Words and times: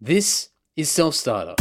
This 0.00 0.50
is 0.76 0.88
Self 0.88 1.16
Starter. 1.16 1.56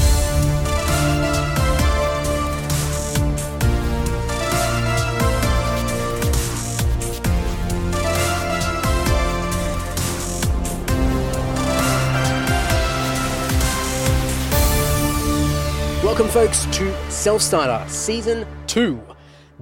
Welcome, 16.03 16.27
folks, 16.27 16.65
to 16.77 16.93
Self 17.09 17.41
Starter 17.41 17.83
Season 17.89 18.45
2. 18.67 19.16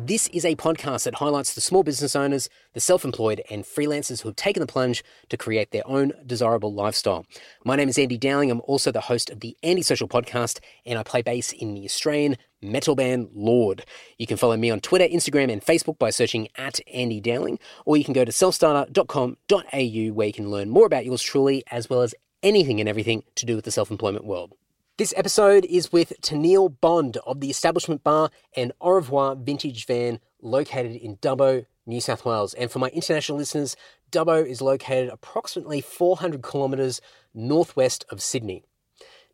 This 0.07 0.27
is 0.27 0.45
a 0.45 0.55
podcast 0.55 1.05
that 1.05 1.15
highlights 1.15 1.55
the 1.55 1.61
small 1.61 1.81
business 1.81 2.15
owners, 2.15 2.47
the 2.73 2.79
self 2.79 3.03
employed, 3.03 3.41
and 3.49 3.63
freelancers 3.63 4.21
who 4.21 4.29
have 4.29 4.35
taken 4.35 4.61
the 4.61 4.67
plunge 4.67 5.03
to 5.29 5.35
create 5.35 5.71
their 5.71 5.81
own 5.87 6.13
desirable 6.27 6.71
lifestyle. 6.71 7.25
My 7.63 7.75
name 7.75 7.89
is 7.89 7.97
Andy 7.97 8.15
Dowling. 8.15 8.51
I'm 8.51 8.61
also 8.65 8.91
the 8.91 9.01
host 9.01 9.31
of 9.31 9.39
the 9.39 9.57
Andy 9.63 9.81
Social 9.81 10.07
Podcast, 10.07 10.59
and 10.85 10.99
I 10.99 11.01
play 11.01 11.23
bass 11.23 11.51
in 11.51 11.73
the 11.73 11.85
Australian 11.85 12.37
metal 12.61 12.93
band 12.93 13.29
Lord. 13.33 13.83
You 14.19 14.27
can 14.27 14.37
follow 14.37 14.57
me 14.57 14.69
on 14.69 14.79
Twitter, 14.79 15.07
Instagram, 15.07 15.51
and 15.51 15.65
Facebook 15.65 15.97
by 15.97 16.11
searching 16.11 16.49
at 16.55 16.79
Andy 16.93 17.19
Dowling, 17.19 17.57
or 17.83 17.97
you 17.97 18.03
can 18.03 18.13
go 18.13 18.25
to 18.25 18.31
selfstarter.com.au 18.31 20.13
where 20.13 20.27
you 20.27 20.33
can 20.33 20.51
learn 20.51 20.69
more 20.69 20.85
about 20.85 21.05
yours 21.05 21.23
truly, 21.23 21.63
as 21.71 21.89
well 21.89 22.03
as 22.03 22.13
anything 22.43 22.79
and 22.79 22.87
everything 22.87 23.23
to 23.33 23.47
do 23.47 23.55
with 23.55 23.65
the 23.65 23.71
self 23.71 23.89
employment 23.89 24.25
world. 24.25 24.53
This 24.97 25.13
episode 25.17 25.65
is 25.65 25.91
with 25.91 26.13
Tennille 26.21 26.79
Bond 26.79 27.17
of 27.27 27.41
the 27.41 27.49
Establishment 27.49 28.01
Bar 28.01 28.29
and 28.55 28.71
Au 28.79 28.91
Revoir 28.91 29.35
Vintage 29.35 29.85
Van 29.85 30.21
located 30.41 30.95
in 30.95 31.17
Dubbo, 31.17 31.65
New 31.85 31.99
South 31.99 32.23
Wales. 32.23 32.53
And 32.53 32.71
for 32.71 32.79
my 32.79 32.87
international 32.87 33.37
listeners, 33.37 33.75
Dubbo 34.09 34.47
is 34.47 34.61
located 34.61 35.09
approximately 35.09 35.81
400 35.81 36.41
kilometres 36.41 37.01
northwest 37.33 38.05
of 38.09 38.21
Sydney. 38.21 38.63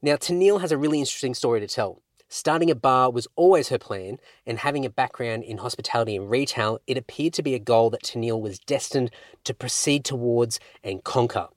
Now, 0.01 0.15
Tennille 0.15 0.61
has 0.61 0.71
a 0.71 0.79
really 0.79 0.97
interesting 0.97 1.35
story 1.35 1.59
to 1.59 1.67
tell. 1.67 2.01
Starting 2.27 2.71
a 2.71 2.75
bar 2.75 3.11
was 3.11 3.27
always 3.35 3.69
her 3.69 3.77
plan, 3.77 4.17
and 4.47 4.57
having 4.57 4.83
a 4.83 4.89
background 4.89 5.43
in 5.43 5.59
hospitality 5.59 6.15
and 6.15 6.27
retail, 6.27 6.79
it 6.87 6.97
appeared 6.97 7.33
to 7.33 7.43
be 7.43 7.53
a 7.53 7.59
goal 7.59 7.91
that 7.91 8.01
Tennille 8.01 8.41
was 8.41 8.57
destined 8.57 9.11
to 9.43 9.53
proceed 9.53 10.05
towards 10.05 10.59
and 10.83 11.03
conquer. 11.03 11.49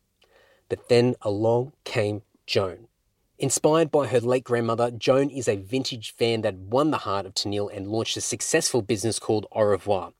But 0.68 0.90
then 0.90 1.14
along 1.22 1.72
came 1.84 2.20
Joan. 2.46 2.88
Inspired 3.36 3.90
by 3.90 4.06
her 4.06 4.20
late 4.20 4.44
grandmother, 4.44 4.92
Joan 4.92 5.28
is 5.28 5.48
a 5.48 5.56
vintage 5.56 6.14
fan 6.14 6.42
that 6.42 6.54
won 6.54 6.92
the 6.92 6.98
heart 6.98 7.26
of 7.26 7.34
Tennille 7.34 7.68
and 7.74 7.88
launched 7.88 8.16
a 8.16 8.20
successful 8.20 8.80
business 8.80 9.18
called 9.18 9.44
Au 9.50 9.64
Revoir, 9.64 10.12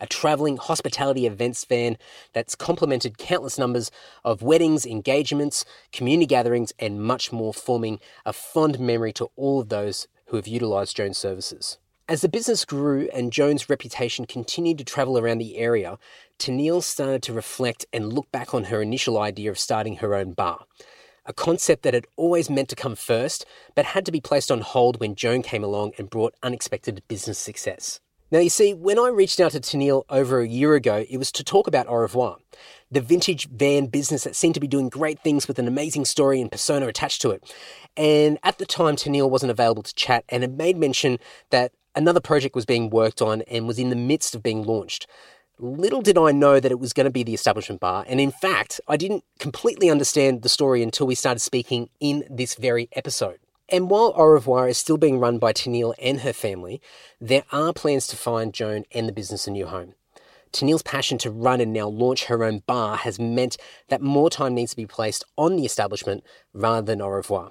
a 0.00 0.06
travelling 0.08 0.56
hospitality 0.56 1.26
events 1.26 1.64
van 1.64 1.96
that's 2.32 2.56
complemented 2.56 3.18
countless 3.18 3.56
numbers 3.56 3.92
of 4.24 4.42
weddings, 4.42 4.84
engagements, 4.84 5.64
community 5.92 6.26
gatherings, 6.26 6.72
and 6.80 7.00
much 7.00 7.30
more, 7.30 7.54
forming 7.54 8.00
a 8.24 8.32
fond 8.32 8.80
memory 8.80 9.12
to 9.12 9.30
all 9.36 9.60
of 9.60 9.68
those 9.68 10.08
who 10.26 10.36
have 10.36 10.48
utilised 10.48 10.96
Joan's 10.96 11.18
services. 11.18 11.78
As 12.08 12.20
the 12.20 12.28
business 12.28 12.64
grew 12.64 13.08
and 13.14 13.32
Joan's 13.32 13.70
reputation 13.70 14.24
continued 14.24 14.78
to 14.78 14.84
travel 14.84 15.18
around 15.18 15.38
the 15.38 15.56
area, 15.56 15.98
Tennille 16.40 16.82
started 16.82 17.22
to 17.22 17.32
reflect 17.32 17.86
and 17.92 18.12
look 18.12 18.30
back 18.32 18.52
on 18.52 18.64
her 18.64 18.82
initial 18.82 19.18
idea 19.18 19.50
of 19.50 19.58
starting 19.58 19.98
her 19.98 20.16
own 20.16 20.32
bar 20.32 20.66
a 21.26 21.32
concept 21.32 21.82
that 21.82 21.94
had 21.94 22.06
always 22.16 22.48
meant 22.48 22.68
to 22.70 22.76
come 22.76 22.94
first, 22.94 23.44
but 23.74 23.84
had 23.84 24.06
to 24.06 24.12
be 24.12 24.20
placed 24.20 24.50
on 24.50 24.60
hold 24.60 25.00
when 25.00 25.14
Joan 25.14 25.42
came 25.42 25.64
along 25.64 25.92
and 25.98 26.10
brought 26.10 26.34
unexpected 26.42 27.02
business 27.08 27.38
success. 27.38 28.00
Now, 28.32 28.40
you 28.40 28.50
see, 28.50 28.74
when 28.74 28.98
I 28.98 29.08
reached 29.08 29.38
out 29.38 29.52
to 29.52 29.60
Tennille 29.60 30.02
over 30.10 30.40
a 30.40 30.48
year 30.48 30.74
ago, 30.74 31.04
it 31.08 31.16
was 31.16 31.30
to 31.32 31.44
talk 31.44 31.68
about 31.68 31.86
Au 31.86 31.94
Revoir, 31.94 32.38
the 32.90 33.00
vintage 33.00 33.48
van 33.48 33.86
business 33.86 34.24
that 34.24 34.34
seemed 34.34 34.54
to 34.54 34.60
be 34.60 34.66
doing 34.66 34.88
great 34.88 35.20
things 35.20 35.46
with 35.46 35.60
an 35.60 35.68
amazing 35.68 36.04
story 36.04 36.40
and 36.40 36.50
persona 36.50 36.88
attached 36.88 37.22
to 37.22 37.30
it. 37.30 37.54
And 37.96 38.38
at 38.42 38.58
the 38.58 38.66
time, 38.66 38.96
Tennille 38.96 39.30
wasn't 39.30 39.52
available 39.52 39.84
to 39.84 39.94
chat 39.94 40.24
and 40.28 40.42
had 40.42 40.58
made 40.58 40.76
mention 40.76 41.20
that 41.50 41.70
another 41.94 42.20
project 42.20 42.56
was 42.56 42.66
being 42.66 42.90
worked 42.90 43.22
on 43.22 43.42
and 43.42 43.68
was 43.68 43.78
in 43.78 43.90
the 43.90 43.96
midst 43.96 44.34
of 44.34 44.42
being 44.42 44.64
launched. 44.64 45.06
Little 45.58 46.02
did 46.02 46.18
I 46.18 46.32
know 46.32 46.60
that 46.60 46.70
it 46.70 46.78
was 46.78 46.92
going 46.92 47.06
to 47.06 47.10
be 47.10 47.22
the 47.22 47.32
establishment 47.32 47.80
bar, 47.80 48.04
and 48.06 48.20
in 48.20 48.30
fact, 48.30 48.78
I 48.86 48.98
didn't 48.98 49.24
completely 49.38 49.88
understand 49.88 50.42
the 50.42 50.50
story 50.50 50.82
until 50.82 51.06
we 51.06 51.14
started 51.14 51.40
speaking 51.40 51.88
in 51.98 52.24
this 52.28 52.56
very 52.56 52.90
episode. 52.92 53.38
And 53.70 53.88
while 53.88 54.12
Au 54.16 54.26
Revoir 54.26 54.68
is 54.68 54.76
still 54.76 54.98
being 54.98 55.18
run 55.18 55.38
by 55.38 55.54
Tennille 55.54 55.94
and 55.98 56.20
her 56.20 56.34
family, 56.34 56.82
there 57.22 57.44
are 57.52 57.72
plans 57.72 58.06
to 58.08 58.18
find 58.18 58.52
Joan 58.52 58.84
and 58.92 59.08
the 59.08 59.14
business 59.14 59.46
a 59.46 59.50
new 59.50 59.64
home. 59.64 59.94
Tennille's 60.52 60.82
passion 60.82 61.16
to 61.18 61.30
run 61.30 61.62
and 61.62 61.72
now 61.72 61.88
launch 61.88 62.26
her 62.26 62.44
own 62.44 62.58
bar 62.66 62.98
has 62.98 63.18
meant 63.18 63.56
that 63.88 64.02
more 64.02 64.28
time 64.28 64.54
needs 64.54 64.72
to 64.72 64.76
be 64.76 64.84
placed 64.84 65.24
on 65.38 65.56
the 65.56 65.64
establishment 65.64 66.22
rather 66.52 66.84
than 66.84 67.00
Au 67.00 67.08
Revoir. 67.08 67.50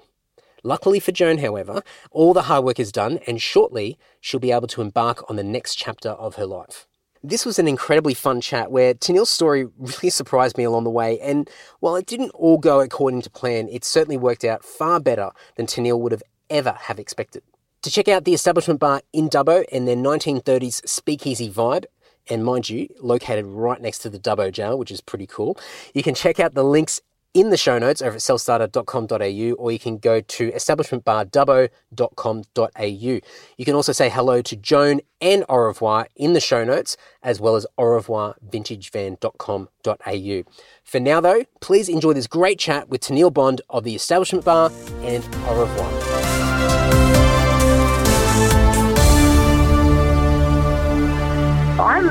Luckily 0.62 1.00
for 1.00 1.10
Joan, 1.10 1.38
however, 1.38 1.82
all 2.12 2.32
the 2.32 2.42
hard 2.42 2.64
work 2.64 2.78
is 2.78 2.92
done, 2.92 3.18
and 3.26 3.42
shortly 3.42 3.98
she'll 4.20 4.38
be 4.38 4.52
able 4.52 4.68
to 4.68 4.80
embark 4.80 5.28
on 5.28 5.34
the 5.34 5.42
next 5.42 5.74
chapter 5.74 6.10
of 6.10 6.36
her 6.36 6.46
life. 6.46 6.86
This 7.28 7.44
was 7.44 7.58
an 7.58 7.66
incredibly 7.66 8.14
fun 8.14 8.40
chat 8.40 8.70
where 8.70 8.94
Tennille's 8.94 9.30
story 9.30 9.66
really 9.78 10.10
surprised 10.10 10.56
me 10.56 10.62
along 10.62 10.84
the 10.84 10.90
way. 10.90 11.18
And 11.18 11.50
while 11.80 11.96
it 11.96 12.06
didn't 12.06 12.30
all 12.30 12.56
go 12.56 12.80
according 12.80 13.22
to 13.22 13.30
plan, 13.30 13.68
it 13.68 13.84
certainly 13.84 14.16
worked 14.16 14.44
out 14.44 14.64
far 14.64 15.00
better 15.00 15.30
than 15.56 15.66
Tennille 15.66 15.98
would 15.98 16.12
have 16.12 16.22
ever 16.50 16.76
have 16.82 17.00
expected. 17.00 17.42
To 17.82 17.90
check 17.90 18.06
out 18.06 18.24
the 18.24 18.34
establishment 18.34 18.78
bar 18.78 19.02
in 19.12 19.28
Dubbo 19.28 19.64
and 19.72 19.88
their 19.88 19.96
1930s 19.96 20.88
speakeasy 20.88 21.50
vibe, 21.50 21.86
and 22.30 22.44
mind 22.44 22.70
you, 22.70 22.88
located 23.00 23.44
right 23.44 23.80
next 23.80 24.00
to 24.00 24.10
the 24.10 24.20
Dubbo 24.20 24.52
jail, 24.52 24.78
which 24.78 24.92
is 24.92 25.00
pretty 25.00 25.26
cool, 25.26 25.58
you 25.94 26.04
can 26.04 26.14
check 26.14 26.38
out 26.38 26.54
the 26.54 26.64
links 26.64 27.00
in 27.36 27.50
the 27.50 27.56
show 27.58 27.78
notes 27.78 28.00
over 28.00 28.14
at 28.14 28.22
selfstarter.com.au 28.22 29.54
or 29.56 29.70
you 29.70 29.78
can 29.78 29.98
go 29.98 30.22
to 30.22 30.50
establishmentbardubbo.com.au. 30.52 33.20
You 33.58 33.64
can 33.64 33.74
also 33.74 33.92
say 33.92 34.08
hello 34.08 34.40
to 34.40 34.56
Joan 34.56 35.02
and 35.20 35.44
Au 35.50 35.58
Revoir 35.58 36.08
in 36.16 36.32
the 36.32 36.40
show 36.40 36.64
notes 36.64 36.96
as 37.22 37.38
well 37.38 37.54
as 37.54 37.66
au 37.76 37.84
revoirvintagevan.com.au. 37.84 40.52
For 40.82 40.98
now 40.98 41.20
though, 41.20 41.44
please 41.60 41.90
enjoy 41.90 42.14
this 42.14 42.26
great 42.26 42.58
chat 42.58 42.88
with 42.88 43.02
Tennille 43.02 43.34
Bond 43.34 43.60
of 43.68 43.84
the 43.84 43.94
Establishment 43.94 44.46
Bar 44.46 44.72
and 45.02 45.22
Au 45.46 45.60
Revoir. 45.60 46.05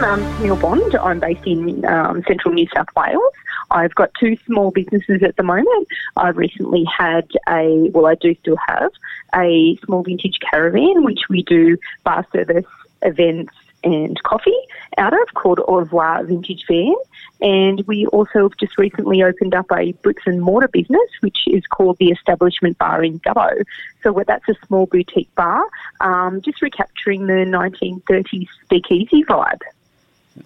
I'm 0.03 0.21
um, 0.21 0.25
Tennille 0.25 0.59
Bond. 0.59 0.81
I'm 1.01 1.19
based 1.19 1.45
in 1.45 1.85
um, 1.85 2.23
central 2.27 2.53
New 2.53 2.67
South 2.75 2.87
Wales. 2.95 3.33
I've 3.71 3.95
got 3.95 4.13
two 4.19 4.37
small 4.45 4.71
businesses 4.71 5.23
at 5.23 5.37
the 5.37 5.43
moment. 5.43 5.87
I 6.17 6.29
recently 6.29 6.83
had 6.85 7.29
a, 7.47 7.89
well, 7.93 8.05
I 8.05 8.15
do 8.15 8.35
still 8.35 8.57
have 8.67 8.91
a 9.33 9.77
small 9.85 10.03
vintage 10.03 10.39
caravan, 10.39 11.03
which 11.03 11.21
we 11.29 11.43
do 11.43 11.77
bar 12.03 12.25
service 12.33 12.65
events 13.01 13.53
and 13.83 14.21
coffee 14.23 14.57
out 14.97 15.13
of 15.13 15.33
called 15.35 15.59
Au 15.67 15.77
revoir 15.77 16.23
Vintage 16.23 16.65
Van. 16.67 16.95
And 17.41 17.85
we 17.87 18.07
also 18.07 18.49
just 18.59 18.77
recently 18.77 19.23
opened 19.23 19.53
up 19.53 19.67
a 19.71 19.91
bricks 19.93 20.23
and 20.25 20.41
mortar 20.41 20.67
business, 20.67 21.09
which 21.21 21.47
is 21.47 21.65
called 21.67 21.97
the 21.99 22.09
Establishment 22.09 22.77
Bar 22.79 23.03
in 23.03 23.19
Dubbo. 23.19 23.63
So 24.03 24.23
that's 24.25 24.47
a 24.49 24.55
small 24.65 24.87
boutique 24.87 25.33
bar, 25.35 25.65
um, 26.01 26.41
just 26.41 26.61
recapturing 26.61 27.27
the 27.27 27.33
1930s 27.33 28.47
speakeasy 28.63 29.23
vibe. 29.23 29.61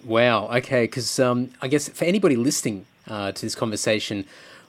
Wow. 0.04 0.48
Okay. 0.48 0.84
Because 0.84 1.18
um, 1.18 1.50
I 1.60 1.68
guess 1.68 1.88
for 1.88 2.04
anybody 2.04 2.36
listening 2.36 2.86
uh, 3.08 3.32
to 3.32 3.42
this 3.42 3.54
conversation, 3.54 4.24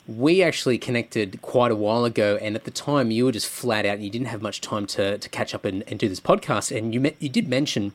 we 0.08 0.42
actually 0.42 0.78
connected 0.78 1.42
quite 1.42 1.72
a 1.72 1.76
while 1.76 2.06
ago, 2.06 2.38
and 2.42 2.56
at 2.56 2.64
the 2.64 2.72
time 2.72 3.12
you 3.12 3.26
were 3.26 3.32
just 3.32 3.48
flat 3.48 3.86
out. 3.86 3.96
and 3.96 4.04
You 4.04 4.10
didn't 4.10 4.28
have 4.28 4.42
much 4.42 4.60
time 4.62 4.86
to, 4.88 5.18
to 5.18 5.30
catch 5.30 5.54
up 5.54 5.64
and, 5.64 5.84
and 5.88 6.00
do 6.00 6.10
this 6.10 6.20
podcast, 6.20 6.76
and 6.76 6.94
you 6.94 7.00
met, 7.00 7.16
you 7.20 7.30
did 7.30 7.48
mention 7.48 7.94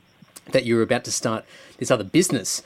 that 0.53 0.65
you 0.65 0.77
were 0.77 0.83
about 0.83 1.05
to 1.05 1.13
start 1.13 1.45
this 1.79 1.91
other 1.91 2.05
business. 2.05 2.63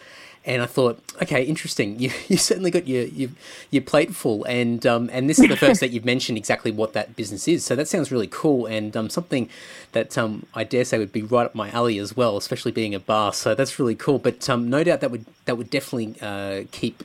And 0.47 0.63
I 0.63 0.67
thought, 0.67 0.99
okay, 1.23 1.43
interesting. 1.43 1.99
You 2.01 2.11
you 2.29 2.37
certainly 2.37 2.71
got 2.71 2.89
your 2.89 3.05
your, 3.05 3.31
your 3.71 3.83
plate 3.83 4.15
full, 4.15 4.45
and 4.45 4.87
um, 4.87 5.11
and 5.13 5.29
this 5.29 5.39
is 5.39 5.49
the 5.49 5.57
first 5.57 5.81
that 5.83 5.91
you've 5.91 6.05
mentioned 6.05 6.39
exactly 6.39 6.71
what 6.71 6.95
that 6.95 7.15
business 7.15 7.47
is. 7.47 7.65
So 7.65 7.77
that 7.77 7.89
sounds 7.89 8.11
really 8.11 8.27
cool, 8.27 8.67
and 8.67 8.97
um, 8.97 9.11
something 9.11 9.49
that 9.93 10.17
um, 10.17 10.47
I 10.55 10.65
dare 10.65 10.85
say 10.85 10.99
would 10.99 11.13
be 11.13 11.23
right 11.23 11.45
up 11.45 11.55
my 11.55 11.71
alley 11.71 11.99
as 11.99 12.17
well, 12.17 12.37
especially 12.37 12.73
being 12.73 12.95
a 12.95 13.01
bar. 13.01 13.33
So 13.35 13.55
that's 13.55 13.79
really 13.79 13.95
cool. 13.95 14.19
But 14.19 14.49
um, 14.49 14.71
no 14.71 14.83
doubt 14.83 15.01
that 15.01 15.11
would 15.11 15.27
that 15.45 15.59
would 15.59 15.69
definitely 15.69 16.15
uh, 16.23 16.65
keep 16.73 17.05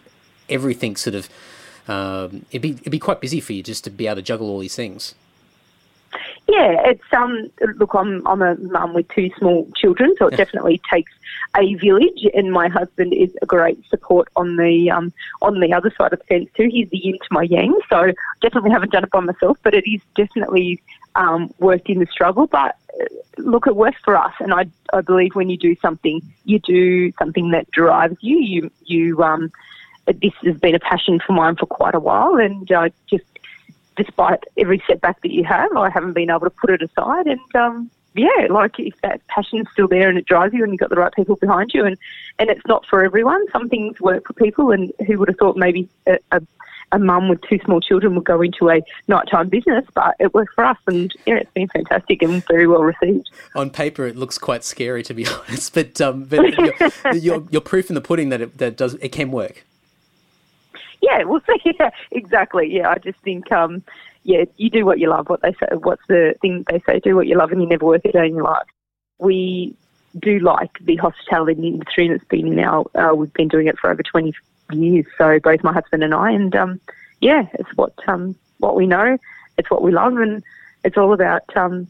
everything 0.50 0.96
sort 0.96 1.16
of. 1.16 1.30
Um, 1.88 2.46
it'd 2.50 2.62
be 2.62 2.72
it'd 2.72 2.92
be 2.92 3.00
quite 3.00 3.22
busy 3.22 3.40
for 3.42 3.54
you 3.54 3.62
just 3.62 3.84
to 3.84 3.90
be 3.90 4.08
able 4.08 4.16
to 4.16 4.22
juggle 4.22 4.50
all 4.50 4.60
these 4.60 4.76
things. 4.76 5.14
Yeah, 6.48 6.76
it's 6.86 7.04
um. 7.12 7.50
Look, 7.78 7.96
I'm 7.96 8.26
I'm 8.28 8.42
a 8.42 8.56
mum 8.56 8.94
with 8.94 9.08
two 9.10 9.32
small 9.38 9.68
children, 9.76 10.14
so 10.20 10.28
it 10.28 10.38
definitely 10.38 10.80
takes 10.92 11.12
a 11.58 11.74
village. 11.76 12.28
And 12.36 12.52
my 12.52 12.68
husband 12.68 13.14
is 13.14 13.36
a 13.42 13.48
great 13.48 13.84
support 13.90 14.28
on 14.36 14.58
the 14.58 14.92
um 14.92 15.12
on 15.42 15.60
the 15.60 15.74
other 15.74 15.92
side 15.98 16.14
of 16.14 16.20
the 16.20 16.26
fence 16.26 16.50
too. 16.56 16.70
He's 16.72 16.90
the 16.90 16.98
yin 16.98 17.18
to 17.18 17.28
my 17.32 17.44
yang, 17.44 17.74
so 17.90 18.12
definitely 18.42 18.70
haven't 18.70 18.92
done 18.92 19.04
it 19.04 19.10
by 19.10 19.22
myself. 19.22 19.58
But 19.64 19.74
it 19.74 19.90
is 19.90 20.02
definitely 20.16 20.82
um, 21.16 21.52
worked 21.60 21.90
in 21.90 22.00
the 22.00 22.06
struggle. 22.06 22.46
But 22.46 22.76
uh, 23.02 23.06
look, 23.40 23.66
it 23.66 23.76
works 23.76 24.00
for 24.04 24.16
us, 24.16 24.34
and 24.40 24.54
I 24.54 24.68
I 24.94 25.02
believe 25.02 25.34
when 25.34 25.50
you 25.50 25.58
do 25.58 25.76
something, 25.82 26.22
you 26.44 26.60
do 26.60 27.12
something 27.14 27.52
that 27.52 27.72
drives 27.72 28.18
you. 28.22 28.38
You 28.38 28.72
you 28.86 29.24
um. 29.24 29.52
This 30.22 30.34
has 30.44 30.56
been 30.58 30.76
a 30.76 30.80
passion 30.80 31.20
for 31.26 31.34
mine 31.34 31.56
for 31.56 31.66
quite 31.66 31.96
a 31.96 32.00
while, 32.00 32.36
and 32.36 32.72
I 32.72 32.92
just 33.10 33.26
despite 33.96 34.44
every 34.58 34.82
setback 34.88 35.22
that 35.22 35.32
you 35.32 35.44
have, 35.44 35.76
I 35.76 35.90
haven't 35.90 36.14
been 36.14 36.30
able 36.30 36.42
to 36.42 36.50
put 36.50 36.70
it 36.70 36.82
aside. 36.82 37.28
And 37.28 37.56
um, 37.56 37.90
yeah, 38.16 38.48
like 38.50 38.80
if 38.80 39.00
that 39.02 39.26
passion 39.28 39.60
is 39.60 39.68
still 39.74 39.88
there 39.88 40.10
and 40.10 40.18
it 40.18 40.26
drives 40.26 40.54
you 40.54 40.64
and 40.64 40.72
you've 40.72 40.80
got 40.80 40.90
the 40.90 40.96
right 40.96 41.14
people 41.14 41.36
behind 41.36 41.72
you 41.74 41.86
and, 41.86 41.98
and 42.40 42.50
it's 42.50 42.66
not 42.68 42.86
for 42.86 43.04
everyone. 43.04 43.44
Some 43.52 43.70
things 43.70 44.00
work 44.00 44.28
for 44.28 44.34
people 44.34 44.72
and 44.72 44.92
who 45.06 45.20
would 45.20 45.28
have 45.28 45.38
thought 45.38 45.58
maybe 45.58 45.90
a, 46.08 46.18
a, 46.32 46.42
a 46.94 47.00
mum 47.00 47.28
with 47.28 47.42
two 47.42 47.60
small 47.66 47.82
children 47.82 48.16
would 48.16 48.24
go 48.24 48.42
into 48.42 48.70
a 48.70 48.82
nighttime 49.08 49.50
business, 49.50 49.86
but 49.94 50.16
it 50.20 50.34
worked 50.34 50.54
for 50.56 50.64
us 50.64 50.78
and 50.88 51.14
yeah, 51.26 51.36
it's 51.36 51.52
been 51.52 51.68
fantastic 51.68 52.22
and 52.22 52.46
very 52.48 52.68
well 52.68 52.84
received. 52.84 53.30
On 53.56 53.70
paper, 53.70 54.06
it 54.06 54.16
looks 54.16 54.38
quite 54.38 54.64
scary 54.64 55.04
to 55.04 55.14
be 55.14 55.28
honest, 55.48 55.74
but 55.74 56.00
um, 56.00 56.24
but 56.24 56.58
you're, 56.58 57.14
you're, 57.14 57.48
you're, 57.52 57.62
proof 57.62 57.90
in 57.90 57.96
the 57.96 58.02
pudding 58.02 58.30
that 58.30 58.42
it, 58.42 58.58
that 58.60 58.78
does 58.78 58.94
it 58.96 59.10
can 59.10 59.32
work. 59.32 59.66
Yeah, 61.06 61.24
we'll 61.24 61.42
see. 61.42 61.74
Yeah, 61.80 61.90
exactly. 62.12 62.74
Yeah, 62.74 62.90
I 62.90 62.98
just 62.98 63.20
think 63.20 63.52
um, 63.52 63.84
yeah, 64.24 64.46
you 64.58 64.70
do 64.70 64.86
what 64.86 65.00
you 65.00 65.10
love. 65.10 65.30
What 65.30 65.42
they 65.42 65.54
say, 65.54 65.68
what's 65.74 66.02
the 66.08 66.36
thing 66.42 66.66
they 66.70 66.82
say? 66.86 67.00
Do 67.00 67.16
what 67.16 67.28
you 67.28 67.38
love, 67.38 67.52
and 67.52 67.62
you 67.62 67.68
never 67.68 67.86
work 67.86 68.06
a 68.06 68.12
day 68.12 68.26
in 68.26 68.36
your 68.36 68.44
life. 68.44 68.68
We 69.20 69.76
do 70.20 70.40
like 70.40 70.72
the 70.82 70.96
hospitality 70.96 71.68
industry, 71.68 72.06
and 72.08 72.16
it's 72.16 72.26
been 72.26 72.60
our. 72.60 72.86
Uh, 72.96 73.14
we've 73.14 73.34
been 73.34 73.48
doing 73.48 73.68
it 73.68 73.78
for 73.78 73.92
over 73.92 74.02
twenty 74.02 74.34
years. 74.72 75.06
So 75.18 75.40
both 75.40 75.64
my 75.64 75.74
husband 75.74 76.04
and 76.04 76.14
I, 76.14 76.32
and 76.32 76.56
um, 76.56 76.82
yeah, 77.22 77.48
it's 77.54 77.70
what 77.76 77.94
um, 78.08 78.36
what 78.60 78.76
we 78.76 78.88
know. 78.88 79.18
It's 79.58 79.70
what 79.70 79.84
we 79.84 79.92
love, 79.92 80.18
and 80.18 80.44
it's 80.84 80.98
all 80.98 81.14
about 81.14 81.56
um, 81.56 81.88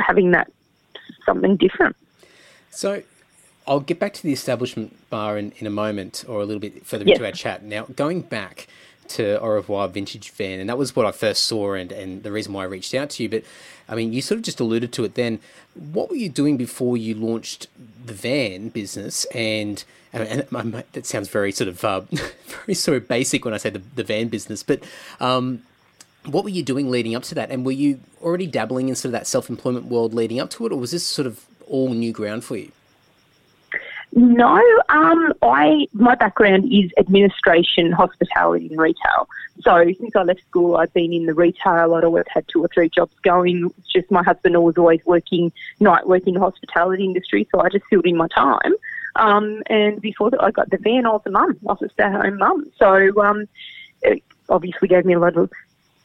having 0.00 0.32
that 0.32 0.50
something 1.24 1.56
different. 1.56 1.96
So. 2.70 3.02
I'll 3.68 3.80
get 3.80 4.00
back 4.00 4.14
to 4.14 4.22
the 4.22 4.32
establishment 4.32 4.96
bar 5.10 5.38
in, 5.38 5.52
in 5.58 5.66
a 5.66 5.70
moment 5.70 6.24
or 6.26 6.40
a 6.40 6.44
little 6.44 6.60
bit 6.60 6.84
further 6.86 7.04
yes. 7.04 7.16
into 7.16 7.26
our 7.26 7.32
chat. 7.32 7.62
Now, 7.62 7.84
going 7.84 8.22
back, 8.22 8.66
to 9.08 9.40
Au 9.40 9.48
revoir 9.48 9.88
vintage 9.88 10.30
van, 10.30 10.60
and 10.60 10.68
that 10.68 10.78
was 10.78 10.94
what 10.94 11.06
I 11.06 11.12
first 11.12 11.44
saw, 11.44 11.74
and, 11.74 11.90
and 11.90 12.22
the 12.22 12.30
reason 12.30 12.52
why 12.52 12.62
I 12.62 12.66
reached 12.66 12.94
out 12.94 13.10
to 13.10 13.22
you. 13.22 13.28
But 13.28 13.42
I 13.88 13.94
mean, 13.94 14.12
you 14.12 14.22
sort 14.22 14.38
of 14.38 14.44
just 14.44 14.60
alluded 14.60 14.92
to 14.94 15.04
it 15.04 15.14
then. 15.14 15.40
What 15.74 16.10
were 16.10 16.16
you 16.16 16.28
doing 16.28 16.56
before 16.56 16.96
you 16.96 17.14
launched 17.14 17.68
the 18.04 18.12
van 18.12 18.68
business? 18.68 19.24
And, 19.34 19.82
and, 20.12 20.46
and 20.52 20.84
that 20.92 21.06
sounds 21.06 21.28
very 21.28 21.52
sort 21.52 21.68
of 21.68 21.84
uh, 21.84 22.00
very 22.46 22.74
sort 22.74 22.96
of 22.96 23.08
basic 23.08 23.44
when 23.44 23.54
I 23.54 23.58
say 23.58 23.70
the, 23.70 23.82
the 23.94 24.04
van 24.04 24.28
business, 24.28 24.62
but 24.62 24.82
um, 25.20 25.62
what 26.26 26.44
were 26.44 26.50
you 26.50 26.62
doing 26.62 26.90
leading 26.90 27.14
up 27.14 27.22
to 27.24 27.34
that? 27.36 27.50
And 27.50 27.64
were 27.64 27.72
you 27.72 28.00
already 28.20 28.46
dabbling 28.46 28.88
in 28.88 28.94
sort 28.94 29.06
of 29.06 29.12
that 29.12 29.26
self 29.26 29.48
employment 29.48 29.86
world 29.86 30.14
leading 30.14 30.40
up 30.40 30.50
to 30.50 30.66
it, 30.66 30.72
or 30.72 30.76
was 30.78 30.90
this 30.90 31.06
sort 31.06 31.26
of 31.26 31.46
all 31.66 31.90
new 31.90 32.12
ground 32.12 32.44
for 32.44 32.56
you? 32.56 32.72
No, 34.12 34.56
um, 34.88 35.32
I 35.42 35.86
my 35.92 36.14
background 36.14 36.72
is 36.72 36.90
administration, 36.98 37.92
hospitality, 37.92 38.68
and 38.68 38.80
retail. 38.80 39.28
So 39.60 39.84
since 39.84 40.16
I 40.16 40.22
left 40.22 40.40
school, 40.48 40.76
I've 40.76 40.92
been 40.94 41.12
in 41.12 41.26
the 41.26 41.34
retail. 41.34 41.94
I'd 41.94 42.04
always 42.04 42.24
had 42.28 42.46
two 42.48 42.64
or 42.64 42.68
three 42.68 42.88
jobs 42.88 43.12
going. 43.22 43.70
It's 43.78 43.92
just 43.92 44.10
my 44.10 44.22
husband 44.22 44.56
was 44.62 44.78
always 44.78 45.04
working 45.04 45.52
night 45.80 46.06
work 46.06 46.26
in 46.26 46.34
the 46.34 46.40
hospitality 46.40 47.04
industry, 47.04 47.46
so 47.52 47.60
I 47.60 47.68
just 47.68 47.84
filled 47.86 48.06
in 48.06 48.16
my 48.16 48.28
time. 48.28 48.72
Um, 49.16 49.62
and 49.66 50.00
before 50.00 50.30
that, 50.30 50.42
I 50.42 50.50
got 50.52 50.70
the 50.70 50.78
van. 50.78 51.06
I 51.06 51.10
was 51.10 51.22
a 51.26 51.30
mum. 51.30 51.58
I 51.68 51.72
was 51.72 51.82
a 51.82 51.88
stay-at-home 51.90 52.38
mum. 52.38 52.70
So 52.78 53.20
um, 53.20 53.48
it 54.02 54.22
obviously 54.48 54.88
gave 54.88 55.04
me 55.04 55.14
a 55.14 55.18
lot 55.18 55.36
of 55.36 55.50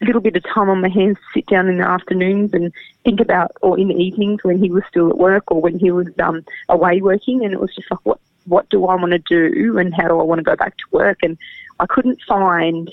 little 0.01 0.21
bit 0.21 0.35
of 0.35 0.43
time 0.43 0.69
on 0.69 0.81
my 0.81 0.89
hands 0.89 1.17
to 1.17 1.23
sit 1.33 1.45
down 1.47 1.67
in 1.67 1.77
the 1.77 1.87
afternoons 1.87 2.53
and 2.53 2.73
think 3.03 3.19
about, 3.19 3.51
or 3.61 3.79
in 3.79 3.87
the 3.87 3.95
evenings 3.95 4.43
when 4.43 4.57
he 4.57 4.69
was 4.69 4.83
still 4.89 5.09
at 5.09 5.17
work 5.17 5.51
or 5.51 5.61
when 5.61 5.79
he 5.79 5.91
was 5.91 6.07
um, 6.19 6.43
away 6.69 7.01
working. 7.01 7.43
And 7.43 7.53
it 7.53 7.59
was 7.59 7.73
just 7.73 7.89
like, 7.89 7.99
what 8.03 8.19
what 8.45 8.69
do 8.69 8.85
I 8.87 8.95
want 8.95 9.11
to 9.13 9.19
do 9.19 9.77
and 9.77 9.93
how 9.95 10.09
do 10.09 10.19
I 10.19 10.23
want 10.23 10.39
to 10.39 10.43
go 10.43 10.55
back 10.55 10.75
to 10.77 10.83
work? 10.91 11.19
And 11.23 11.37
I 11.79 11.85
couldn't 11.85 12.21
find 12.27 12.91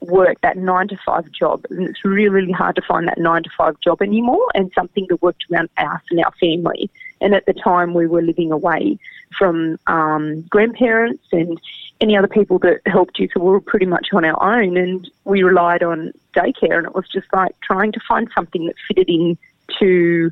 work 0.00 0.40
that 0.40 0.56
nine 0.56 0.88
to 0.88 0.96
five 1.04 1.30
job, 1.32 1.66
and 1.70 1.88
it's 1.88 2.04
really 2.04 2.28
really 2.28 2.52
hard 2.52 2.76
to 2.76 2.82
find 2.82 3.06
that 3.08 3.18
nine 3.18 3.42
to 3.42 3.50
five 3.56 3.78
job 3.80 4.00
anymore, 4.00 4.46
and 4.54 4.72
something 4.74 5.06
that 5.08 5.20
worked 5.22 5.44
around 5.50 5.68
us 5.76 6.00
and 6.10 6.24
our 6.24 6.32
family. 6.40 6.90
And 7.20 7.34
at 7.34 7.46
the 7.46 7.52
time, 7.52 7.94
we 7.94 8.06
were 8.06 8.22
living 8.22 8.52
away 8.52 8.98
from 9.36 9.78
um, 9.88 10.42
grandparents 10.42 11.24
and 11.32 11.60
any 12.00 12.16
other 12.16 12.28
people 12.28 12.58
that 12.60 12.80
helped 12.86 13.18
you. 13.18 13.28
So 13.32 13.40
we 13.40 13.50
were 13.50 13.60
pretty 13.60 13.86
much 13.86 14.08
on 14.12 14.24
our 14.24 14.60
own 14.60 14.76
and 14.76 15.10
we 15.24 15.42
relied 15.42 15.82
on 15.82 16.12
daycare. 16.34 16.78
And 16.78 16.86
it 16.86 16.94
was 16.94 17.08
just 17.08 17.26
like 17.32 17.58
trying 17.60 17.92
to 17.92 18.00
find 18.06 18.28
something 18.34 18.66
that 18.66 18.76
fitted 18.86 19.08
in 19.08 19.36
to 19.80 20.30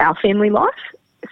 our 0.00 0.14
family 0.16 0.50
life. 0.50 0.72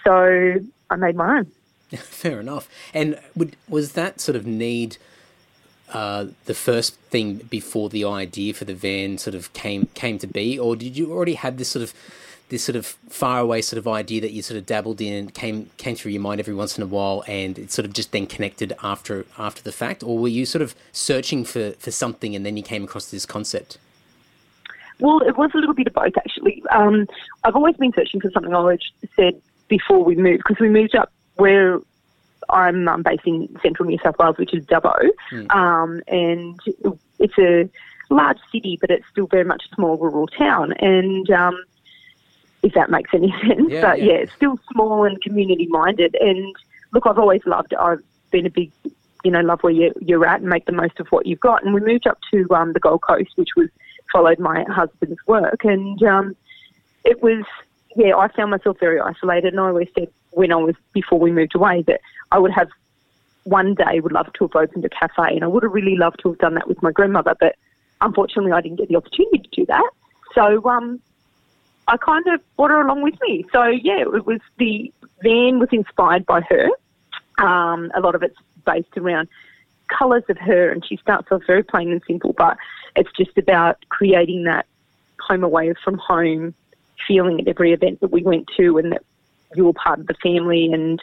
So 0.03 0.57
I 0.91 0.97
made 0.97 1.17
my 1.17 1.39
own. 1.39 1.47
Fair 1.97 2.41
enough. 2.41 2.69
And 2.93 3.19
would, 3.37 3.57
was 3.69 3.93
that 3.93 4.21
sort 4.21 4.35
of 4.35 4.47
need 4.47 4.97
uh, 5.93 6.27
the 6.47 6.55
first 6.55 6.97
thing 6.97 7.37
before 7.37 7.89
the 7.89 8.05
idea 8.05 8.55
for 8.55 8.65
the 8.65 8.75
van 8.75 9.19
sort 9.19 9.37
of 9.37 9.53
came 9.53 9.87
came 9.95 10.19
to 10.19 10.27
be, 10.27 10.59
or 10.59 10.75
did 10.75 10.97
you 10.97 11.13
already 11.13 11.35
have 11.35 11.59
this 11.59 11.69
sort 11.69 11.85
of 11.85 11.95
this 12.49 12.63
sort 12.65 12.77
of 12.77 12.87
faraway 13.09 13.61
sort 13.61 13.79
of 13.79 13.89
idea 13.89 14.21
that 14.21 14.33
you 14.33 14.43
sort 14.43 14.57
of 14.59 14.67
dabbled 14.67 15.01
in 15.01 15.13
and 15.13 15.35
came 15.35 15.71
came 15.77 15.97
through 15.97 16.13
your 16.13 16.23
mind 16.23 16.41
every 16.41 16.55
once 16.55 16.77
in 16.77 16.83
a 16.83 16.87
while, 16.87 17.25
and 17.27 17.59
it 17.59 17.73
sort 17.73 17.87
of 17.87 17.93
just 17.93 18.13
then 18.13 18.27
connected 18.27 18.73
after 18.83 19.27
after 19.39 19.63
the 19.63 19.73
fact, 19.73 20.03
or 20.03 20.19
were 20.19 20.29
you 20.29 20.47
sort 20.47 20.63
of 20.63 20.75
searching 20.93 21.45
for 21.45 21.73
for 21.73 21.91
something 21.91 22.35
and 22.35 22.47
then 22.47 22.57
you 22.57 22.63
came 22.63 22.85
across 22.85 23.11
this 23.11 23.27
concept? 23.27 23.79
Well, 24.99 25.21
it 25.21 25.37
was 25.37 25.51
a 25.55 25.59
little 25.59 25.75
bit 25.75 25.89
of 25.89 25.93
both 25.93 26.17
actually. 26.17 26.63
Um, 26.71 27.07
I've 27.45 27.57
always 27.57 27.77
been 27.77 27.93
searching 27.93 28.21
for 28.21 28.31
something. 28.31 28.55
I 28.55 28.57
always 28.57 28.81
said 29.15 29.41
before 29.69 30.05
we 30.05 30.15
moved 30.15 30.45
because 30.47 30.61
we 30.61 30.69
moved 30.69 30.95
up 30.95 31.13
where 31.35 31.81
I'm 32.49 32.89
um, 32.89 33.03
based 33.03 33.27
in 33.27 33.49
central 33.63 33.89
New 33.89 33.99
South 34.03 34.19
Wales, 34.19 34.39
which 34.39 34.55
is 34.55 34.65
Dubbo, 34.65 34.97
mm. 35.33 35.55
um, 35.55 36.01
and 36.07 36.59
it's 37.19 37.39
a 37.39 37.69
large 38.09 38.39
city, 38.53 38.79
but 38.81 38.91
it's 38.91 39.07
still 39.11 39.27
very 39.27 39.45
much 39.45 39.65
a 39.71 39.75
small 39.75 39.97
rural 39.97 40.29
town, 40.29 40.73
and 40.75 41.29
um, 41.31 41.59
if 42.67 42.75
that 42.75 42.91
makes 42.91 43.11
any 43.15 43.33
sense. 43.47 43.71
Yeah, 43.71 43.81
but 43.81 44.03
yeah. 44.03 44.21
yeah, 44.21 44.25
still 44.35 44.59
small 44.73 45.05
and 45.05 45.23
community 45.23 45.69
minded. 45.69 46.17
And 46.21 46.55
look, 46.93 47.07
I've 47.07 47.19
always 47.19 47.43
loved 47.47 47.73
it. 47.73 47.79
I've 47.79 48.03
been 48.33 48.45
a 48.45 48.51
big, 48.51 48.73
you 49.25 49.31
know, 49.31 49.41
love 49.41 49.63
where 49.63 49.73
you're, 49.73 49.93
you're 50.01 50.27
at 50.27 50.41
and 50.41 50.51
make 50.51 50.67
the 50.67 50.73
most 50.73 50.99
of 50.99 51.07
what 51.09 51.27
you've 51.27 51.41
got. 51.41 51.65
And 51.65 51.73
we 51.73 51.81
moved 51.81 52.09
up 52.09 52.19
to 52.33 52.47
um, 52.51 52.73
the 52.73 52.81
Gold 52.81 53.03
Coast, 53.03 53.31
which 53.37 53.51
was 53.57 53.69
followed 54.13 54.41
my 54.41 54.65
husband's 54.69 55.25
work. 55.29 55.65
And 55.65 56.03
um, 56.03 56.37
it 57.05 57.23
was, 57.23 57.45
yeah, 57.95 58.17
I 58.17 58.27
found 58.29 58.51
myself 58.51 58.79
very 58.81 58.99
isolated. 59.01 59.53
And 59.53 59.61
I 59.61 59.69
always 59.69 59.89
said 59.97 60.09
when 60.33 60.51
I 60.51 60.57
was, 60.57 60.75
before 60.93 61.21
we 61.21 61.31
moved 61.31 61.55
away, 61.55 61.83
that 61.87 62.01
I 62.33 62.41
would 62.41 62.53
have 62.53 62.69
one 63.45 63.75
day 63.75 64.01
would 64.01 64.11
love 64.11 64.33
to 64.33 64.45
have 64.45 64.57
opened 64.57 64.85
a 64.85 64.89
cafe. 64.89 65.37
And 65.37 65.45
I 65.45 65.47
would 65.47 65.63
have 65.63 65.73
really 65.73 65.97
loved 65.97 66.19
to 66.23 66.31
have 66.31 66.39
done 66.39 66.55
that 66.55 66.67
with 66.67 66.83
my 66.83 66.91
grandmother. 66.91 67.37
But 67.39 67.55
unfortunately, 68.01 68.51
I 68.51 68.61
didn't 68.61 68.79
get 68.79 68.89
the 68.89 68.97
opportunity 68.97 69.39
to 69.39 69.49
do 69.51 69.67
that. 69.67 69.89
So, 70.35 70.69
um, 70.69 71.01
I 71.89 71.97
kind 71.97 72.27
of 72.27 72.41
brought 72.57 72.71
her 72.71 72.81
along 72.81 73.03
with 73.03 73.15
me. 73.23 73.45
So 73.53 73.65
yeah, 73.65 74.01
it 74.01 74.27
was 74.27 74.41
the 74.59 74.93
van 75.23 75.59
was 75.59 75.69
inspired 75.73 76.27
by 76.27 76.41
her. 76.43 76.69
Um, 77.39 77.91
a 77.95 78.01
lot 78.01 78.15
of 78.15 78.23
it's 78.23 78.37
based 78.65 78.97
around 78.97 79.29
colours 79.89 80.25
of 80.29 80.39
her, 80.39 80.71
and 80.71 80.85
she 80.85 80.97
starts 80.97 81.29
off 81.31 81.43
very 81.47 81.63
plain 81.63 81.93
and 81.93 82.03
simple, 82.07 82.33
but 82.33 82.57
it's 82.97 83.11
just 83.13 83.37
about 83.39 83.77
creating 83.89 84.45
that 84.45 84.67
home 85.21 85.45
away 85.45 85.73
from 85.85 85.99
home 85.99 86.55
feeling 87.07 87.41
at 87.41 87.49
every 87.49 87.73
event 87.73 88.01
that 88.01 88.11
we 88.11 88.23
went 88.23 88.49
to, 88.57 88.79
and 88.79 88.93
that 88.93 89.05
you 89.55 89.65
were 89.65 89.73
part 89.73 90.01
of 90.01 90.07
the 90.07 90.15
family, 90.15 90.73
and 90.73 91.01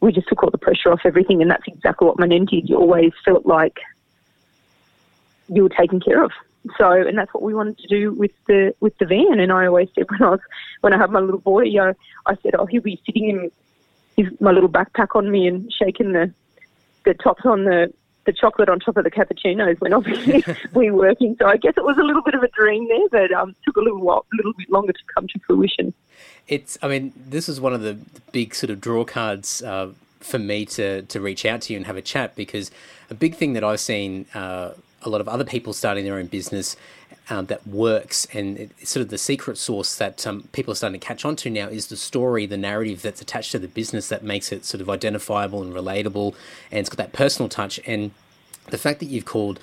we 0.00 0.12
just 0.12 0.28
took 0.28 0.42
all 0.42 0.50
the 0.50 0.58
pressure 0.58 0.92
off 0.92 1.00
everything, 1.04 1.42
and 1.42 1.50
that's 1.50 1.66
exactly 1.66 2.06
what 2.06 2.18
Manent 2.18 2.50
did. 2.50 2.68
You 2.68 2.76
always 2.76 3.12
felt 3.24 3.46
like 3.46 3.80
you 5.48 5.64
were 5.64 5.68
taken 5.70 5.98
care 5.98 6.22
of. 6.22 6.30
So, 6.78 6.90
and 6.92 7.16
that's 7.18 7.32
what 7.34 7.42
we 7.42 7.54
wanted 7.54 7.78
to 7.78 7.88
do 7.88 8.12
with 8.12 8.32
the 8.46 8.74
with 8.80 8.96
the 8.98 9.06
van. 9.06 9.38
And 9.38 9.52
I 9.52 9.66
always 9.66 9.88
said 9.94 10.10
when 10.10 10.22
I 10.22 10.30
was 10.30 10.40
when 10.80 10.92
I 10.92 10.98
had 10.98 11.10
my 11.10 11.20
little 11.20 11.40
boy, 11.40 11.64
you 11.64 11.78
know, 11.78 11.94
I 12.26 12.36
said, 12.42 12.54
oh, 12.58 12.66
he'll 12.66 12.82
be 12.82 13.00
sitting 13.04 13.28
in 13.28 13.50
his 14.16 14.40
my 14.40 14.50
little 14.50 14.68
backpack 14.68 15.14
on 15.14 15.30
me 15.30 15.46
and 15.46 15.72
shaking 15.72 16.12
the 16.12 16.32
the 17.04 17.14
tops 17.14 17.44
on 17.44 17.64
the 17.64 17.92
the 18.24 18.32
chocolate 18.32 18.68
on 18.68 18.80
top 18.80 18.96
of 18.96 19.04
the 19.04 19.10
cappuccinos 19.10 19.78
when 19.80 19.92
obviously 19.92 20.42
we 20.74 20.90
were 20.90 21.08
working. 21.08 21.36
So 21.38 21.46
I 21.46 21.56
guess 21.56 21.74
it 21.76 21.84
was 21.84 21.98
a 21.98 22.02
little 22.02 22.22
bit 22.22 22.34
of 22.34 22.42
a 22.42 22.48
dream 22.48 22.88
there, 22.88 23.08
but 23.10 23.32
um, 23.32 23.54
took 23.64 23.76
a 23.76 23.80
little 23.80 24.00
while, 24.00 24.24
a 24.32 24.36
little 24.36 24.54
bit 24.54 24.70
longer 24.70 24.92
to 24.92 25.02
come 25.14 25.28
to 25.28 25.38
fruition. 25.40 25.92
It's, 26.48 26.78
I 26.82 26.88
mean, 26.88 27.12
this 27.16 27.48
is 27.48 27.60
one 27.60 27.74
of 27.74 27.82
the 27.82 27.98
big 28.32 28.54
sort 28.54 28.70
of 28.70 28.80
draw 28.80 29.04
cards 29.04 29.62
uh, 29.62 29.90
for 30.20 30.38
me 30.38 30.64
to 30.64 31.02
to 31.02 31.20
reach 31.20 31.44
out 31.44 31.62
to 31.62 31.72
you 31.74 31.76
and 31.76 31.86
have 31.86 31.96
a 31.96 32.02
chat 32.02 32.34
because 32.34 32.70
a 33.10 33.14
big 33.14 33.34
thing 33.34 33.52
that 33.52 33.64
I've 33.64 33.80
seen. 33.80 34.26
Uh, 34.34 34.70
a 35.04 35.08
lot 35.08 35.20
of 35.20 35.28
other 35.28 35.44
people 35.44 35.72
starting 35.72 36.04
their 36.04 36.16
own 36.16 36.26
business 36.26 36.76
um, 37.30 37.46
that 37.46 37.66
works, 37.66 38.26
and 38.32 38.58
it, 38.58 38.86
sort 38.88 39.02
of 39.02 39.08
the 39.08 39.18
secret 39.18 39.56
sauce 39.56 39.96
that 39.96 40.26
um, 40.26 40.48
people 40.52 40.72
are 40.72 40.74
starting 40.74 41.00
to 41.00 41.06
catch 41.06 41.24
on 41.24 41.36
to 41.36 41.50
now 41.50 41.68
is 41.68 41.86
the 41.86 41.96
story, 41.96 42.46
the 42.46 42.56
narrative 42.56 43.02
that's 43.02 43.20
attached 43.20 43.52
to 43.52 43.58
the 43.58 43.68
business 43.68 44.08
that 44.08 44.22
makes 44.22 44.52
it 44.52 44.64
sort 44.64 44.80
of 44.80 44.90
identifiable 44.90 45.62
and 45.62 45.72
relatable, 45.72 46.34
and 46.70 46.80
it's 46.80 46.88
got 46.88 46.98
that 46.98 47.12
personal 47.12 47.48
touch. 47.48 47.80
And 47.86 48.10
the 48.70 48.78
fact 48.78 49.00
that 49.00 49.06
you've 49.06 49.24
called 49.24 49.60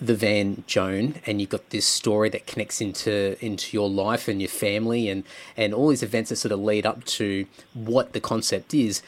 the 0.00 0.14
van 0.14 0.64
Joan 0.66 1.14
and 1.24 1.40
you've 1.40 1.50
got 1.50 1.70
this 1.70 1.86
story 1.86 2.28
that 2.28 2.46
connects 2.46 2.82
into 2.82 3.42
into 3.42 3.74
your 3.74 3.88
life 3.88 4.28
and 4.28 4.40
your 4.40 4.50
family 4.50 5.08
and 5.08 5.24
and 5.56 5.72
all 5.72 5.88
these 5.88 6.02
events 6.02 6.28
that 6.28 6.36
sort 6.36 6.52
of 6.52 6.60
lead 6.60 6.84
up 6.84 7.04
to 7.04 7.46
what 7.72 8.12
the 8.12 8.20
concept 8.20 8.74
is 8.74 9.02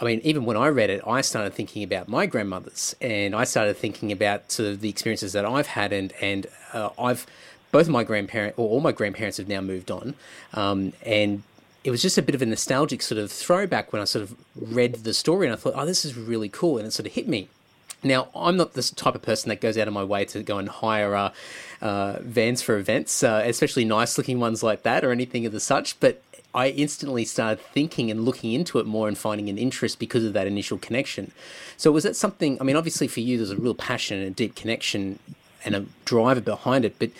I 0.00 0.04
mean, 0.04 0.20
even 0.22 0.44
when 0.44 0.56
I 0.56 0.68
read 0.68 0.90
it, 0.90 1.02
I 1.06 1.22
started 1.22 1.54
thinking 1.54 1.82
about 1.82 2.08
my 2.08 2.26
grandmothers, 2.26 2.94
and 3.00 3.34
I 3.34 3.44
started 3.44 3.76
thinking 3.76 4.12
about 4.12 4.52
sort 4.52 4.68
of 4.68 4.80
the 4.80 4.88
experiences 4.88 5.32
that 5.32 5.44
I've 5.44 5.66
had, 5.66 5.92
and 5.92 6.12
and 6.20 6.46
uh, 6.72 6.90
I've 6.98 7.26
both 7.72 7.88
my 7.88 8.04
grandparents, 8.04 8.58
or 8.58 8.68
all 8.68 8.80
my 8.80 8.92
grandparents, 8.92 9.38
have 9.38 9.48
now 9.48 9.60
moved 9.60 9.90
on, 9.90 10.14
um, 10.54 10.92
and 11.04 11.42
it 11.84 11.90
was 11.90 12.00
just 12.00 12.16
a 12.18 12.22
bit 12.22 12.34
of 12.34 12.42
a 12.42 12.46
nostalgic 12.46 13.02
sort 13.02 13.18
of 13.18 13.32
throwback 13.32 13.92
when 13.92 14.00
I 14.00 14.04
sort 14.04 14.22
of 14.22 14.36
read 14.54 14.94
the 14.94 15.14
story, 15.14 15.46
and 15.46 15.52
I 15.52 15.56
thought, 15.56 15.74
oh, 15.76 15.84
this 15.84 16.04
is 16.04 16.16
really 16.16 16.48
cool, 16.48 16.78
and 16.78 16.86
it 16.86 16.92
sort 16.92 17.06
of 17.06 17.12
hit 17.12 17.28
me. 17.28 17.48
Now, 18.02 18.28
I'm 18.34 18.56
not 18.56 18.74
this 18.74 18.90
type 18.90 19.16
of 19.16 19.22
person 19.22 19.48
that 19.48 19.60
goes 19.60 19.76
out 19.76 19.88
of 19.88 19.94
my 19.94 20.04
way 20.04 20.24
to 20.26 20.42
go 20.44 20.58
and 20.58 20.68
hire 20.68 21.16
uh, 21.16 21.32
uh, 21.82 22.18
vans 22.20 22.62
for 22.62 22.76
events, 22.78 23.24
uh, 23.24 23.42
especially 23.44 23.84
nice 23.84 24.16
looking 24.16 24.38
ones 24.38 24.62
like 24.62 24.84
that 24.84 25.04
or 25.04 25.10
anything 25.10 25.46
of 25.46 25.52
the 25.52 25.58
such, 25.58 25.98
but 25.98 26.22
I 26.54 26.68
instantly 26.70 27.24
started 27.24 27.60
thinking 27.60 28.10
and 28.10 28.24
looking 28.24 28.52
into 28.52 28.78
it 28.78 28.86
more 28.86 29.06
and 29.06 29.16
finding 29.16 29.48
an 29.48 29.58
interest 29.58 29.98
because 29.98 30.24
of 30.24 30.32
that 30.32 30.46
initial 30.46 30.78
connection. 30.78 31.30
So, 31.76 31.92
was 31.92 32.04
that 32.04 32.16
something? 32.16 32.58
I 32.60 32.64
mean, 32.64 32.76
obviously 32.76 33.06
for 33.06 33.20
you, 33.20 33.36
there's 33.36 33.50
a 33.50 33.56
real 33.56 33.74
passion 33.74 34.18
and 34.18 34.26
a 34.28 34.30
deep 34.30 34.54
connection 34.54 35.18
and 35.64 35.74
a 35.74 35.84
driver 36.04 36.40
behind 36.40 36.84
it, 36.84 36.96
but 36.98 37.10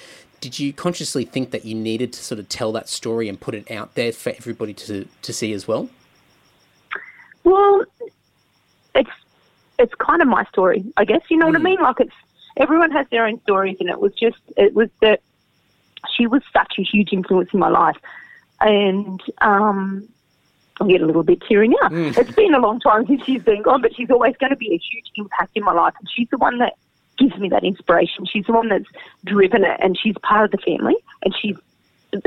did 0.40 0.58
you 0.58 0.72
consciously 0.72 1.24
think 1.24 1.50
that 1.50 1.64
you 1.64 1.74
needed 1.74 2.12
to 2.12 2.22
sort 2.22 2.38
of 2.38 2.48
tell 2.48 2.72
that 2.72 2.88
story 2.88 3.28
and 3.28 3.40
put 3.40 3.54
it 3.54 3.70
out 3.70 3.94
there 3.94 4.12
for 4.12 4.30
everybody 4.30 4.72
to, 4.72 5.06
to 5.22 5.32
see 5.32 5.52
as 5.52 5.66
well? 5.66 5.88
Well, 7.44 7.84
it's 8.94 9.10
it's 9.78 9.94
kind 9.94 10.20
of 10.20 10.28
my 10.28 10.44
story, 10.46 10.84
I 10.96 11.04
guess. 11.04 11.22
You 11.28 11.36
know 11.36 11.46
mm. 11.46 11.50
what 11.50 11.56
I 11.56 11.58
hmm. 11.58 11.64
mean? 11.64 11.80
Like 11.80 12.00
it's 12.00 12.14
everyone 12.56 12.90
has 12.90 13.06
their 13.10 13.26
own 13.26 13.40
stories, 13.42 13.76
and 13.80 13.88
it 13.88 14.00
was 14.00 14.12
just 14.14 14.38
it 14.56 14.74
was 14.74 14.90
that 15.00 15.20
she 16.14 16.26
was 16.26 16.42
such 16.52 16.74
a 16.78 16.82
huge 16.82 17.12
influence 17.12 17.50
in 17.52 17.60
my 17.60 17.68
life, 17.68 17.96
and 18.60 19.20
um, 19.40 20.08
I 20.80 20.86
get 20.86 21.00
a 21.00 21.06
little 21.06 21.22
bit 21.22 21.42
tearing 21.42 21.74
up. 21.82 21.92
Mm. 21.92 22.16
It's 22.16 22.32
been 22.32 22.54
a 22.54 22.58
long 22.58 22.80
time 22.80 23.06
since 23.06 23.24
she's 23.24 23.42
been 23.42 23.62
gone, 23.62 23.82
but 23.82 23.94
she's 23.94 24.10
always 24.10 24.36
going 24.36 24.50
to 24.50 24.56
be 24.56 24.68
a 24.72 24.78
huge 24.78 25.10
impact 25.16 25.52
in 25.54 25.64
my 25.64 25.72
life, 25.72 25.94
and 25.98 26.08
she's 26.14 26.28
the 26.30 26.38
one 26.38 26.58
that 26.58 26.74
gives 27.18 27.36
me 27.38 27.48
that 27.48 27.64
inspiration. 27.64 28.26
She's 28.26 28.46
the 28.46 28.52
one 28.52 28.68
that's 28.68 28.88
driven 29.24 29.64
it, 29.64 29.78
and 29.80 29.98
she's 29.98 30.14
part 30.22 30.44
of 30.44 30.50
the 30.50 30.58
family, 30.58 30.96
and 31.24 31.34
she's 31.40 31.56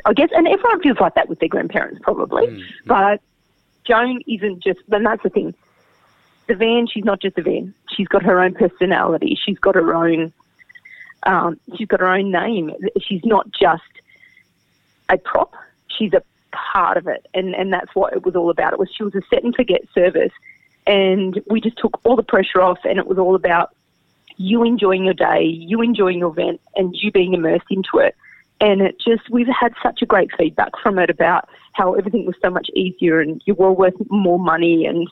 I 0.05 0.13
guess, 0.13 0.29
and 0.35 0.47
everyone 0.47 0.79
feels 0.81 0.99
like 0.99 1.15
that 1.15 1.27
with 1.27 1.39
their 1.39 1.49
grandparents, 1.49 1.99
probably. 2.03 2.45
Mm. 2.45 2.63
But 2.85 3.21
Joan 3.83 4.21
isn't 4.27 4.63
just, 4.63 4.79
and 4.91 5.05
that's 5.05 5.23
the 5.23 5.29
thing 5.29 5.55
the 6.51 6.55
van, 6.57 6.85
she's 6.87 7.05
not 7.05 7.21
just 7.21 7.37
a 7.37 7.41
van. 7.41 7.73
She's 7.95 8.07
got 8.07 8.23
her 8.23 8.41
own 8.41 8.53
personality. 8.53 9.39
She's 9.41 9.57
got 9.59 9.75
her 9.75 9.93
own. 9.95 10.33
Um, 11.23 11.59
she's 11.77 11.87
got 11.87 12.01
her 12.01 12.07
own 12.07 12.31
name. 12.31 12.71
She's 12.99 13.23
not 13.23 13.49
just 13.51 13.83
a 15.07 15.17
prop. 15.17 15.53
She's 15.97 16.13
a 16.13 16.23
part 16.51 16.97
of 16.97 17.07
it, 17.07 17.27
and 17.33 17.55
and 17.55 17.71
that's 17.71 17.93
what 17.93 18.13
it 18.13 18.25
was 18.25 18.35
all 18.35 18.49
about. 18.49 18.73
It 18.73 18.79
was 18.79 18.89
she 18.95 19.03
was 19.03 19.15
a 19.15 19.21
set 19.29 19.43
and 19.43 19.55
forget 19.55 19.81
service, 19.93 20.33
and 20.87 21.41
we 21.47 21.61
just 21.61 21.77
took 21.77 21.99
all 22.03 22.15
the 22.15 22.23
pressure 22.23 22.61
off, 22.61 22.79
and 22.83 22.97
it 22.97 23.07
was 23.07 23.17
all 23.17 23.35
about 23.35 23.75
you 24.37 24.63
enjoying 24.63 25.05
your 25.05 25.13
day, 25.13 25.43
you 25.43 25.81
enjoying 25.81 26.19
your 26.19 26.31
event, 26.31 26.61
and 26.75 26.95
you 26.95 27.11
being 27.11 27.33
immersed 27.33 27.67
into 27.69 27.97
it. 27.99 28.15
And 28.59 28.81
it 28.81 28.99
just 28.99 29.29
we've 29.29 29.47
had 29.47 29.73
such 29.81 30.01
a 30.01 30.05
great 30.05 30.29
feedback 30.37 30.71
from 30.83 30.99
it 30.99 31.09
about 31.09 31.49
how 31.73 31.93
everything 31.93 32.25
was 32.25 32.35
so 32.41 32.49
much 32.49 32.69
easier, 32.75 33.19
and 33.19 33.41
you 33.45 33.55
were 33.55 33.71
worth 33.71 33.95
more 34.09 34.39
money, 34.39 34.85
and 34.85 35.07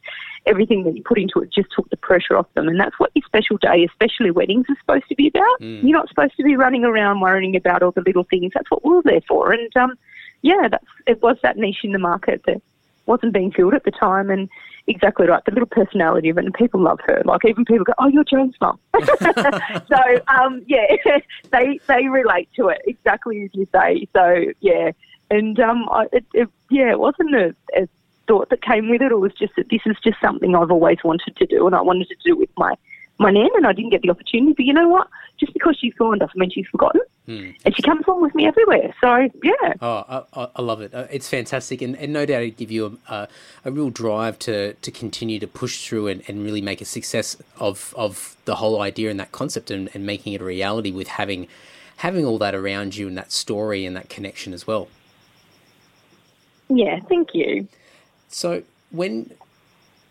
everything 0.46 0.84
that 0.84 0.96
you 0.96 1.04
put 1.04 1.18
into 1.18 1.40
it 1.40 1.52
just 1.52 1.70
took 1.76 1.90
the 1.90 1.98
pressure 1.98 2.38
off 2.38 2.52
them. 2.54 2.68
And 2.68 2.80
that's 2.80 3.00
what 3.00 3.12
your 3.16 3.24
special 3.26 3.58
day, 3.58 3.86
especially 3.86 4.32
weddings, 4.32 4.66
is 4.70 4.78
supposed 4.80 5.08
to 5.10 5.16
be 5.16 5.28
about. 5.28 5.62
Mm. 5.62 5.84
You're 5.84 5.98
not 5.98 6.10
supposed 6.10 6.36
to 6.38 6.44
be 6.44 6.56
running 6.56 6.84
around 6.84 7.22
worrying 7.22 7.56
about 7.56 7.82
all 7.82 7.92
the 7.92 8.04
little 8.06 8.24
things. 8.24 8.52
That's 8.54 8.70
what 8.70 8.86
we 8.86 8.96
are 8.96 9.04
there 9.04 9.22
for. 9.28 9.52
And 9.52 9.76
um, 9.78 9.96
yeah, 10.42 10.68
that's 10.70 10.86
it 11.08 11.22
was 11.22 11.38
that 11.44 11.58
niche 11.58 11.84
in 11.84 11.92
the 11.92 12.00
market 12.00 12.42
that 12.46 12.62
wasn't 13.06 13.34
being 13.34 13.52
filled 13.52 13.74
at 13.74 13.84
the 13.84 13.92
time. 13.92 14.30
And 14.30 14.50
exactly 14.88 15.28
right, 15.28 15.44
the 15.46 15.52
little 15.52 15.68
personality 15.68 16.30
of 16.30 16.38
it, 16.38 16.46
and 16.46 16.54
people 16.54 16.82
love 16.82 17.00
her. 17.06 17.22
Like 17.26 17.46
even 17.46 17.66
people 17.66 17.86
go, 17.86 17.94
"Oh, 18.00 18.08
you're 18.08 18.24
Joan's 18.24 18.56
mum." 18.62 18.80
so 19.00 20.22
um, 20.28 20.64
yeah, 20.68 20.96
they 21.52 21.80
they 21.88 22.08
relate 22.08 22.50
to 22.56 22.70
it 22.70 22.82
exactly 22.86 23.44
as 23.44 23.50
you 23.54 23.68
say. 23.74 24.08
So 24.14 24.46
yeah, 24.62 24.92
and 25.30 25.60
um, 25.60 25.88
I, 25.90 26.08
it, 26.14 26.26
it, 26.34 26.50
yeah, 26.70 26.92
it 26.92 27.00
wasn't 27.00 27.36
a, 27.36 27.56
a 27.76 27.88
thought 28.28 28.50
that 28.50 28.62
came 28.62 28.90
with 28.90 29.02
it, 29.02 29.12
or 29.12 29.20
was 29.20 29.34
just 29.34 29.56
that 29.56 29.70
this 29.70 29.82
is 29.86 29.98
just 30.04 30.20
something 30.22 30.56
I've 30.56 30.72
always 30.72 31.00
wanted 31.04 31.36
to 31.38 31.46
do, 31.46 31.66
and 31.68 31.76
I 31.76 31.82
wanted 31.82 32.10
to 32.10 32.16
do 32.24 32.36
with 32.36 32.50
my 32.58 32.76
my 33.18 33.32
nan, 33.32 33.50
and 33.56 33.68
I 33.68 33.74
didn't 33.74 33.92
get 33.92 34.02
the 34.02 34.10
opportunity. 34.10 34.54
But 34.54 34.66
you 34.66 34.74
know 34.74 34.88
what? 34.88 35.08
Just 35.40 35.54
because 35.54 35.78
she's 35.80 35.94
gone 35.94 36.20
doesn't 36.20 36.38
mean 36.38 36.50
she's 36.50 36.68
forgotten. 36.68 37.02
Hmm. 37.26 37.52
And 37.64 37.76
she 37.76 37.82
comes 37.82 38.06
along 38.08 38.22
with 38.22 38.36
me 38.36 38.46
everywhere. 38.46 38.94
So, 39.00 39.30
yeah. 39.44 39.74
Oh, 39.82 40.26
I, 40.34 40.48
I 40.56 40.62
love 40.62 40.82
it. 40.82 40.94
Uh, 40.94 41.08
it's 41.12 41.30
fantastic. 41.30 41.82
And, 41.82 41.96
and 41.98 42.12
no 42.12 42.26
doubt 42.26 42.42
it 42.42 42.58
give 42.58 42.72
you 42.72 43.00
a, 43.08 43.14
a, 43.14 43.28
a, 43.66 43.72
real 43.72 43.90
drive 43.90 44.40
to, 44.40 44.74
to 44.74 44.92
continue 44.92 45.40
to 45.40 45.48
push 45.48 45.88
through 45.88 46.08
and, 46.08 46.24
and 46.28 46.44
really 46.44 46.62
make 46.62 46.82
a 46.82 46.86
success 46.86 47.38
of, 47.60 47.94
of 47.96 48.36
the 48.46 48.56
whole 48.56 48.82
idea 48.82 49.10
and 49.12 49.20
that 49.20 49.32
concept 49.32 49.72
and, 49.72 49.90
and 49.94 50.06
making 50.06 50.34
it 50.34 50.42
a 50.42 50.44
reality 50.44 50.92
with 50.92 51.08
having 51.08 51.48
having 51.98 52.26
all 52.26 52.38
that 52.38 52.56
around 52.56 52.96
you 52.96 53.10
and 53.10 53.18
that 53.18 53.30
story 53.30 53.86
and 53.86 53.96
that 53.96 54.10
connection 54.10 54.54
as 54.54 54.66
well. 54.66 54.88
Yeah, 56.70 57.00
thank 57.10 57.34
you. 57.34 57.68
So 58.30 58.64
when 58.92 59.32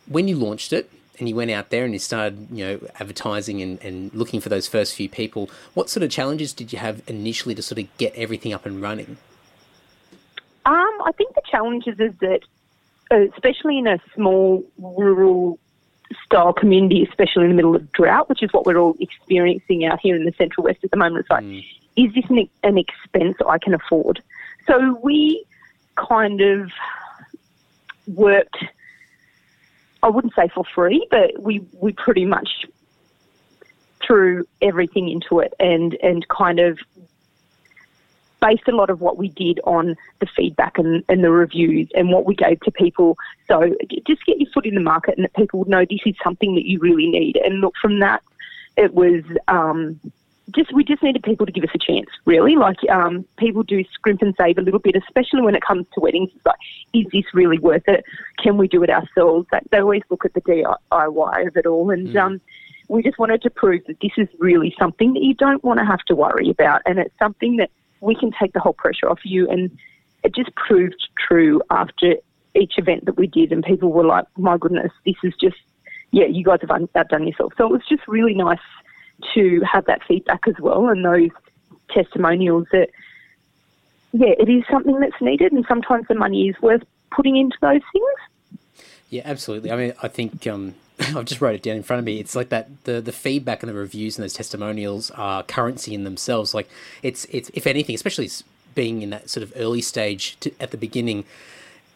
when 0.07 0.29
you 0.29 0.37
launched 0.37 0.73
it 0.73 0.91
and 1.19 1.29
you 1.29 1.35
went 1.35 1.51
out 1.51 1.71
there 1.71 1.85
and 1.85 1.93
you 1.93 1.99
started, 1.99 2.49
you 2.51 2.65
know, 2.65 2.81
advertising 3.01 3.63
and, 3.63 3.83
and 3.83 4.13
looking 4.15 4.41
for 4.41 4.49
those 4.49 4.67
first 4.67 4.95
few 4.95 5.09
people, 5.09 5.51
what 5.75 5.91
sort 5.91 6.03
of 6.05 6.11
challenges 6.11 6.53
did 6.53 6.73
you 6.73 6.79
have 6.79 7.03
initially 7.07 7.55
to 7.55 7.63
sort 7.63 7.79
of 7.79 7.97
get 7.99 8.15
everything 8.15 8.53
up 8.53 8.67
and 8.67 8.81
running? 8.81 9.17
Um, 10.65 10.95
I 11.05 11.13
think 11.17 11.35
the 11.35 11.43
challenges 11.51 11.99
is 11.99 12.13
that, 12.21 12.41
uh, 13.11 13.27
especially 13.35 13.79
in 13.79 13.87
a 13.87 13.99
small 14.15 14.65
rural 14.79 15.59
style 16.25 16.53
community, 16.53 17.07
especially 17.09 17.45
in 17.45 17.51
the 17.51 17.57
middle 17.57 17.75
of 17.75 17.91
drought, 17.93 18.29
which 18.29 18.43
is 18.43 18.53
what 18.53 18.67
we're 18.67 18.77
all 18.77 18.97
experiencing 19.01 19.85
out 19.85 20.01
here 20.01 20.17
in 20.17 20.25
the 20.25 20.33
Central 20.33 20.65
West 20.65 20.81
at 20.83 20.91
the 20.91 20.97
moment, 20.97 21.21
it's 21.21 21.31
like, 21.31 21.45
mm. 21.45 21.65
is 21.97 22.15
this 22.15 22.25
an, 22.29 22.49
an 22.63 22.79
expense 22.79 23.37
I 23.47 23.59
can 23.59 23.75
afford? 23.75 24.23
So 24.67 24.99
we 25.03 25.45
kind 25.97 26.41
of 26.41 26.71
worked, 28.07 28.65
I 30.03 30.09
wouldn't 30.09 30.35
say 30.35 30.49
for 30.55 30.65
free, 30.75 31.07
but 31.11 31.41
we, 31.41 31.65
we 31.73 31.93
pretty 31.93 32.25
much 32.25 32.67
threw 34.05 34.47
everything 34.63 35.09
into 35.09 35.41
it 35.41 35.53
and, 35.59 35.95
and 36.03 36.27
kind 36.29 36.61
of 36.61 36.79
based 38.41 38.69
a 38.69 38.77
lot 38.77 38.91
of 38.91 39.01
what 39.01 39.17
we 39.17 39.29
did 39.29 39.61
on 39.65 39.97
the 40.21 40.27
feedback 40.37 40.79
and, 40.79 41.03
and 41.09 41.25
the 41.25 41.31
reviews 41.31 41.89
and 41.95 42.11
what 42.11 42.25
we 42.25 42.35
gave 42.35 42.61
to 42.61 42.71
people. 42.71 43.19
So 43.49 43.75
just 44.07 44.25
get 44.27 44.39
your 44.39 44.51
foot 44.53 44.67
in 44.67 44.75
the 44.75 44.81
market 44.81 45.17
and 45.17 45.25
that 45.25 45.35
people 45.35 45.59
would 45.59 45.69
know 45.69 45.85
this 45.85 46.01
is 46.07 46.15
something 46.23 46.55
that 46.55 46.67
you 46.67 46.79
really 46.79 47.09
need. 47.09 47.37
And 47.37 47.61
look, 47.61 47.75
from 47.81 47.99
that, 48.01 48.23
it 48.77 48.95
was 48.95 49.25
um, 49.49 49.99
just 50.55 50.73
we 50.73 50.85
just 50.85 51.03
needed 51.03 51.23
people 51.23 51.47
to 51.47 51.53
give 51.53 51.65
us 51.65 51.71
a 51.75 51.79
chance, 51.79 52.09
really. 52.25 52.57
Like 52.57 52.79
um, 52.91 53.25
people 53.37 53.63
do 53.63 53.85
scrimp 53.93 54.23
and 54.23 54.35
save 54.39 54.59
a 54.59 54.63
little 54.63 54.81
bit, 54.81 54.97
especially 54.97 55.43
when 55.43 55.55
it 55.55 55.63
comes 55.63 55.87
to 55.95 56.01
weddings. 56.01 56.31
It's 56.35 56.47
like, 56.47 56.59
is 56.93 57.07
this 57.13 57.25
really 57.35 57.59
worth 57.59 57.87
it? 57.87 58.05
Can 58.43 58.57
we 58.57 58.69
do 58.69 58.83
it 58.83 58.91
ourselves? 58.91 59.47
They 59.71 59.79
always 59.79 60.03
look 60.11 60.25
at 60.25 60.35
the 60.35 60.41
DIY 60.41 61.47
of 61.47 61.57
it 61.57 61.67
all, 61.67 61.91
and 61.91 62.09
mm. 62.09 62.17
um, 62.17 62.41
we 62.89 63.03
just 63.03 63.19
wanted 63.19 63.43
to 63.43 63.51
prove 63.51 63.83
that 63.87 64.01
this 64.01 64.13
is 64.17 64.29
really 64.39 64.75
something 64.79 65.13
that 65.15 65.23
you 65.23 65.35
don't 65.35 65.63
want 65.63 65.81
to 65.81 65.85
have 65.85 66.01
to 66.07 66.15
worry 66.15 66.51
about, 66.51 66.83
and 66.87 66.99
it's 66.99 67.17
something 67.19 67.57
that 67.57 67.71
we 68.01 68.15
can 68.15 68.33
take 68.41 68.53
the 68.53 68.61
whole 68.61 68.73
pressure 68.73 69.09
off 69.09 69.21
you. 69.25 69.49
And 69.49 69.71
it 70.25 70.35
just 70.35 70.55
proved 70.55 71.09
true 71.19 71.61
after 71.71 72.15
each 72.55 72.79
event 72.79 73.05
that 73.05 73.19
we 73.19 73.27
did, 73.27 73.53
and 73.53 73.63
people 73.63 73.93
were 73.93 74.07
like, 74.07 74.25
"My 74.37 74.57
goodness, 74.57 74.93
this 75.05 75.17
is 75.23 75.35
just." 75.41 75.57
Yeah, 76.11 76.25
you 76.25 76.43
guys 76.43 76.61
have 76.63 76.71
outdone 76.71 77.27
yourself. 77.27 77.53
So 77.59 77.67
it 77.67 77.71
was 77.71 77.83
just 77.87 78.09
really 78.09 78.33
nice 78.33 78.59
to 79.35 79.61
have 79.71 79.85
that 79.87 80.03
feedback 80.07 80.47
as 80.47 80.55
well 80.61 80.89
and 80.89 81.05
those 81.05 81.31
testimonials 81.91 82.67
that, 82.73 82.89
yeah, 84.13 84.35
it 84.39 84.49
is 84.49 84.65
something 84.71 85.01
that's 85.01 85.21
needed 85.21 85.53
and 85.53 85.65
sometimes 85.69 86.07
the 86.09 86.15
money 86.15 86.49
is 86.49 86.57
worth 86.63 86.83
putting 87.11 87.37
into 87.37 87.57
those 87.61 87.83
things. 87.93 88.69
Yeah, 89.11 89.23
absolutely. 89.25 89.73
I 89.73 89.77
mean, 89.77 89.93
I 90.03 90.09
think 90.09 90.47
um, 90.47 90.75
I've 91.01 91.25
just 91.25 91.41
wrote 91.41 91.55
it 91.55 91.63
down 91.63 91.77
in 91.77 91.83
front 91.83 91.99
of 91.99 92.05
me. 92.05 92.21
It's 92.21 92.37
like 92.37 92.51
that 92.51 92.69
the 92.85 93.01
the 93.01 93.13
feedback 93.13 93.63
and 93.63 93.71
the 93.71 93.75
reviews 93.75 94.19
and 94.19 94.25
those 94.25 94.35
testimonials 94.35 95.11
are 95.13 95.43
currency 95.43 95.95
in 95.95 96.05
themselves. 96.05 96.55
Like 96.55 96.69
it's 97.03 97.25
it's 97.27 97.51
if 97.55 97.67
anything, 97.67 97.95
especially 97.95 98.29
being 98.75 99.03
in 99.03 99.11
that 99.11 99.31
sort 99.31 99.43
of 99.43 99.53
early 99.57 99.81
stage 99.81 100.37
to, 100.41 100.53
at 100.61 100.71
the 100.71 100.77
beginning, 100.77 101.25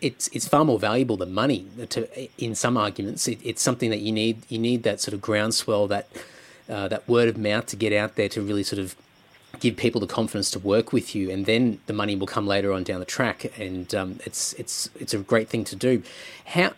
it's 0.00 0.28
it's 0.28 0.48
far 0.48 0.64
more 0.64 0.78
valuable 0.78 1.16
than 1.16 1.32
money. 1.32 1.66
To 1.90 2.08
in 2.42 2.54
some 2.54 2.76
arguments, 2.76 3.28
it, 3.28 3.38
it's 3.42 3.60
something 3.60 3.90
that 3.90 4.00
you 4.00 4.12
need. 4.12 4.42
You 4.48 4.58
need 4.58 4.82
that 4.84 5.00
sort 5.00 5.14
of 5.14 5.20
groundswell 5.20 5.86
that 5.88 6.08
uh, 6.68 6.88
that 6.88 7.08
word 7.08 7.28
of 7.28 7.36
mouth 7.36 7.66
to 7.66 7.76
get 7.76 7.92
out 7.92 8.16
there 8.16 8.28
to 8.30 8.42
really 8.42 8.62
sort 8.62 8.78
of 8.78 8.96
give 9.60 9.76
people 9.76 10.00
the 10.00 10.06
confidence 10.06 10.50
to 10.50 10.58
work 10.58 10.92
with 10.92 11.14
you, 11.14 11.30
and 11.30 11.46
then 11.46 11.78
the 11.86 11.92
money 11.92 12.16
will 12.16 12.26
come 12.26 12.46
later 12.46 12.72
on 12.72 12.82
down 12.82 13.00
the 13.00 13.06
track. 13.06 13.58
And 13.58 13.94
um, 13.94 14.18
it's 14.24 14.52
it's 14.54 14.88
it's 14.98 15.14
a 15.14 15.18
great 15.18 15.48
thing 15.48 15.64
to 15.64 15.76
do. 15.76 16.02
How 16.46 16.72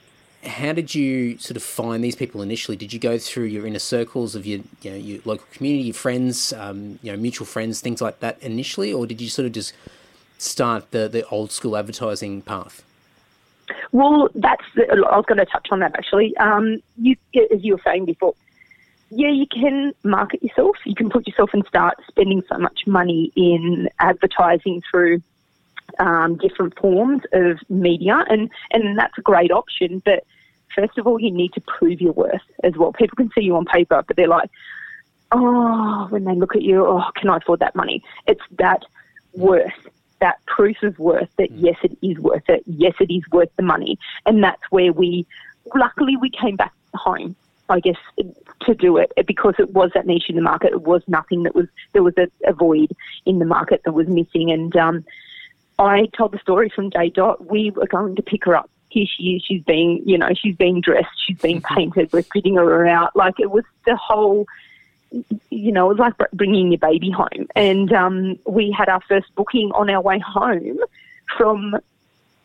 how 0.46 0.72
did 0.72 0.94
you 0.94 1.38
sort 1.38 1.56
of 1.56 1.62
find 1.62 2.02
these 2.04 2.16
people 2.16 2.42
initially? 2.42 2.76
Did 2.76 2.92
you 2.92 2.98
go 2.98 3.18
through 3.18 3.44
your 3.44 3.66
inner 3.66 3.78
circles 3.78 4.34
of 4.34 4.46
your 4.46 4.60
you 4.82 4.90
know 4.90 4.96
your 4.96 5.20
local 5.24 5.46
community, 5.52 5.84
your 5.84 5.94
friends, 5.94 6.52
um, 6.52 6.98
you 7.02 7.12
know 7.12 7.18
mutual 7.18 7.46
friends, 7.46 7.80
things 7.80 8.00
like 8.00 8.20
that 8.20 8.42
initially, 8.42 8.92
or 8.92 9.06
did 9.06 9.20
you 9.20 9.28
sort 9.28 9.46
of 9.46 9.52
just 9.52 9.72
start 10.38 10.90
the 10.90 11.08
the 11.08 11.26
old 11.28 11.52
school 11.52 11.76
advertising 11.76 12.42
path? 12.42 12.82
Well, 13.92 14.28
that's 14.34 14.64
the, 14.74 14.82
I 15.10 15.16
was 15.16 15.24
going 15.26 15.38
to 15.38 15.46
touch 15.46 15.68
on 15.70 15.80
that 15.80 15.96
actually. 15.96 16.36
Um, 16.36 16.82
you, 17.00 17.16
as 17.34 17.64
you 17.64 17.74
were 17.74 17.80
saying 17.84 18.04
before, 18.04 18.34
yeah, 19.16 19.30
you 19.30 19.46
can 19.46 19.92
market 20.02 20.42
yourself. 20.42 20.76
You 20.84 20.94
can 20.94 21.08
put 21.08 21.26
yourself 21.26 21.50
and 21.52 21.64
start 21.66 21.98
spending 22.08 22.42
so 22.50 22.58
much 22.58 22.86
money 22.86 23.32
in 23.36 23.88
advertising 24.00 24.82
through 24.90 25.22
um, 25.98 26.36
different 26.36 26.76
forms 26.78 27.22
of 27.32 27.58
media, 27.68 28.24
and, 28.28 28.50
and 28.72 28.98
that's 28.98 29.16
a 29.18 29.22
great 29.22 29.52
option. 29.52 30.02
But 30.04 30.24
first 30.74 30.98
of 30.98 31.06
all, 31.06 31.20
you 31.20 31.30
need 31.30 31.52
to 31.52 31.60
prove 31.60 32.00
your 32.00 32.12
worth 32.12 32.42
as 32.62 32.76
well. 32.76 32.92
People 32.92 33.16
can 33.16 33.30
see 33.34 33.42
you 33.42 33.56
on 33.56 33.64
paper, 33.64 34.02
but 34.06 34.16
they're 34.16 34.28
like, 34.28 34.50
oh, 35.32 36.06
when 36.10 36.24
they 36.24 36.34
look 36.34 36.56
at 36.56 36.62
you, 36.62 36.84
oh, 36.84 37.04
can 37.16 37.30
I 37.30 37.36
afford 37.36 37.60
that 37.60 37.76
money? 37.76 38.02
It's 38.26 38.42
that 38.58 38.82
worth, 39.32 39.72
that 40.20 40.44
proof 40.46 40.82
of 40.82 40.98
worth 40.98 41.28
that 41.38 41.52
mm. 41.52 41.62
yes, 41.62 41.76
it 41.82 41.96
is 42.02 42.18
worth 42.18 42.48
it. 42.48 42.62
Yes, 42.66 42.94
it 43.00 43.12
is 43.12 43.22
worth 43.30 43.50
the 43.56 43.62
money. 43.62 43.98
And 44.26 44.42
that's 44.42 44.62
where 44.70 44.92
we, 44.92 45.26
luckily, 45.74 46.16
we 46.16 46.30
came 46.30 46.56
back 46.56 46.72
home. 46.94 47.36
I 47.68 47.80
guess 47.80 47.96
to 48.62 48.74
do 48.74 48.96
it 48.98 49.12
because 49.26 49.54
it 49.58 49.70
was 49.70 49.90
that 49.94 50.06
niche 50.06 50.28
in 50.28 50.36
the 50.36 50.42
market. 50.42 50.72
It 50.72 50.82
was 50.82 51.02
nothing 51.06 51.44
that 51.44 51.54
was 51.54 51.66
there 51.92 52.02
was 52.02 52.14
a, 52.18 52.28
a 52.46 52.52
void 52.52 52.94
in 53.24 53.38
the 53.38 53.44
market 53.44 53.82
that 53.84 53.92
was 53.92 54.06
missing, 54.06 54.50
and 54.50 54.76
um, 54.76 55.04
I 55.78 56.06
told 56.16 56.32
the 56.32 56.38
story 56.38 56.70
from 56.74 56.90
day 56.90 57.10
dot. 57.10 57.50
We 57.50 57.70
were 57.70 57.86
going 57.86 58.16
to 58.16 58.22
pick 58.22 58.44
her 58.44 58.56
up. 58.56 58.70
Here 58.88 59.06
she 59.06 59.34
is. 59.34 59.44
She's 59.44 59.62
being, 59.62 60.02
you 60.06 60.18
know, 60.18 60.30
she's 60.34 60.56
being 60.56 60.80
dressed. 60.80 61.08
She's 61.26 61.38
being 61.40 61.62
painted. 61.74 62.12
We're 62.12 62.22
fitting 62.22 62.56
her 62.56 62.86
out. 62.86 63.16
Like 63.16 63.40
it 63.40 63.50
was 63.50 63.64
the 63.86 63.96
whole, 63.96 64.46
you 65.50 65.72
know, 65.72 65.90
it 65.90 65.98
was 65.98 66.12
like 66.18 66.30
bringing 66.32 66.70
your 66.70 66.78
baby 66.78 67.10
home. 67.10 67.48
And 67.56 67.92
um, 67.92 68.38
we 68.46 68.70
had 68.70 68.88
our 68.88 69.00
first 69.08 69.34
booking 69.34 69.72
on 69.72 69.90
our 69.90 70.00
way 70.00 70.18
home 70.20 70.78
from 71.36 71.76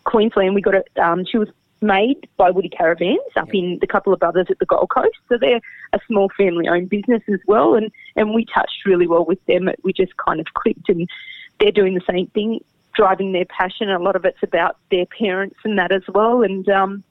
Queensland. 0.05 0.55
We 0.55 0.61
got 0.61 0.75
it. 0.75 0.89
Um, 0.97 1.25
she 1.25 1.37
was 1.37 1.49
made 1.81 2.27
by 2.37 2.51
Woody 2.51 2.69
Caravans 2.69 3.19
up 3.35 3.53
in 3.53 3.77
the 3.81 3.87
couple 3.87 4.13
of 4.13 4.19
brothers 4.19 4.47
at 4.49 4.59
the 4.59 4.65
Gold 4.65 4.89
Coast. 4.89 5.17
So 5.29 5.37
they're 5.37 5.61
a 5.93 5.99
small 6.07 6.29
family 6.37 6.67
owned 6.67 6.89
business 6.89 7.23
as 7.27 7.39
well. 7.47 7.75
And, 7.75 7.91
and 8.15 8.33
we 8.33 8.45
touched 8.45 8.85
really 8.85 9.07
well 9.07 9.25
with 9.25 9.43
them. 9.45 9.69
We 9.83 9.93
just 9.93 10.15
kind 10.17 10.39
of 10.39 10.47
clicked 10.53 10.89
and 10.89 11.09
they're 11.59 11.71
doing 11.71 11.93
the 11.93 12.01
same 12.09 12.27
thing 12.27 12.61
driving 12.93 13.31
their 13.31 13.45
passion. 13.45 13.89
A 13.89 13.99
lot 13.99 14.15
of 14.15 14.25
it's 14.25 14.43
about 14.43 14.77
their 14.91 15.05
parents 15.05 15.57
and 15.63 15.77
that 15.77 15.91
as 15.91 16.03
well. 16.09 16.43
And 16.43 16.67
um, 16.69 17.03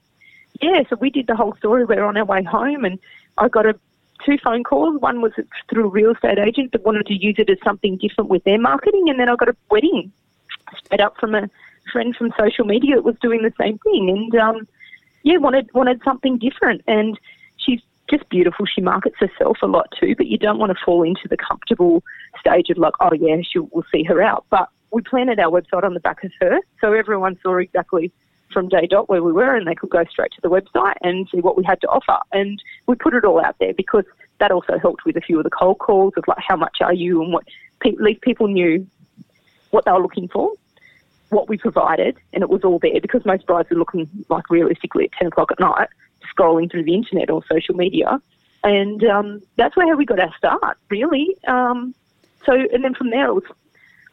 yeah, 0.60 0.82
so 0.88 0.96
we 0.96 1.10
did 1.10 1.26
the 1.26 1.36
whole 1.36 1.54
story. 1.56 1.84
We 1.84 1.96
are 1.96 2.04
on 2.04 2.16
our 2.16 2.24
way 2.24 2.42
home, 2.42 2.84
and 2.84 2.98
I 3.36 3.48
got 3.48 3.66
a 3.66 3.78
two 4.24 4.38
phone 4.42 4.64
calls. 4.64 5.00
One 5.00 5.20
was 5.20 5.32
through 5.70 5.86
a 5.86 5.88
real 5.88 6.12
estate 6.12 6.38
agent 6.38 6.72
that 6.72 6.84
wanted 6.84 7.06
to 7.06 7.14
use 7.14 7.36
it 7.38 7.48
as 7.48 7.58
something 7.62 7.96
different 7.96 8.30
with 8.30 8.44
their 8.44 8.58
marketing, 8.58 9.08
and 9.08 9.18
then 9.18 9.28
I 9.28 9.36
got 9.36 9.48
a 9.48 9.56
wedding 9.70 10.12
straight 10.76 11.00
up 11.00 11.16
from 11.18 11.34
a 11.34 11.48
friend 11.88 12.14
from 12.16 12.32
social 12.38 12.64
media 12.64 12.96
that 12.96 13.04
was 13.04 13.16
doing 13.20 13.42
the 13.42 13.52
same 13.60 13.78
thing, 13.78 14.10
and 14.10 14.40
um, 14.40 14.68
yeah, 15.22 15.36
wanted 15.36 15.68
wanted 15.74 16.00
something 16.04 16.38
different. 16.38 16.82
And 16.86 17.18
she's 17.56 17.80
just 18.10 18.28
beautiful. 18.28 18.66
She 18.66 18.80
markets 18.80 19.16
herself 19.18 19.58
a 19.62 19.66
lot 19.66 19.88
too, 19.98 20.14
but 20.16 20.26
you 20.26 20.38
don't 20.38 20.58
want 20.58 20.76
to 20.76 20.84
fall 20.84 21.02
into 21.02 21.28
the 21.28 21.36
comfortable 21.36 22.02
stage 22.40 22.70
of 22.70 22.78
like, 22.78 22.94
oh 23.00 23.12
yeah, 23.18 23.36
she'll 23.42 23.68
we'll 23.72 23.84
see 23.92 24.04
her 24.04 24.22
out, 24.22 24.44
but 24.50 24.68
we 24.90 25.02
planted 25.02 25.38
our 25.38 25.50
website 25.50 25.84
on 25.84 25.94
the 25.94 26.00
back 26.00 26.24
of 26.24 26.32
her, 26.40 26.60
so 26.80 26.92
everyone 26.92 27.38
saw 27.42 27.56
exactly 27.56 28.12
from 28.52 28.68
day 28.68 28.86
dot 28.86 29.08
where 29.08 29.22
we 29.22 29.32
were, 29.32 29.54
and 29.54 29.66
they 29.66 29.74
could 29.74 29.90
go 29.90 30.04
straight 30.10 30.32
to 30.32 30.40
the 30.42 30.48
website 30.48 30.94
and 31.02 31.28
see 31.30 31.40
what 31.40 31.56
we 31.56 31.64
had 31.64 31.80
to 31.82 31.88
offer. 31.88 32.18
And 32.32 32.62
we 32.86 32.94
put 32.94 33.14
it 33.14 33.24
all 33.24 33.44
out 33.44 33.56
there 33.60 33.74
because 33.74 34.04
that 34.38 34.50
also 34.50 34.78
helped 34.78 35.04
with 35.04 35.16
a 35.16 35.20
few 35.20 35.38
of 35.38 35.44
the 35.44 35.50
cold 35.50 35.78
calls 35.78 36.14
of 36.16 36.24
like 36.26 36.38
how 36.38 36.56
much 36.56 36.78
are 36.80 36.94
you 36.94 37.22
and 37.22 37.32
what 37.32 37.44
at 37.84 38.00
least 38.00 38.22
people 38.22 38.48
knew 38.48 38.86
what 39.70 39.84
they 39.84 39.92
were 39.92 40.00
looking 40.00 40.28
for, 40.28 40.52
what 41.30 41.48
we 41.48 41.58
provided, 41.58 42.16
and 42.32 42.42
it 42.42 42.48
was 42.48 42.64
all 42.64 42.78
there 42.78 43.00
because 43.00 43.24
most 43.24 43.46
brides 43.46 43.68
were 43.70 43.76
looking 43.76 44.08
like 44.28 44.48
realistically 44.50 45.04
at 45.04 45.12
ten 45.12 45.28
o'clock 45.28 45.50
at 45.52 45.60
night, 45.60 45.88
scrolling 46.34 46.70
through 46.70 46.84
the 46.84 46.94
internet 46.94 47.30
or 47.30 47.42
social 47.50 47.74
media, 47.74 48.20
and 48.64 49.04
um, 49.04 49.42
that's 49.56 49.76
where 49.76 49.96
we 49.96 50.04
got 50.04 50.20
our 50.20 50.34
start 50.36 50.78
really. 50.88 51.36
Um, 51.46 51.94
so 52.44 52.52
and 52.52 52.82
then 52.84 52.94
from 52.94 53.10
there 53.10 53.28
it 53.28 53.34
was 53.34 53.44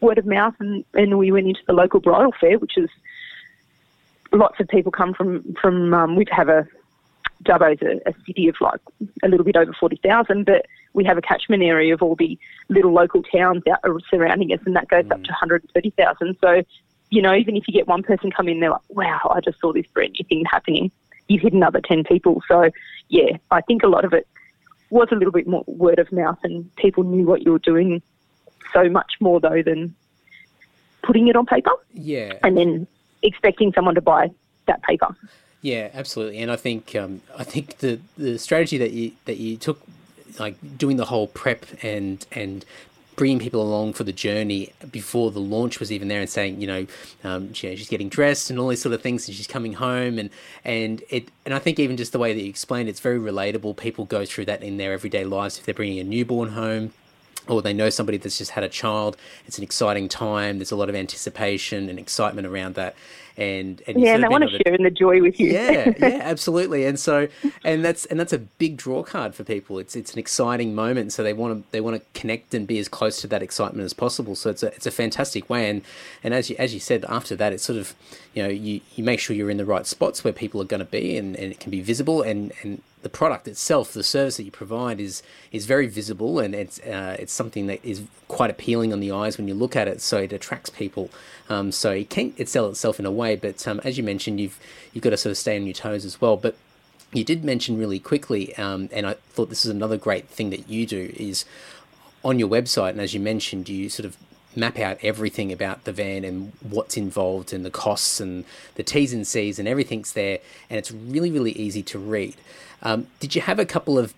word 0.01 0.17
of 0.17 0.25
mouth, 0.25 0.55
and, 0.59 0.83
and 0.93 1.17
we 1.17 1.31
went 1.31 1.47
into 1.47 1.61
the 1.67 1.73
local 1.73 1.99
bridal 1.99 2.33
fair, 2.39 2.59
which 2.59 2.77
is 2.77 2.89
lots 4.31 4.59
of 4.59 4.67
people 4.67 4.91
come 4.91 5.13
from 5.13 5.55
from. 5.61 5.93
Um, 5.93 6.15
we 6.15 6.25
have 6.31 6.49
a 6.49 6.67
Dubbo's 7.43 7.81
a, 7.81 8.09
a 8.09 8.13
city 8.25 8.47
of 8.47 8.55
like 8.61 8.81
a 9.23 9.27
little 9.27 9.45
bit 9.45 9.55
over 9.55 9.73
forty 9.73 9.97
thousand, 9.97 10.45
but 10.45 10.65
we 10.93 11.03
have 11.03 11.17
a 11.17 11.21
catchment 11.21 11.63
area 11.63 11.93
of 11.93 12.01
all 12.01 12.15
the 12.15 12.37
little 12.69 12.93
local 12.93 13.23
towns 13.23 13.63
out 13.67 13.79
surrounding 14.09 14.51
us, 14.53 14.59
and 14.65 14.75
that 14.75 14.87
goes 14.87 15.05
mm. 15.05 15.11
up 15.11 15.23
to 15.23 15.31
one 15.31 15.39
hundred 15.39 15.63
and 15.63 15.71
thirty 15.71 15.89
thousand. 15.91 16.37
So, 16.41 16.63
you 17.15 17.21
know, 17.21 17.33
even 17.33 17.55
if 17.55 17.65
you 17.65 17.73
get 17.73 17.87
one 17.87 18.03
person 18.03 18.29
come 18.29 18.49
in, 18.49 18.59
they're 18.59 18.71
like, 18.71 18.89
"Wow, 18.89 19.31
I 19.33 19.39
just 19.39 19.59
saw 19.61 19.71
this 19.71 19.87
brand 19.87 20.15
new 20.19 20.25
thing 20.25 20.43
happening." 20.51 20.91
You've 21.29 21.41
hit 21.41 21.53
another 21.53 21.79
ten 21.79 22.03
people. 22.03 22.43
So, 22.47 22.69
yeah, 23.07 23.37
I 23.51 23.61
think 23.61 23.83
a 23.83 23.87
lot 23.87 24.03
of 24.03 24.13
it 24.13 24.27
was 24.89 25.07
a 25.11 25.15
little 25.15 25.31
bit 25.31 25.47
more 25.47 25.63
word 25.65 25.97
of 25.97 26.11
mouth, 26.11 26.39
and 26.43 26.75
people 26.75 27.03
knew 27.03 27.25
what 27.25 27.43
you 27.43 27.53
were 27.53 27.59
doing 27.59 28.01
so 28.73 28.89
much 28.89 29.13
more 29.21 29.39
though 29.39 29.61
than 29.63 29.95
putting 31.03 31.29
it 31.29 31.37
on 31.37 31.45
paper. 31.45 31.71
Yeah. 31.93 32.33
And 32.43 32.57
then 32.57 32.85
expecting 33.23 33.71
someone 33.71 33.95
to 33.95 34.01
buy 34.01 34.29
that 34.65 34.83
paper. 34.83 35.15
Yeah, 35.61 35.89
absolutely. 35.93 36.39
And 36.39 36.51
I 36.51 36.57
think 36.57 36.95
um, 36.95 37.21
I 37.37 37.45
think 37.45 37.77
the 37.77 37.99
the 38.17 38.37
strategy 38.37 38.77
that 38.77 38.91
you 38.91 39.13
that 39.23 39.37
you 39.37 39.55
took, 39.55 39.79
like 40.37 40.57
doing 40.77 40.97
the 40.97 41.05
whole 41.05 41.27
prep 41.27 41.65
and 41.81 42.25
and 42.33 42.65
bringing 43.15 43.39
people 43.39 43.61
along 43.61 43.93
for 43.93 44.03
the 44.03 44.11
journey 44.11 44.73
before 44.91 45.31
the 45.31 45.39
launch 45.39 45.79
was 45.79 45.91
even 45.91 46.07
there 46.07 46.19
and 46.19 46.29
saying, 46.29 46.59
you 46.59 46.67
know, 46.67 46.87
um, 47.23 47.53
she, 47.53 47.75
she's 47.75 47.89
getting 47.89 48.09
dressed 48.09 48.49
and 48.49 48.59
all 48.59 48.67
these 48.67 48.81
sort 48.81 48.93
of 48.93 49.01
things 49.01 49.27
and 49.27 49.35
she's 49.35 49.47
coming 49.47 49.73
home 49.73 50.19
and, 50.19 50.29
and 50.63 51.03
it, 51.09 51.29
and 51.45 51.53
I 51.53 51.59
think 51.59 51.79
even 51.79 51.97
just 51.97 52.11
the 52.11 52.19
way 52.19 52.33
that 52.33 52.41
you 52.41 52.49
explained, 52.49 52.89
it's 52.89 52.99
very 52.99 53.19
relatable. 53.19 53.77
People 53.77 54.05
go 54.05 54.25
through 54.25 54.45
that 54.45 54.63
in 54.63 54.77
their 54.77 54.93
everyday 54.93 55.23
lives. 55.23 55.57
If 55.57 55.65
they're 55.65 55.73
bringing 55.73 55.99
a 55.99 56.03
newborn 56.03 56.49
home, 56.49 56.91
or 57.47 57.61
they 57.61 57.73
know 57.73 57.89
somebody 57.89 58.17
that's 58.17 58.37
just 58.37 58.51
had 58.51 58.63
a 58.63 58.69
child. 58.69 59.17
It's 59.45 59.57
an 59.57 59.63
exciting 59.63 60.09
time. 60.09 60.59
There's 60.59 60.71
a 60.71 60.75
lot 60.75 60.89
of 60.89 60.95
anticipation 60.95 61.89
and 61.89 61.99
excitement 61.99 62.47
around 62.47 62.75
that. 62.75 62.95
And, 63.37 63.81
and 63.85 63.99
yeah, 63.99 64.15
and 64.15 64.23
I 64.23 64.29
want 64.29 64.49
to 64.49 64.49
share 64.49 64.73
in 64.73 64.83
the 64.83 64.89
joy 64.89 65.21
with 65.21 65.41
you. 65.41 65.51
yeah, 65.51 65.91
yeah, 65.99 66.19
absolutely. 66.21 66.85
And 66.85 66.97
so, 66.97 67.27
and 67.65 67.83
that's 67.83 68.05
and 68.05 68.17
that's 68.17 68.31
a 68.31 68.37
big 68.37 68.77
draw 68.77 69.03
card 69.03 69.35
for 69.35 69.43
people. 69.43 69.77
It's 69.77 69.93
it's 69.93 70.13
an 70.13 70.19
exciting 70.19 70.73
moment, 70.73 71.11
so 71.11 71.21
they 71.21 71.33
want 71.33 71.61
to 71.65 71.71
they 71.71 71.81
want 71.81 71.97
to 71.97 72.19
connect 72.19 72.53
and 72.53 72.65
be 72.65 72.79
as 72.79 72.87
close 72.87 73.19
to 73.21 73.27
that 73.27 73.43
excitement 73.43 73.83
as 73.83 73.93
possible. 73.93 74.35
So 74.35 74.49
it's 74.51 74.63
a 74.63 74.67
it's 74.67 74.85
a 74.85 74.91
fantastic 74.91 75.49
way. 75.49 75.69
And 75.69 75.81
and 76.23 76.33
as 76.33 76.49
you 76.49 76.55
as 76.57 76.73
you 76.73 76.79
said, 76.79 77.03
after 77.09 77.35
that, 77.35 77.51
it's 77.51 77.65
sort 77.65 77.77
of 77.77 77.93
you 78.33 78.41
know 78.41 78.47
you 78.47 78.79
you 78.95 79.03
make 79.03 79.19
sure 79.19 79.35
you're 79.35 79.49
in 79.49 79.57
the 79.57 79.65
right 79.65 79.85
spots 79.85 80.23
where 80.23 80.31
people 80.31 80.61
are 80.61 80.65
going 80.65 80.79
to 80.79 80.85
be, 80.85 81.17
and, 81.17 81.35
and 81.35 81.51
it 81.51 81.59
can 81.59 81.71
be 81.71 81.81
visible 81.81 82.21
and 82.21 82.53
and 82.63 82.81
the 83.05 83.09
product 83.09 83.47
itself, 83.47 83.93
the 83.93 84.01
service 84.01 84.37
that 84.37 84.45
you 84.45 84.51
provide 84.51 84.99
is 84.99 85.21
is 85.51 85.67
very 85.67 85.85
visible 85.85 86.39
and 86.39 86.55
it's 86.55 86.79
uh, 86.79 87.15
it's 87.19 87.31
something 87.31 87.67
that 87.67 87.85
is 87.85 88.01
quite 88.27 88.49
appealing 88.49 88.91
on 88.91 88.99
the 88.99 89.11
eyes 89.11 89.37
when 89.37 89.47
you 89.47 89.53
look 89.53 89.75
at 89.75 89.87
it. 89.87 90.01
So 90.01 90.17
it 90.17 90.33
attracts 90.33 90.71
people. 90.71 91.11
Um, 91.47 91.71
so 91.71 91.91
it 91.91 92.09
can 92.09 92.33
it 92.37 92.49
sell 92.49 92.67
itself 92.67 92.99
in 92.99 93.05
a 93.05 93.11
way, 93.11 93.35
but 93.35 93.67
um, 93.67 93.79
as 93.83 93.99
you 93.99 94.03
mentioned, 94.03 94.39
you've 94.39 94.59
you've 94.91 95.03
got 95.03 95.11
to 95.11 95.17
sort 95.17 95.29
of 95.29 95.37
stay 95.37 95.55
on 95.55 95.67
your 95.67 95.75
toes 95.75 96.03
as 96.03 96.19
well. 96.19 96.35
But 96.35 96.55
you 97.13 97.23
did 97.23 97.45
mention 97.45 97.77
really 97.77 97.99
quickly, 97.99 98.55
um, 98.57 98.89
and 98.91 99.05
I 99.05 99.13
thought 99.29 99.49
this 99.49 99.65
is 99.65 99.69
another 99.69 99.97
great 99.97 100.27
thing 100.27 100.49
that 100.49 100.67
you 100.67 100.87
do 100.87 101.13
is 101.15 101.45
on 102.23 102.39
your 102.39 102.49
website, 102.49 102.89
and 102.89 103.01
as 103.01 103.13
you 103.13 103.19
mentioned, 103.19 103.69
you 103.69 103.87
sort 103.87 104.07
of 104.07 104.17
map 104.55 104.79
out 104.79 104.97
everything 105.03 105.51
about 105.51 105.83
the 105.83 105.91
van 105.91 106.23
and 106.23 106.53
what's 106.61 106.97
involved 106.97 107.53
and 107.53 107.63
the 107.65 107.69
costs 107.69 108.19
and 108.19 108.45
the 108.75 108.83
T's 108.83 109.13
and 109.13 109.27
C's 109.27 109.59
and 109.59 109.67
everything's 109.67 110.13
there, 110.13 110.39
and 110.71 110.79
it's 110.79 110.91
really 110.91 111.29
really 111.29 111.51
easy 111.51 111.83
to 111.83 111.99
read. 111.99 112.35
Um, 112.81 113.07
did 113.19 113.35
you 113.35 113.41
have 113.41 113.59
a 113.59 113.65
couple 113.65 113.97
of 113.97 114.13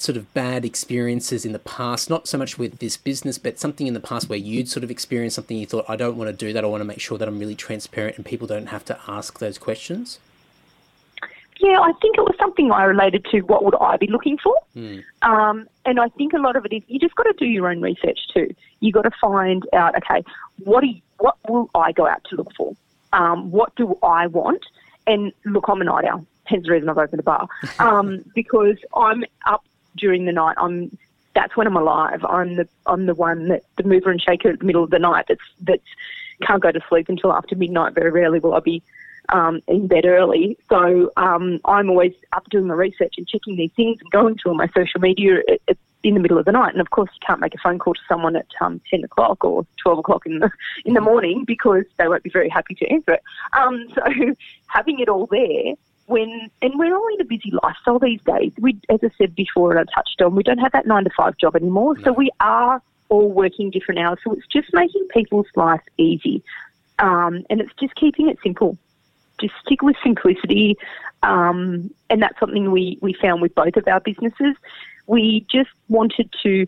sort 0.00 0.16
of 0.16 0.32
bad 0.32 0.64
experiences 0.64 1.44
in 1.44 1.52
the 1.52 1.58
past, 1.58 2.08
not 2.08 2.26
so 2.26 2.38
much 2.38 2.58
with 2.58 2.78
this 2.78 2.96
business, 2.96 3.38
but 3.38 3.58
something 3.58 3.86
in 3.86 3.94
the 3.94 4.00
past 4.00 4.28
where 4.28 4.38
you'd 4.38 4.68
sort 4.68 4.82
of 4.82 4.90
experienced 4.90 5.36
something 5.36 5.56
you 5.56 5.66
thought, 5.66 5.84
I 5.88 5.96
don't 5.96 6.16
want 6.16 6.28
to 6.28 6.36
do 6.36 6.52
that. 6.52 6.64
I 6.64 6.66
want 6.66 6.80
to 6.80 6.86
make 6.86 7.00
sure 7.00 7.18
that 7.18 7.28
I'm 7.28 7.38
really 7.38 7.54
transparent 7.54 8.16
and 8.16 8.24
people 8.24 8.46
don't 8.46 8.66
have 8.66 8.84
to 8.86 8.98
ask 9.06 9.38
those 9.38 9.58
questions? 9.58 10.18
Yeah, 11.60 11.78
I 11.78 11.92
think 12.00 12.16
it 12.16 12.22
was 12.22 12.34
something 12.40 12.72
I 12.72 12.84
related 12.84 13.26
to 13.32 13.40
what 13.42 13.64
would 13.64 13.74
I 13.78 13.98
be 13.98 14.06
looking 14.06 14.38
for. 14.38 14.56
Mm. 14.74 15.04
Um, 15.20 15.68
and 15.84 16.00
I 16.00 16.08
think 16.08 16.32
a 16.32 16.38
lot 16.38 16.56
of 16.56 16.64
it 16.64 16.72
is 16.72 16.82
you 16.86 16.98
just 16.98 17.14
got 17.16 17.24
to 17.24 17.34
do 17.34 17.44
your 17.44 17.68
own 17.68 17.82
research 17.82 18.18
too. 18.32 18.54
You 18.80 18.92
got 18.92 19.02
to 19.02 19.10
find 19.20 19.66
out, 19.74 19.94
okay, 19.96 20.24
what, 20.64 20.86
you, 20.86 21.02
what 21.18 21.36
will 21.46 21.68
I 21.74 21.92
go 21.92 22.06
out 22.06 22.24
to 22.30 22.36
look 22.36 22.54
for? 22.56 22.74
Um, 23.12 23.50
what 23.50 23.74
do 23.76 23.98
I 24.02 24.26
want? 24.28 24.64
And 25.06 25.32
look, 25.44 25.66
I'm 25.68 25.82
a 25.82 25.84
night 25.84 26.06
owl 26.06 26.24
hence 26.50 26.66
the 26.66 26.72
reason 26.72 26.88
I've 26.88 26.98
opened 26.98 27.20
a 27.20 27.22
bar, 27.22 27.48
um, 27.78 28.24
because 28.34 28.76
I'm 28.94 29.24
up 29.46 29.64
during 29.96 30.26
the 30.26 30.32
night. 30.32 30.56
I'm 30.58 30.96
that's 31.34 31.56
when 31.56 31.66
I'm 31.66 31.76
alive. 31.76 32.24
I'm 32.28 32.56
the 32.56 32.68
I'm 32.86 33.06
the 33.06 33.14
one 33.14 33.48
that 33.48 33.62
the 33.76 33.84
mover 33.84 34.10
and 34.10 34.20
shaker 34.20 34.50
at 34.50 34.58
the 34.58 34.64
middle 34.66 34.84
of 34.84 34.90
the 34.90 34.98
night. 34.98 35.26
That's 35.28 35.40
that's 35.62 35.82
can't 36.42 36.62
go 36.62 36.72
to 36.72 36.80
sleep 36.88 37.08
until 37.08 37.32
after 37.32 37.54
midnight. 37.54 37.94
Very 37.94 38.10
rarely 38.10 38.40
will 38.40 38.54
I 38.54 38.60
be 38.60 38.82
um, 39.28 39.60
in 39.68 39.86
bed 39.86 40.04
early. 40.06 40.58
So 40.68 41.12
um, 41.16 41.60
I'm 41.64 41.90
always 41.90 42.14
up 42.32 42.48
doing 42.50 42.66
my 42.66 42.74
research 42.74 43.14
and 43.18 43.28
checking 43.28 43.56
these 43.56 43.70
things 43.76 43.98
and 44.00 44.10
going 44.10 44.36
to 44.38 44.48
all 44.48 44.54
my 44.54 44.68
social 44.74 45.00
media 45.00 45.38
at, 45.48 45.60
at, 45.68 45.76
in 46.02 46.14
the 46.14 46.20
middle 46.20 46.38
of 46.38 46.46
the 46.46 46.52
night. 46.52 46.72
And 46.72 46.80
of 46.80 46.90
course, 46.90 47.10
you 47.12 47.26
can't 47.26 47.40
make 47.40 47.54
a 47.54 47.58
phone 47.58 47.78
call 47.78 47.94
to 47.94 48.00
someone 48.08 48.36
at 48.36 48.46
um, 48.60 48.80
10 48.90 49.04
o'clock 49.04 49.44
or 49.44 49.66
12 49.82 49.98
o'clock 49.98 50.26
in 50.26 50.38
the 50.38 50.50
in 50.84 50.94
the 50.94 51.00
morning 51.00 51.44
because 51.44 51.84
they 51.98 52.08
won't 52.08 52.22
be 52.22 52.30
very 52.30 52.48
happy 52.48 52.74
to 52.76 52.86
answer 52.86 53.12
it. 53.12 53.22
Um, 53.52 53.86
so 53.94 54.34
having 54.66 54.98
it 55.00 55.08
all 55.08 55.26
there 55.26 55.74
when 56.10 56.50
and 56.60 56.78
we're 56.78 56.94
all 56.94 57.08
in 57.14 57.20
a 57.20 57.24
busy 57.24 57.52
lifestyle 57.62 57.98
these 58.00 58.20
days. 58.22 58.52
We, 58.58 58.78
as 58.88 58.98
I 59.02 59.10
said 59.16 59.34
before, 59.34 59.70
and 59.70 59.80
I 59.88 59.94
touched 59.94 60.20
on, 60.20 60.34
we 60.34 60.42
don't 60.42 60.58
have 60.58 60.72
that 60.72 60.86
nine 60.86 61.04
to 61.04 61.10
five 61.16 61.36
job 61.36 61.54
anymore. 61.54 61.94
No. 61.96 62.04
So 62.04 62.12
we 62.12 62.30
are 62.40 62.82
all 63.08 63.30
working 63.30 63.70
different 63.70 64.00
hours. 64.00 64.18
So 64.24 64.32
it's 64.32 64.46
just 64.46 64.68
making 64.72 65.06
people's 65.14 65.46
life 65.54 65.82
easy, 65.98 66.42
um, 66.98 67.44
and 67.48 67.60
it's 67.60 67.72
just 67.78 67.94
keeping 67.94 68.28
it 68.28 68.38
simple. 68.42 68.76
Just 69.40 69.54
stick 69.64 69.82
with 69.82 69.96
simplicity, 70.02 70.76
um, 71.22 71.90
and 72.10 72.20
that's 72.20 72.38
something 72.40 72.72
we 72.72 72.98
we 73.00 73.14
found 73.14 73.40
with 73.40 73.54
both 73.54 73.76
of 73.76 73.86
our 73.86 74.00
businesses. 74.00 74.56
We 75.06 75.46
just 75.48 75.70
wanted 75.88 76.34
to 76.42 76.66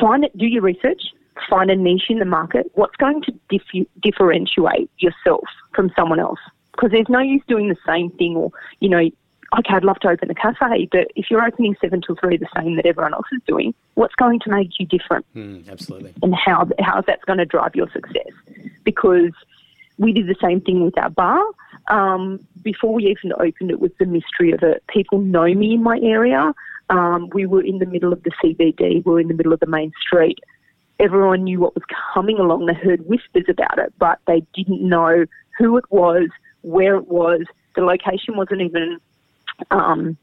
find 0.00 0.24
it, 0.24 0.36
do 0.36 0.46
your 0.46 0.62
research, 0.62 1.02
find 1.48 1.70
a 1.70 1.76
niche 1.76 2.10
in 2.10 2.18
the 2.18 2.24
market. 2.24 2.70
What's 2.74 2.96
going 2.96 3.22
to 3.22 3.32
dif- 3.48 3.86
differentiate 4.02 4.90
yourself 4.98 5.44
from 5.72 5.90
someone 5.96 6.20
else? 6.20 6.40
Because 6.78 6.92
there's 6.92 7.08
no 7.08 7.18
use 7.18 7.42
doing 7.48 7.68
the 7.68 7.76
same 7.84 8.10
thing 8.12 8.36
or, 8.36 8.52
you 8.78 8.88
know, 8.88 9.10
okay, 9.58 9.74
I'd 9.74 9.84
love 9.84 9.98
to 10.00 10.08
open 10.08 10.30
a 10.30 10.34
cafe, 10.34 10.88
but 10.92 11.08
if 11.16 11.30
you're 11.30 11.44
opening 11.44 11.74
seven 11.80 12.00
till 12.00 12.16
three, 12.16 12.36
the 12.36 12.48
same 12.56 12.76
that 12.76 12.86
everyone 12.86 13.14
else 13.14 13.26
is 13.32 13.40
doing, 13.46 13.74
what's 13.94 14.14
going 14.14 14.40
to 14.40 14.50
make 14.50 14.78
you 14.78 14.86
different? 14.86 15.26
Mm, 15.34 15.68
absolutely. 15.68 16.14
And 16.22 16.34
how 16.34 16.68
how 16.78 17.00
that's 17.00 17.24
going 17.24 17.38
to 17.38 17.46
drive 17.46 17.74
your 17.74 17.90
success? 17.90 18.30
Because 18.84 19.32
we 19.96 20.12
did 20.12 20.28
the 20.28 20.36
same 20.40 20.60
thing 20.60 20.84
with 20.84 20.96
our 20.98 21.10
bar. 21.10 21.42
Um, 21.88 22.40
before 22.62 22.92
we 22.92 23.06
even 23.06 23.32
opened, 23.32 23.70
it 23.70 23.80
was 23.80 23.90
the 23.98 24.06
mystery 24.06 24.52
of 24.52 24.62
it. 24.62 24.84
People 24.88 25.20
know 25.20 25.52
me 25.54 25.74
in 25.74 25.82
my 25.82 25.98
area. 26.02 26.54
Um, 26.90 27.28
we 27.32 27.46
were 27.46 27.62
in 27.62 27.78
the 27.78 27.86
middle 27.86 28.12
of 28.12 28.22
the 28.22 28.30
CBD. 28.42 29.04
We 29.04 29.12
were 29.12 29.20
in 29.20 29.28
the 29.28 29.34
middle 29.34 29.52
of 29.52 29.60
the 29.60 29.66
main 29.66 29.92
street. 30.00 30.38
Everyone 31.00 31.44
knew 31.44 31.60
what 31.60 31.74
was 31.74 31.84
coming 32.14 32.38
along. 32.38 32.66
They 32.66 32.74
heard 32.74 33.06
whispers 33.06 33.44
about 33.48 33.78
it, 33.78 33.92
but 33.98 34.18
they 34.26 34.42
didn't 34.54 34.82
know 34.82 35.26
who 35.58 35.76
it 35.76 35.84
was, 35.90 36.28
where 36.62 36.96
it 36.96 37.08
was. 37.08 37.42
The 37.76 37.82
location 37.82 38.36
wasn't 38.36 38.62
even 38.62 38.98
um, 39.70 40.16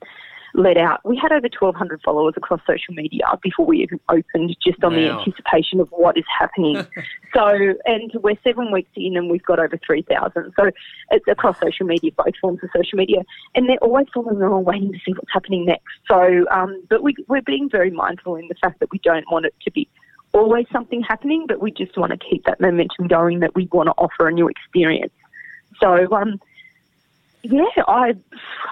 let 0.55 0.77
out. 0.77 1.01
We 1.03 1.17
had 1.17 1.31
over 1.31 1.47
1,200 1.59 2.01
followers 2.03 2.33
across 2.37 2.61
social 2.65 2.93
media 2.93 3.25
before 3.41 3.65
we 3.65 3.83
even 3.83 3.99
opened, 4.09 4.55
just 4.65 4.83
on 4.83 4.93
wow. 4.93 4.99
the 4.99 5.09
anticipation 5.11 5.79
of 5.79 5.89
what 5.89 6.17
is 6.17 6.23
happening. 6.39 6.75
so, 7.33 7.75
and 7.85 8.11
we're 8.15 8.37
seven 8.43 8.71
weeks 8.71 8.89
in 8.95 9.17
and 9.17 9.29
we've 9.29 9.43
got 9.43 9.59
over 9.59 9.77
3,000. 9.85 10.53
So 10.57 10.71
it's 11.11 11.27
across 11.27 11.59
social 11.59 11.85
media, 11.85 12.11
both 12.15 12.35
forms 12.39 12.59
of 12.63 12.69
social 12.75 12.97
media. 12.97 13.23
And 13.53 13.67
they're 13.67 13.77
always 13.77 14.07
following 14.13 14.41
along, 14.41 14.63
waiting 14.63 14.91
to 14.93 14.99
see 15.05 15.11
what's 15.11 15.31
happening 15.33 15.65
next. 15.65 15.83
So, 16.07 16.45
um, 16.51 16.83
but 16.89 17.03
we, 17.03 17.15
we're 17.27 17.41
being 17.41 17.69
very 17.69 17.91
mindful 17.91 18.35
in 18.35 18.47
the 18.47 18.55
fact 18.55 18.79
that 18.79 18.91
we 18.91 18.99
don't 18.99 19.25
want 19.31 19.45
it 19.45 19.53
to 19.63 19.71
be 19.71 19.89
always 20.33 20.65
something 20.71 21.01
happening, 21.01 21.45
but 21.47 21.61
we 21.61 21.71
just 21.71 21.97
want 21.97 22.11
to 22.11 22.17
keep 22.17 22.43
that 22.45 22.59
momentum 22.59 23.07
going 23.07 23.39
that 23.39 23.55
we 23.55 23.69
want 23.71 23.87
to 23.87 23.93
offer 23.93 24.27
a 24.27 24.31
new 24.31 24.49
experience. 24.49 25.13
So, 25.79 26.11
um, 26.13 26.39
yeah, 27.43 27.65
I 27.88 28.15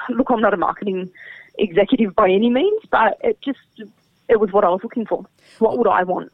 look. 0.09 0.29
I'm 0.29 0.41
not 0.41 0.53
a 0.53 0.57
marketing 0.57 1.11
executive 1.57 2.15
by 2.15 2.29
any 2.29 2.49
means, 2.49 2.81
but 2.89 3.17
it 3.23 3.39
just 3.41 3.59
it 4.27 4.39
was 4.39 4.51
what 4.51 4.63
I 4.63 4.69
was 4.69 4.81
looking 4.83 5.05
for. 5.05 5.25
What 5.59 5.77
would 5.77 5.87
I 5.87 6.03
want? 6.03 6.31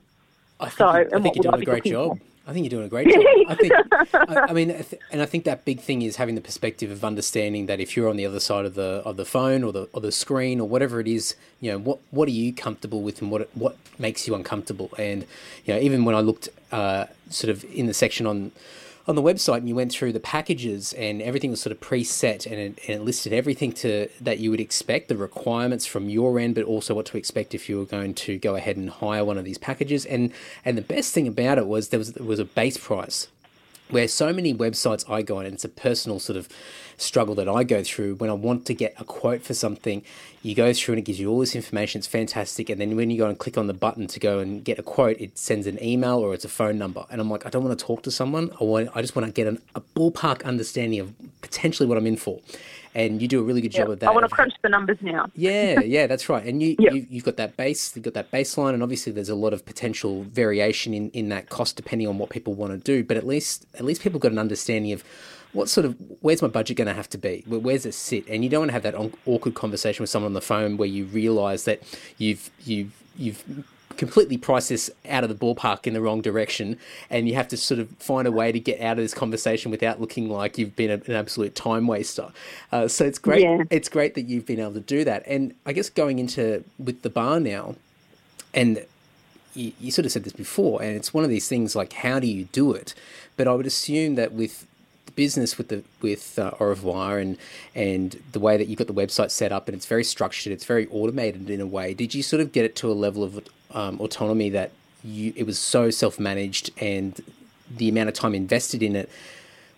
I 0.60 0.66
think, 0.66 0.78
so, 0.78 0.98
you, 0.98 1.10
I 1.14 1.22
think 1.22 1.36
you're 1.36 1.52
doing 1.52 1.62
a 1.62 1.66
great 1.66 1.84
job. 1.84 2.18
For? 2.18 2.24
I 2.48 2.54
think 2.54 2.64
you're 2.64 2.80
doing 2.80 2.86
a 2.86 2.90
great 2.90 3.08
job. 3.08 3.24
I 3.48 3.56
think, 3.56 3.74
I, 4.14 4.46
I 4.50 4.54
mean, 4.54 4.72
and 5.12 5.22
I 5.22 5.26
think 5.28 5.44
that 5.44 5.66
big 5.66 5.82
thing 5.82 6.02
is 6.02 6.16
having 6.16 6.34
the 6.34 6.42
perspective 6.42 6.90
of 6.90 7.06
understanding 7.06 7.68
that 7.68 7.80
if 7.80 7.96
you're 7.96 8.10
on 8.10 8.18
the 8.18 8.26
other 8.26 8.40
side 8.40 8.66
of 8.66 8.74
the 8.74 9.04
of 9.06 9.18
the 9.18 9.26
phone 9.26 9.64
or 9.64 9.72
the 9.72 9.88
or 9.94 10.02
the 10.02 10.12
screen 10.12 10.60
or 10.60 10.68
whatever 10.68 11.00
it 11.00 11.08
is, 11.08 11.36
you 11.62 11.72
know, 11.72 11.78
what 11.78 12.00
what 12.10 12.28
are 12.28 12.32
you 12.32 12.52
comfortable 12.52 13.02
with 13.02 13.22
and 13.22 13.30
what 13.30 13.50
what 13.56 13.78
makes 14.00 14.28
you 14.28 14.34
uncomfortable? 14.34 14.90
And 14.98 15.28
you 15.66 15.74
know, 15.74 15.80
even 15.80 16.06
when 16.06 16.16
I 16.16 16.22
looked 16.22 16.50
uh, 16.72 17.06
sort 17.30 17.52
of 17.52 17.64
in 17.66 17.86
the 17.86 17.94
section 17.94 18.26
on 18.26 18.52
on 19.10 19.16
the 19.16 19.24
website 19.24 19.58
and 19.58 19.68
you 19.68 19.74
went 19.74 19.92
through 19.92 20.14
the 20.14 20.20
packages 20.20 20.94
and 20.94 21.20
everything 21.24 21.50
was 21.50 21.60
sort 21.60 21.72
of 21.72 21.80
preset 21.80 22.46
and 22.46 22.54
it, 22.54 22.80
and 22.88 22.98
it 22.98 23.02
listed 23.02 23.34
everything 23.34 23.72
to 23.72 24.08
that 24.22 24.38
you 24.38 24.52
would 24.52 24.60
expect 24.60 25.10
the 25.10 25.18
requirements 25.18 25.84
from 25.88 26.10
your 26.10 26.38
end 26.38 26.54
but 26.54 26.64
also 26.64 26.94
what 26.94 27.08
to 27.08 27.18
expect 27.18 27.56
if 27.56 27.68
you 27.68 27.80
were 27.80 27.86
going 27.86 28.14
to 28.14 28.38
go 28.38 28.56
ahead 28.56 28.78
and 28.78 28.88
hire 28.88 29.26
one 29.26 29.36
of 29.40 29.44
these 29.44 29.58
packages. 29.58 30.06
And 30.06 30.32
and 30.64 30.78
the 30.78 30.84
best 30.84 31.12
thing 31.12 31.28
about 31.28 31.58
it 31.58 31.66
was 31.66 31.90
there 31.90 31.98
was 31.98 32.14
there 32.14 32.26
was 32.26 32.38
a 32.38 32.46
base 32.46 32.78
price 32.78 33.28
where 33.90 34.08
so 34.08 34.32
many 34.32 34.54
websites 34.54 35.10
I 35.10 35.24
go 35.24 35.40
on, 35.40 35.46
and 35.46 35.56
it's 35.56 35.66
a 35.66 35.70
personal 35.70 36.20
sort 36.20 36.38
of 36.38 36.48
struggle 37.02 37.36
that 37.36 37.50
I 37.50 37.64
go 37.64 37.84
through 37.84 38.16
when 38.16 38.30
I 38.30 38.34
want 38.34 38.66
to 38.68 38.74
get 38.74 38.94
a 39.00 39.04
quote 39.04 39.44
for 39.44 39.54
something. 39.54 40.04
You 40.42 40.56
go 40.56 40.74
through 40.74 40.94
and 40.94 41.00
it 41.00 41.04
gives 41.04 41.20
you 41.20 41.30
all 41.30 41.40
this 41.40 41.56
information. 41.56 42.00
It's 42.00 42.08
fantastic. 42.08 42.70
And 42.70 42.80
then 42.80 42.96
when 42.96 43.10
you 43.10 43.18
go 43.18 43.28
and 43.28 43.38
click 43.38 43.58
on 43.58 43.68
the 43.68 43.74
button 43.74 44.08
to 44.08 44.20
go 44.20 44.40
and 44.40 44.64
get 44.64 44.80
a 44.80 44.84
quote, 44.84 45.20
it 45.20 45.38
sends 45.38 45.68
an 45.68 45.82
email 45.84 46.20
or 46.20 46.34
it's 46.34 46.46
a 46.46 46.50
phone 46.50 46.78
number. 46.78 47.06
And 47.10 47.20
I'm 47.20 47.30
like, 47.30 47.46
I 47.46 47.50
don't 47.50 47.64
want 47.64 47.78
to 47.78 47.86
talk 47.86 48.04
to 48.04 48.12
someone. 48.12 48.52
I 48.60 48.64
want, 48.64 48.90
I 48.96 49.02
just 49.02 49.16
want 49.16 49.26
to 49.26 49.32
get 49.32 49.48
an, 49.48 49.62
a 49.76 49.82
ballpark 49.82 50.44
understanding 50.44 51.00
of 51.00 51.14
potentially 51.42 51.88
what 51.88 51.98
I'm 51.98 52.08
in 52.08 52.18
for 52.18 52.40
and 52.96 53.22
you 53.22 53.28
do 53.28 53.40
a 53.40 53.44
really 53.44 53.62
good 53.62 53.72
job 53.72 53.88
yep. 53.88 53.90
of 53.90 54.00
that. 54.00 54.10
I 54.10 54.14
want 54.14 54.28
to 54.28 54.34
crunch 54.34 54.54
the 54.62 54.70
numbers 54.70 54.98
now. 55.02 55.30
yeah, 55.36 55.80
yeah, 55.80 56.08
that's 56.08 56.28
right. 56.28 56.44
And 56.46 56.62
you, 56.62 56.76
yep. 56.80 56.94
you 56.94 57.06
have 57.14 57.24
got 57.24 57.38
that 57.38 57.58
base, 57.58 57.96
you've 57.96 58.04
got 58.04 58.14
that 58.16 58.32
baseline, 58.32 58.74
and 58.74 58.84
obviously 58.84 59.12
there's 59.12 59.30
a 59.30 59.36
lot 59.36 59.54
of 59.54 59.66
potential 59.66 60.24
variation 60.24 60.94
in, 60.94 61.10
in 61.12 61.30
that 61.30 61.50
cost 61.50 61.76
depending 61.76 62.08
on 62.08 62.18
what 62.18 62.30
people 62.30 62.54
want 62.54 62.72
to 62.74 62.78
do. 62.78 63.04
But 63.04 63.18
at 63.18 63.26
least 63.26 63.66
at 63.76 63.86
least 63.86 64.02
people 64.02 64.20
got 64.20 64.32
an 64.32 64.40
understanding 64.40 64.92
of 64.92 65.04
what 65.54 65.70
sort 65.70 65.86
of 65.86 65.96
where's 66.22 66.42
my 66.42 66.48
budget 66.48 66.78
going 66.78 66.88
to 66.88 66.94
have 66.94 67.10
to 67.10 67.18
be? 67.18 67.44
Where's 67.48 67.86
it 67.86 67.94
sit? 67.94 68.28
And 68.28 68.44
you 68.44 68.50
don't 68.50 68.62
want 68.62 68.70
to 68.70 68.74
have 68.74 68.84
that 68.84 68.96
awkward 69.26 69.56
conversation 69.56 70.04
with 70.04 70.10
someone 70.10 70.30
on 70.30 70.34
the 70.34 70.42
phone 70.42 70.78
where 70.78 70.88
you 70.88 71.06
realise 71.06 71.64
that 71.64 71.82
you've 72.18 72.50
you've 72.66 72.94
you've 73.18 73.44
completely 73.98 74.38
priced 74.38 74.70
this 74.70 74.90
out 75.10 75.26
of 75.26 75.30
the 75.30 75.36
ballpark 75.36 75.86
in 75.86 75.94
the 75.94 76.02
wrong 76.02 76.22
direction, 76.22 76.78
and 77.10 77.28
you 77.28 77.36
have 77.36 77.48
to 77.50 77.58
sort 77.58 77.80
of 77.80 77.90
find 77.98 78.28
a 78.28 78.32
way 78.32 78.52
to 78.52 78.60
get 78.60 78.80
out 78.80 78.98
of 78.98 79.04
this 79.04 79.14
conversation 79.14 79.72
without 79.72 80.00
looking 80.00 80.30
like 80.30 80.58
you've 80.58 80.76
been 80.76 80.90
an 80.90 81.12
absolute 81.12 81.54
time 81.54 81.86
waster. 81.86 82.32
Uh, 82.72 82.88
so 82.88 83.06
it's 83.06 83.20
great. 83.20 83.42
Yeah. 83.42 83.64
It's 83.70 83.90
great 83.90 84.16
that 84.16 84.22
you've 84.24 84.46
been 84.46 84.60
able 84.60 84.74
to 84.74 84.80
do 84.80 85.04
that. 85.04 85.24
And 85.28 85.54
I 85.66 85.74
guess 85.74 85.90
going 85.90 86.18
into 86.18 86.64
with 86.78 87.02
the 87.02 87.10
bar 87.10 87.42
now, 87.42 87.76
and 88.54 88.86
you, 89.54 89.74
you 89.82 89.92
sort 89.92 90.06
of 90.06 90.12
said 90.12 90.24
this 90.24 90.34
before, 90.34 90.82
and 90.82 90.96
it's 90.96 91.14
one 91.14 91.24
of 91.24 91.30
these 91.30 91.50
things 91.50 91.76
like 91.76 91.92
how 91.92 92.20
do 92.20 92.28
you 92.28 92.46
do 92.46 92.72
it? 92.72 92.94
But 93.36 93.48
I 93.48 93.54
would 93.54 93.66
assume 93.66 94.16
that 94.16 94.32
with 94.32 94.66
business 95.20 95.58
with 95.58 95.68
the 95.68 95.84
with 96.02 96.40
uh, 96.40 96.52
Au 96.62 96.68
Revoir 96.68 97.20
and 97.20 97.38
and 97.76 98.24
the 98.32 98.40
way 98.40 98.56
that 98.56 98.70
you've 98.70 98.78
got 98.78 98.88
the 98.88 98.94
website 98.94 99.32
set 99.32 99.52
up 99.52 99.68
and 99.68 99.76
it's 99.76 99.86
very 99.86 100.06
structured, 100.06 100.54
it's 100.54 100.64
very 100.64 100.88
automated 100.88 101.50
in 101.50 101.60
a 101.60 101.68
way. 101.68 101.94
Did 101.94 102.16
you 102.16 102.24
sort 102.24 102.42
of 102.42 102.54
get 102.54 102.64
it 102.64 102.74
to 102.78 102.90
a 102.90 102.96
level 103.06 103.26
of 103.26 103.46
um, 103.72 104.00
autonomy 104.00 104.50
that 104.52 104.72
you 105.04 105.34
it 105.36 105.46
was 105.46 105.60
so 105.60 105.90
self 105.90 106.20
managed 106.20 106.72
and 106.82 107.22
the 107.70 107.90
amount 107.90 108.08
of 108.08 108.16
time 108.16 108.34
invested 108.34 108.82
in 108.82 108.96
it 108.96 109.10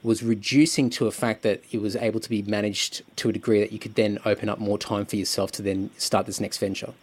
was 0.04 0.21
reducing 0.21 0.91
to 0.91 1.08
a 1.08 1.12
fact 1.12 1.41
that 1.41 1.63
it 1.71 1.82
was 1.82 1.95
able 1.95 2.19
to 2.19 2.30
be 2.30 2.43
managed 2.43 3.01
to 3.15 3.30
a 3.30 3.34
degree 3.34 3.60
that 3.60 3.71
you 3.71 3.80
could 3.80 3.95
then 3.95 4.19
open 4.25 4.47
up 4.47 4.60
more 4.60 4.77
time 4.77 5.08
for 5.08 5.15
yourself 5.15 5.51
to 5.51 5.63
then 5.63 5.89
start 5.97 6.27
this 6.27 6.39
next 6.39 6.60
venture. 6.60 6.93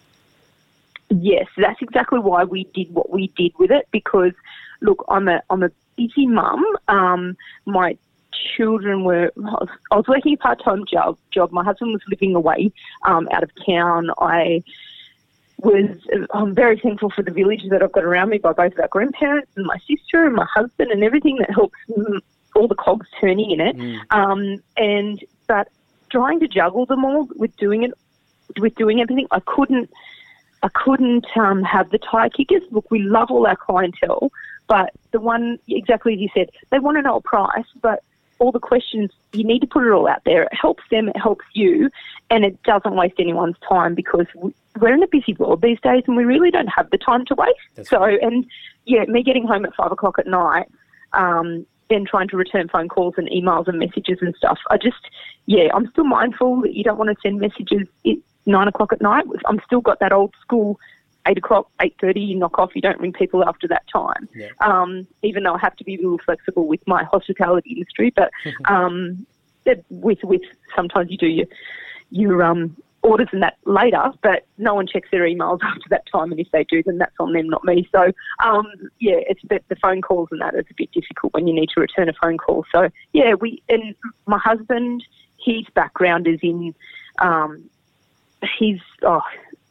Yes, 1.10 1.46
that's 1.56 1.82
exactly 1.82 2.20
why 2.20 2.44
we 2.44 2.64
did 2.72 2.94
what 2.94 3.10
we 3.10 3.32
did 3.36 3.52
with 3.58 3.72
it 3.72 3.88
because 3.90 4.32
look, 4.80 5.04
I'm 5.08 5.26
a 5.26 5.42
I'm 5.50 5.64
a 5.64 5.70
busy 5.96 6.26
mum. 6.28 6.64
Um, 6.86 7.36
my 7.66 7.98
children 8.56 9.04
were 9.04 9.30
I 9.36 9.40
was, 9.40 9.68
I 9.90 9.96
was 9.96 10.06
working 10.08 10.34
a 10.34 10.36
part 10.36 10.62
time 10.62 10.84
job. 10.90 11.18
Job. 11.30 11.52
My 11.52 11.64
husband 11.64 11.92
was 11.92 12.02
living 12.08 12.34
away 12.34 12.72
um, 13.06 13.28
out 13.32 13.42
of 13.42 13.50
town. 13.66 14.10
I 14.18 14.62
was 15.58 15.90
I'm 16.32 16.54
very 16.54 16.78
thankful 16.78 17.10
for 17.10 17.22
the 17.22 17.30
village 17.30 17.62
that 17.70 17.82
I've 17.82 17.92
got 17.92 18.04
around 18.04 18.30
me 18.30 18.38
by 18.38 18.52
both 18.52 18.78
our 18.78 18.88
grandparents 18.88 19.50
and 19.56 19.66
my 19.66 19.78
sister 19.78 20.26
and 20.26 20.34
my 20.34 20.46
husband 20.54 20.90
and 20.90 21.02
everything 21.02 21.36
that 21.38 21.50
helps 21.50 21.78
all 22.54 22.68
the 22.68 22.74
cogs 22.74 23.06
turning 23.20 23.50
in 23.50 23.60
it. 23.60 23.76
Mm. 23.76 24.00
Um, 24.10 24.62
and 24.76 25.24
but 25.46 25.68
trying 26.10 26.40
to 26.40 26.48
juggle 26.48 26.86
them 26.86 27.04
all 27.04 27.28
with 27.36 27.56
doing 27.56 27.84
it 27.84 27.92
with 28.58 28.74
doing 28.76 29.00
everything, 29.00 29.26
I 29.30 29.40
couldn't. 29.40 29.90
I 30.60 30.68
couldn't 30.74 31.24
um, 31.36 31.62
have 31.62 31.90
the 31.90 31.98
tire 31.98 32.28
kickers. 32.28 32.62
Look, 32.72 32.90
we 32.90 32.98
love 32.98 33.30
all 33.30 33.46
our 33.46 33.54
clientele, 33.54 34.32
but 34.66 34.90
the 35.12 35.20
one 35.20 35.60
exactly 35.68 36.14
as 36.14 36.18
you 36.18 36.28
said, 36.34 36.50
they 36.70 36.80
want 36.80 36.96
to 36.96 37.02
know 37.02 37.16
a 37.16 37.20
price, 37.20 37.64
but 37.80 38.02
all 38.38 38.52
the 38.52 38.60
questions, 38.60 39.10
you 39.32 39.44
need 39.44 39.60
to 39.60 39.66
put 39.66 39.86
it 39.86 39.90
all 39.90 40.08
out 40.08 40.22
there. 40.24 40.44
It 40.44 40.54
helps 40.54 40.82
them, 40.90 41.08
it 41.08 41.16
helps 41.16 41.44
you, 41.54 41.90
and 42.30 42.44
it 42.44 42.62
doesn't 42.62 42.94
waste 42.94 43.16
anyone's 43.18 43.56
time 43.68 43.94
because 43.94 44.26
we're 44.78 44.94
in 44.94 45.02
a 45.02 45.08
busy 45.08 45.34
world 45.34 45.62
these 45.62 45.80
days 45.80 46.04
and 46.06 46.16
we 46.16 46.24
really 46.24 46.50
don't 46.50 46.68
have 46.68 46.90
the 46.90 46.98
time 46.98 47.24
to 47.26 47.34
waste. 47.34 47.58
That's 47.74 47.90
so, 47.90 48.00
right. 48.00 48.20
and 48.22 48.46
yeah, 48.84 49.04
me 49.04 49.22
getting 49.22 49.46
home 49.46 49.64
at 49.64 49.74
five 49.74 49.92
o'clock 49.92 50.18
at 50.18 50.26
night, 50.26 50.68
um, 51.12 51.66
then 51.90 52.04
trying 52.04 52.28
to 52.28 52.36
return 52.36 52.68
phone 52.68 52.88
calls 52.88 53.14
and 53.16 53.28
emails 53.30 53.66
and 53.66 53.78
messages 53.78 54.18
and 54.20 54.34
stuff. 54.36 54.58
I 54.70 54.76
just, 54.76 55.08
yeah, 55.46 55.68
I'm 55.74 55.90
still 55.90 56.04
mindful 56.04 56.60
that 56.62 56.74
you 56.74 56.84
don't 56.84 56.98
want 56.98 57.10
to 57.10 57.16
send 57.22 57.40
messages 57.40 57.88
at 58.06 58.16
nine 58.46 58.68
o'clock 58.68 58.92
at 58.92 59.00
night. 59.00 59.24
I'm 59.46 59.60
still 59.64 59.80
got 59.80 60.00
that 60.00 60.12
old 60.12 60.34
school 60.40 60.78
eight 61.26 61.38
o'clock, 61.38 61.70
eight 61.80 61.94
thirty, 62.00 62.20
you 62.20 62.36
knock 62.36 62.58
off. 62.58 62.74
You 62.74 62.82
don't 62.82 63.00
ring 63.00 63.12
people 63.12 63.44
after 63.46 63.68
that 63.68 63.84
time. 63.92 64.28
Yeah. 64.34 64.48
Um, 64.60 65.06
even 65.22 65.42
though 65.42 65.54
I 65.54 65.58
have 65.58 65.76
to 65.76 65.84
be 65.84 65.94
a 65.94 65.98
little 65.98 66.20
flexible 66.24 66.66
with 66.66 66.86
my 66.86 67.04
hospitality 67.04 67.70
industry, 67.70 68.12
but 68.14 68.30
um, 68.66 69.26
with 69.90 70.22
with 70.22 70.42
sometimes 70.74 71.10
you 71.10 71.18
do 71.18 71.26
your 71.26 71.46
your 72.10 72.42
um, 72.42 72.76
orders 73.02 73.28
and 73.32 73.42
that 73.42 73.58
later, 73.64 74.12
but 74.22 74.46
no 74.56 74.74
one 74.74 74.86
checks 74.86 75.08
their 75.10 75.22
emails 75.22 75.60
after 75.62 75.88
that 75.90 76.04
time, 76.10 76.30
and 76.30 76.40
if 76.40 76.50
they 76.52 76.64
do, 76.64 76.82
then 76.82 76.98
that's 76.98 77.14
on 77.20 77.32
them, 77.32 77.48
not 77.48 77.64
me. 77.64 77.88
So 77.92 78.12
um, 78.44 78.66
yeah, 78.98 79.20
it's 79.28 79.42
the, 79.48 79.60
the 79.68 79.76
phone 79.76 80.02
calls 80.02 80.28
and 80.30 80.40
that 80.40 80.54
is 80.54 80.66
a 80.70 80.74
bit 80.74 80.92
difficult 80.92 81.34
when 81.34 81.46
you 81.46 81.54
need 81.54 81.70
to 81.74 81.80
return 81.80 82.08
a 82.08 82.14
phone 82.14 82.38
call. 82.38 82.64
So 82.72 82.88
yeah, 83.12 83.34
we 83.34 83.62
and 83.68 83.94
my 84.26 84.38
husband 84.38 85.04
his 85.38 85.64
background 85.74 86.26
is 86.26 86.40
in, 86.42 86.74
um, 87.18 87.68
he's 88.58 88.80
oh, 89.02 89.22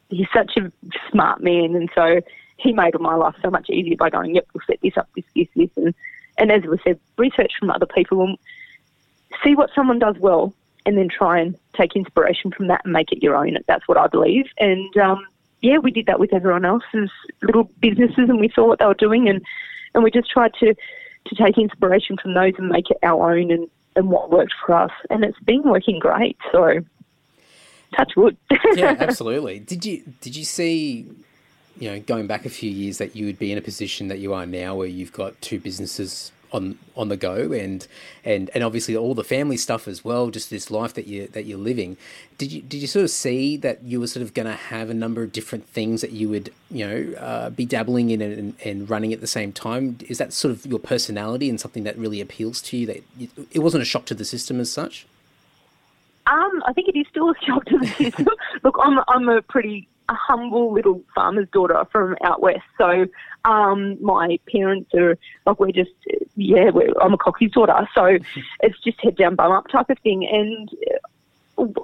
he's 0.10 0.28
such 0.34 0.58
a 0.58 0.72
smart 1.12 1.41
man, 1.41 1.76
and 1.76 1.89
so 1.93 2.22
he 2.58 2.74
made 2.74 3.00
my 3.00 3.15
life 3.15 3.36
so 3.41 3.50
much 3.50 3.70
easier 3.70 3.96
by 3.98 4.10
going, 4.10 4.36
yep, 4.36 4.48
we'll 4.54 4.63
set 4.65 4.80
this 4.82 4.98
up, 4.98 5.08
this, 5.15 5.26
this, 5.36 5.48
this, 5.56 5.70
and 5.78 5.93
and 6.39 6.52
as 6.52 6.63
we 6.63 6.78
said, 6.84 7.00
research 7.17 7.54
from 7.60 7.72
other 7.72 7.88
people 7.88 8.22
and 8.24 8.38
see 9.43 9.56
what 9.56 9.72
someone 9.74 10.00
does 10.00 10.15
well, 10.20 10.54
and 10.86 10.98
then 10.98 11.10
try 11.10 11.39
and 11.39 11.58
take 11.76 11.96
inspiration 11.96 12.52
from 12.52 12.67
that 12.67 12.82
and 12.84 12.93
make 12.93 13.12
it 13.12 13.24
your 13.24 13.36
own. 13.36 13.58
That's 13.67 13.88
what 13.88 13.98
I 13.98 14.08
believe, 14.08 14.46
and 14.60 14.96
um, 14.98 15.26
yeah, 15.62 15.80
we 15.80 15.91
did 15.91 16.06
that 16.06 16.20
with 16.20 16.34
everyone 16.34 16.65
else's 16.65 17.10
little 17.41 17.70
businesses, 17.80 18.30
and 18.30 18.39
we 18.39 18.50
saw 18.50 18.67
what 18.67 18.80
they 18.80 18.86
were 18.86 18.93
doing, 18.93 19.28
and 19.28 19.41
and 19.93 20.04
we 20.04 20.12
just 20.12 20.30
tried 20.30 20.54
to 20.60 20.74
to 21.26 21.36
take 21.36 21.58
inspiration 21.58 22.17
from 22.17 22.34
those 22.34 22.54
and 22.58 22.70
make 22.70 22.89
it 22.89 22.98
our 23.04 23.32
own 23.32 23.52
and 23.52 23.67
and 23.96 24.10
what 24.10 24.30
worked 24.30 24.54
for 24.63 24.76
us, 24.76 24.91
and 25.10 25.26
it's 25.26 25.39
been 25.39 25.63
working 25.63 26.00
great. 26.00 26.38
So 26.52 26.82
touch 27.95 28.15
wood. 28.15 28.38
yeah, 28.73 28.95
absolutely. 29.00 29.60
Did 29.60 29.86
you 29.86 30.04
did 30.21 30.36
you 30.36 30.43
see, 30.43 31.06
you 31.80 31.91
know, 31.91 32.00
going 32.00 32.28
back 32.28 32.45
a 32.45 32.50
few 32.50 32.69
years 32.69 32.97
that 32.97 33.15
you 33.15 33.26
would 33.26 33.39
be 33.39 33.52
in 33.52 33.58
a 33.58 33.62
position 33.62 34.08
that 34.08 34.19
you 34.19 34.34
are 34.34 34.45
now, 34.45 34.76
where 34.76 34.88
you've 34.88 35.13
got 35.13 35.39
two 35.41 35.60
businesses 35.60 36.32
on 36.52 36.78
on 36.95 37.10
the 37.10 37.17
go 37.17 37.52
and 37.52 37.88
and 38.23 38.50
and 38.54 38.63
obviously 38.63 38.95
all 38.95 39.13
the 39.13 39.23
family 39.23 39.58
stuff 39.58 39.88
as 39.88 40.04
well 40.04 40.30
just 40.30 40.50
this 40.50 40.71
life 40.71 40.93
that 40.93 41.06
you 41.06 41.28
that 41.28 41.45
you're 41.45 41.58
living 41.58 41.97
did 42.38 42.52
you 42.52 42.62
did 42.62 42.78
you 42.78 42.88
sort 42.88 43.04
of 43.04 43.10
see 43.10 43.58
that 43.58 43.84
you 43.84 44.00
were 44.00 44.08
sort 44.08 44.23
of 44.23 44.34
going 44.34 44.45
to 44.45 44.54
have 44.54 44.89
a 44.89 44.93
number 44.93 45.23
of 45.23 45.32
different 45.32 45.67
things 45.67 46.02
that 46.02 46.12
you 46.12 46.30
would 46.30 46.52
you 46.71 46.88
know 46.88 47.17
uh, 47.19 47.50
be 47.50 47.65
dabbling 47.65 48.10
in 48.10 48.21
and, 48.21 48.56
and 48.63 48.89
running 48.89 49.12
at 49.12 49.19
the 49.19 49.28
same 49.28 49.52
time 49.52 49.97
is 50.08 50.17
that 50.17 50.32
sort 50.32 50.52
of 50.54 50.65
your 50.65 50.80
personality 50.80 51.50
and 51.50 51.60
something 51.60 51.84
that 51.84 51.97
really 51.97 52.21
appeals 52.21 52.62
to 52.62 52.78
you 52.78 52.86
that 52.86 53.04
it 53.52 53.60
wasn't 53.60 53.82
a 53.82 53.86
shock 53.86 54.06
to 54.06 54.15
the 54.15 54.26
system 54.26 54.60
as 54.60 54.71
such 54.71 55.06
um, 56.29 56.63
I 56.65 56.73
think 56.73 56.89
it 56.89 56.97
is 56.97 57.05
still 57.09 57.29
a 57.29 57.33
shock 57.45 57.65
to 57.65 57.77
the 57.77 57.87
system. 57.87 58.27
Look, 58.63 58.75
I'm 58.81 58.99
I'm 59.07 59.29
a 59.29 59.41
pretty 59.41 59.87
a 60.09 60.13
humble 60.13 60.73
little 60.73 61.01
farmer's 61.13 61.49
daughter 61.49 61.83
from 61.91 62.15
out 62.23 62.41
west. 62.41 62.63
So 62.77 63.07
um, 63.45 64.01
my 64.01 64.39
parents 64.51 64.91
are 64.93 65.17
like 65.45 65.59
we're 65.59 65.71
just 65.71 65.91
yeah 66.35 66.69
we're, 66.69 66.91
I'm 67.01 67.13
a 67.13 67.17
cockey's 67.17 67.51
daughter. 67.51 67.87
So 67.93 68.05
it's 68.61 68.79
just 68.83 68.99
head 69.01 69.15
down 69.15 69.35
bum 69.35 69.51
up 69.51 69.67
type 69.67 69.89
of 69.89 69.99
thing. 69.99 70.27
And 70.27 70.69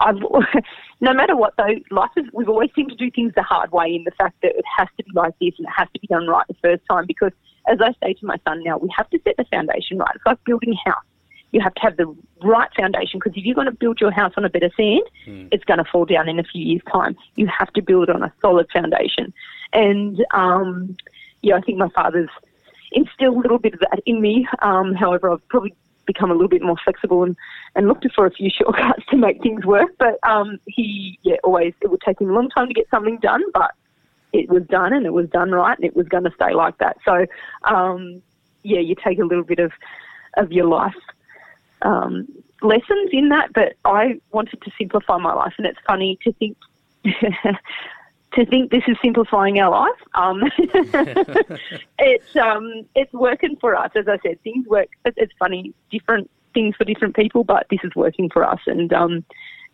I've, 0.01 0.17
no 1.01 1.13
matter 1.13 1.36
what 1.36 1.53
though, 1.58 1.75
life 1.91 2.12
is 2.17 2.25
we've 2.34 2.49
always 2.49 2.69
seemed 2.75 2.89
to 2.91 2.97
do 2.97 3.10
things 3.12 3.34
the 3.36 3.43
hard 3.43 3.71
way 3.71 3.95
in 3.95 4.03
the 4.03 4.12
fact 4.12 4.36
that 4.41 4.56
it 4.56 4.65
has 4.77 4.88
to 4.97 5.03
be 5.03 5.12
like 5.13 5.34
this 5.39 5.53
and 5.58 5.67
it 5.67 5.73
has 5.75 5.88
to 5.93 5.99
be 5.99 6.08
done 6.08 6.27
right 6.27 6.47
the 6.47 6.56
first 6.62 6.84
time 6.89 7.06
because 7.08 7.32
as 7.67 7.79
I 7.82 7.93
say 8.03 8.13
to 8.13 8.25
my 8.25 8.38
son 8.45 8.62
now, 8.63 8.77
we 8.77 8.89
have 8.95 9.10
to 9.12 9.19
set 9.23 9.38
the 9.38 9.45
foundation 9.45 9.97
right. 9.97 10.12
It's 10.15 10.25
like 10.25 10.43
building 10.43 10.73
a 10.73 10.89
house 10.89 11.03
you 11.54 11.62
have 11.62 11.74
to 11.76 11.82
have 11.82 11.96
the 11.98 12.13
right 12.42 12.70
foundation 12.76 13.20
because 13.20 13.38
if 13.38 13.46
you're 13.46 13.56
going 13.56 13.68
to 13.68 13.72
build 13.72 14.02
your 14.02 14.12
house 14.12 14.34
on 14.36 14.44
a 14.44 14.50
bit 14.50 14.63
of 14.63 14.72
sand, 14.76 15.04
mm. 15.26 15.48
it's 15.52 15.63
going 15.63 15.78
to 15.78 15.86
fall 15.86 16.04
down 16.04 16.28
in 16.28 16.39
a 16.39 16.44
few 16.44 16.66
years' 16.66 16.82
time. 16.92 17.16
You 17.36 17.48
have 17.48 17.72
to 17.74 17.82
build 17.82 18.10
on 18.10 18.24
a 18.24 18.34
solid 18.42 18.68
foundation. 18.74 19.32
And 19.72 20.26
um, 20.32 20.98
yeah, 21.44 21.56
I 21.56 21.62
think 21.62 21.78
my 21.78 21.89
father's 21.89 22.30
instilled 22.92 23.38
a 23.38 23.39
little 23.39 23.60
bit 23.60 23.76
of 23.76 23.80
that 23.82 24.00
in 24.08 24.20
me. 24.20 24.48
Um, 24.63 24.96
however, 24.96 25.32
I've 25.32 25.48
probably 25.48 25.76
become 26.08 26.32
a 26.32 26.34
little 26.34 26.50
bit 26.50 26.63
more 26.63 26.76
flexible 26.84 27.24
and, 27.24 27.38
and 27.76 27.88
looked 27.88 28.06
for 28.13 28.26
a 28.26 28.32
few 28.32 28.50
shortcuts 28.50 29.06
to 29.12 29.16
make 29.16 29.42
things 29.44 29.63
work. 29.63 29.92
But 30.00 30.18
um, 30.28 30.60
he, 30.66 31.20
yeah, 31.22 31.38
always, 31.44 31.74
it 31.82 31.92
would 31.92 32.02
take 32.02 32.20
him 32.20 32.32
a 32.32 32.34
long 32.34 32.50
time 32.50 32.68
to 32.68 32.74
get 32.74 32.89
something 32.89 33.20
done, 33.20 33.44
but 33.54 33.72
it 34.34 34.50
was 34.50 34.63
done 34.63 34.92
and 34.92 35.06
it 35.06 35.13
was 35.13 35.30
done 35.30 35.52
right 35.52 35.78
and 35.78 35.86
it 35.86 35.96
was 35.96 36.08
going 36.08 36.24
to 36.24 36.32
stay 36.34 36.56
like 36.56 36.80
that. 36.80 36.98
So, 37.06 37.28
um, 37.63 38.24
yeah, 38.63 38.80
you 38.80 38.96
take 38.96 39.20
a 39.20 39.26
little 39.26 39.44
bit 39.44 39.60
of, 39.60 39.72
of 40.38 40.52
your 40.52 40.66
life 40.66 40.96
um, 41.84 42.28
lessons 42.62 43.10
in 43.12 43.30
that, 43.30 43.54
but 43.54 43.74
I 43.86 44.19
wanted 44.32 44.62
to 44.62 44.72
simplify 44.78 45.17
my 45.17 45.34
life, 45.34 45.54
and 45.58 45.67
it's 45.67 45.80
funny 45.88 46.17
to 46.24 46.34
think. 46.34 46.58
to 48.34 48.46
think 48.48 48.72
this 48.72 48.82
is 48.88 48.98
simplifying 49.04 49.60
our 49.60 49.69
life, 49.69 50.02
um, 50.15 50.41
it's 52.00 52.36
um, 52.36 52.84
it's 52.96 53.13
working 53.13 53.56
for 53.58 53.76
us. 53.76 53.91
As 53.96 54.08
I 54.08 54.17
said, 54.26 54.41
things 54.41 54.65
work. 54.67 54.88
It's 55.06 55.34
funny, 55.38 55.74
different 55.91 56.32
things 56.54 56.76
for 56.76 56.86
different 56.86 57.15
people, 57.15 57.43
but 57.43 57.67
this 57.69 57.80
is 57.84 57.96
working 57.96 58.30
for 58.30 58.43
us. 58.43 58.60
And 58.65 58.91
um, 58.93 59.24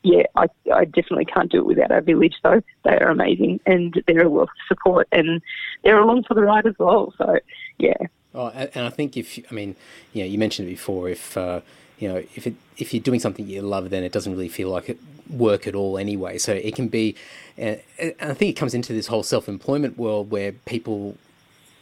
yeah, 0.03 0.23
I, 0.35 0.47
I 0.73 0.85
definitely 0.85 1.25
can't 1.25 1.51
do 1.51 1.59
it 1.59 1.65
without 1.65 1.91
our 1.91 2.01
village, 2.01 2.35
though. 2.43 2.61
They 2.83 2.97
are 2.97 3.09
amazing 3.09 3.59
and 3.65 4.01
they're 4.07 4.25
a 4.25 4.29
wealth 4.29 4.49
of 4.49 4.67
support 4.67 5.07
and 5.11 5.41
they're 5.83 5.99
along 5.99 6.23
for 6.23 6.33
the 6.33 6.41
ride 6.41 6.65
as 6.65 6.75
well. 6.79 7.13
So, 7.17 7.39
yeah. 7.77 7.97
Oh, 8.33 8.47
and 8.49 8.85
I 8.85 8.89
think 8.89 9.17
if, 9.17 9.39
I 9.49 9.53
mean, 9.53 9.75
yeah, 10.13 10.25
you 10.25 10.37
mentioned 10.37 10.67
it 10.67 10.71
before, 10.71 11.09
if, 11.09 11.35
uh, 11.35 11.61
you 11.99 12.07
know, 12.07 12.23
if 12.35 12.47
it 12.47 12.55
if 12.77 12.93
you're 12.93 13.03
doing 13.03 13.19
something 13.19 13.47
you 13.47 13.61
love, 13.61 13.89
then 13.89 14.03
it 14.03 14.11
doesn't 14.11 14.31
really 14.31 14.49
feel 14.49 14.69
like 14.69 14.89
it 14.89 14.99
work 15.29 15.67
at 15.67 15.75
all 15.75 15.97
anyway. 15.97 16.37
So 16.37 16.53
it 16.53 16.75
can 16.75 16.87
be, 16.87 17.15
and 17.57 17.81
I 17.99 18.33
think 18.33 18.51
it 18.51 18.53
comes 18.53 18.73
into 18.73 18.93
this 18.93 19.07
whole 19.07 19.23
self-employment 19.23 19.97
world 19.97 20.31
where 20.31 20.53
people 20.53 21.17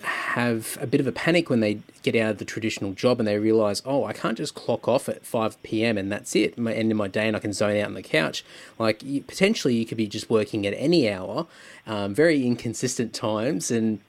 have 0.02 0.78
a 0.80 0.86
bit 0.86 1.00
of 1.00 1.08
a 1.08 1.12
panic 1.12 1.50
when 1.50 1.60
they 1.60 1.80
get 2.04 2.16
out 2.16 2.32
of 2.32 2.38
the 2.38 2.46
traditional 2.46 2.94
job 2.94 3.20
and 3.20 3.28
they 3.28 3.40
realize, 3.40 3.82
oh, 3.86 4.04
I 4.04 4.14
can't 4.14 4.38
just 4.38 4.54
clock 4.54 4.88
off 4.88 5.10
at 5.10 5.26
5 5.26 5.62
p.m. 5.64 5.98
and 5.98 6.12
that's 6.12 6.36
it, 6.36 6.58
my 6.58 6.74
end 6.74 6.92
of 6.92 6.98
my 6.98 7.08
day, 7.08 7.28
and 7.28 7.36
I 7.36 7.40
can 7.40 7.54
zone 7.54 7.78
out 7.78 7.88
on 7.88 7.94
the 7.96 8.04
couch. 8.04 8.44
Like, 8.78 9.02
you, 9.04 9.22
potentially, 9.22 9.76
you 9.76 9.86
could 9.86 9.98
be 9.98 10.08
just 10.08 10.30
working 10.30 10.68
at 10.68 10.74
any 10.74 11.10
hour, 11.10 11.48
um, 11.88 12.14
very 12.14 12.46
inconsistent 12.46 13.14
times, 13.14 13.72
and 13.72 14.00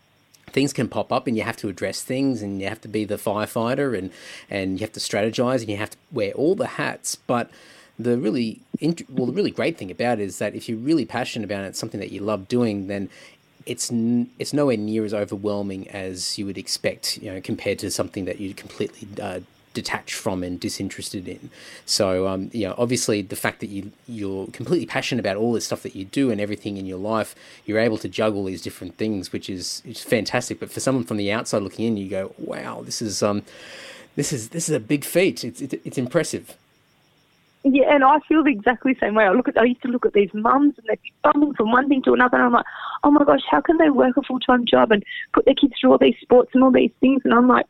things 0.52 0.72
can 0.72 0.88
pop 0.88 1.12
up 1.12 1.26
and 1.26 1.36
you 1.36 1.42
have 1.42 1.56
to 1.58 1.68
address 1.68 2.02
things 2.02 2.42
and 2.42 2.60
you 2.60 2.68
have 2.68 2.80
to 2.80 2.88
be 2.88 3.04
the 3.04 3.16
firefighter 3.16 3.96
and, 3.96 4.10
and 4.50 4.80
you 4.80 4.84
have 4.84 4.92
to 4.92 5.00
strategize 5.00 5.60
and 5.60 5.68
you 5.68 5.76
have 5.76 5.90
to 5.90 5.96
wear 6.10 6.32
all 6.32 6.54
the 6.54 6.66
hats. 6.66 7.16
But 7.16 7.50
the 7.98 8.16
really 8.18 8.60
well, 9.08 9.26
the 9.26 9.32
really 9.32 9.50
great 9.50 9.76
thing 9.76 9.90
about 9.90 10.20
it 10.20 10.24
is 10.24 10.38
that 10.38 10.54
if 10.54 10.68
you're 10.68 10.78
really 10.78 11.04
passionate 11.04 11.44
about 11.44 11.64
it, 11.64 11.68
it's 11.68 11.78
something 11.78 12.00
that 12.00 12.12
you 12.12 12.20
love 12.20 12.48
doing, 12.48 12.86
then 12.86 13.08
it's 13.66 13.90
n- 13.90 14.30
it's 14.38 14.52
nowhere 14.52 14.76
near 14.76 15.04
as 15.04 15.12
overwhelming 15.12 15.88
as 15.90 16.38
you 16.38 16.46
would 16.46 16.58
expect, 16.58 17.18
you 17.18 17.32
know, 17.32 17.40
compared 17.40 17.78
to 17.80 17.90
something 17.90 18.24
that 18.24 18.40
you 18.40 18.54
completely 18.54 19.08
uh, 19.20 19.40
detached 19.80 20.16
from 20.24 20.42
and 20.42 20.58
disinterested 20.58 21.28
in. 21.28 21.50
So, 21.86 22.26
um, 22.26 22.50
you 22.52 22.66
know, 22.66 22.74
obviously 22.76 23.22
the 23.22 23.36
fact 23.44 23.60
that 23.60 23.70
you 23.76 23.92
you're 24.18 24.46
completely 24.48 24.86
passionate 24.86 25.20
about 25.20 25.36
all 25.36 25.52
this 25.52 25.66
stuff 25.66 25.82
that 25.86 25.94
you 25.94 26.04
do 26.04 26.30
and 26.30 26.40
everything 26.40 26.76
in 26.76 26.86
your 26.86 26.98
life, 27.12 27.30
you're 27.64 27.78
able 27.78 27.98
to 27.98 28.08
juggle 28.08 28.44
these 28.44 28.62
different 28.62 28.96
things, 28.96 29.32
which 29.32 29.48
is 29.48 29.82
is 29.92 30.00
fantastic. 30.02 30.58
But 30.60 30.70
for 30.70 30.80
someone 30.80 31.04
from 31.04 31.16
the 31.16 31.30
outside 31.30 31.62
looking 31.62 31.84
in, 31.86 31.96
you 31.96 32.08
go, 32.08 32.34
wow, 32.38 32.82
this 32.82 33.00
is 33.00 33.22
um, 33.22 33.42
this 34.16 34.32
is 34.32 34.48
this 34.48 34.68
is 34.68 34.74
a 34.74 34.80
big 34.80 35.04
feat. 35.04 35.44
It's 35.44 35.60
it's, 35.60 35.74
it's 35.84 35.98
impressive. 35.98 36.56
Yeah, 37.64 37.94
and 37.94 38.04
I 38.04 38.18
feel 38.28 38.46
exactly 38.46 38.92
the 38.94 39.00
same 39.00 39.14
way. 39.14 39.24
I 39.24 39.32
look 39.32 39.48
at, 39.48 39.58
I 39.58 39.64
used 39.64 39.82
to 39.82 39.88
look 39.88 40.06
at 40.06 40.12
these 40.12 40.32
mums 40.32 40.74
and 40.78 40.86
they'd 40.88 41.02
be 41.02 41.12
bumming 41.22 41.54
from 41.54 41.72
one 41.72 41.88
thing 41.88 42.02
to 42.04 42.14
another, 42.14 42.36
and 42.36 42.46
I'm 42.46 42.52
like, 42.52 42.66
oh 43.04 43.10
my 43.10 43.24
gosh, 43.24 43.42
how 43.50 43.60
can 43.60 43.78
they 43.78 43.90
work 43.90 44.16
a 44.16 44.22
full 44.22 44.40
time 44.40 44.64
job 44.64 44.92
and 44.92 45.04
put 45.32 45.44
their 45.44 45.54
kids 45.54 45.74
through 45.78 45.92
all 45.92 45.98
these 45.98 46.16
sports 46.20 46.50
and 46.54 46.62
all 46.62 46.70
these 46.70 46.92
things? 47.00 47.22
And 47.24 47.34
I'm 47.34 47.48
like, 47.48 47.66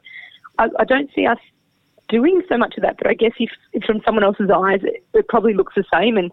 I, 0.59 0.69
I 0.79 0.85
don't 0.85 1.11
see 1.15 1.27
us 1.27 1.39
doing 2.09 2.43
so 2.49 2.57
much 2.57 2.77
of 2.77 2.83
that. 2.83 2.97
But 2.99 3.07
I 3.07 3.15
guess 3.15 3.33
if, 3.39 3.51
if 3.73 3.85
from 3.85 4.01
someone 4.05 4.25
else's 4.25 4.51
eyes, 4.51 4.81
it, 4.83 5.05
it 5.15 5.29
probably 5.29 5.55
looks 5.55 5.75
the 5.75 5.85
same. 5.93 6.17
And 6.17 6.31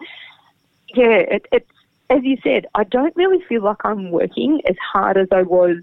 yeah, 0.94 1.18
it, 1.18 1.46
it's 1.52 1.70
as 2.10 2.24
you 2.24 2.38
said, 2.44 2.68
I 2.76 2.84
don't 2.84 3.16
really 3.16 3.44
feel 3.46 3.64
like 3.64 3.84
I'm 3.84 4.12
working 4.12 4.62
as 4.68 4.76
hard 4.78 5.18
as 5.18 5.28
I 5.32 5.42
was 5.42 5.78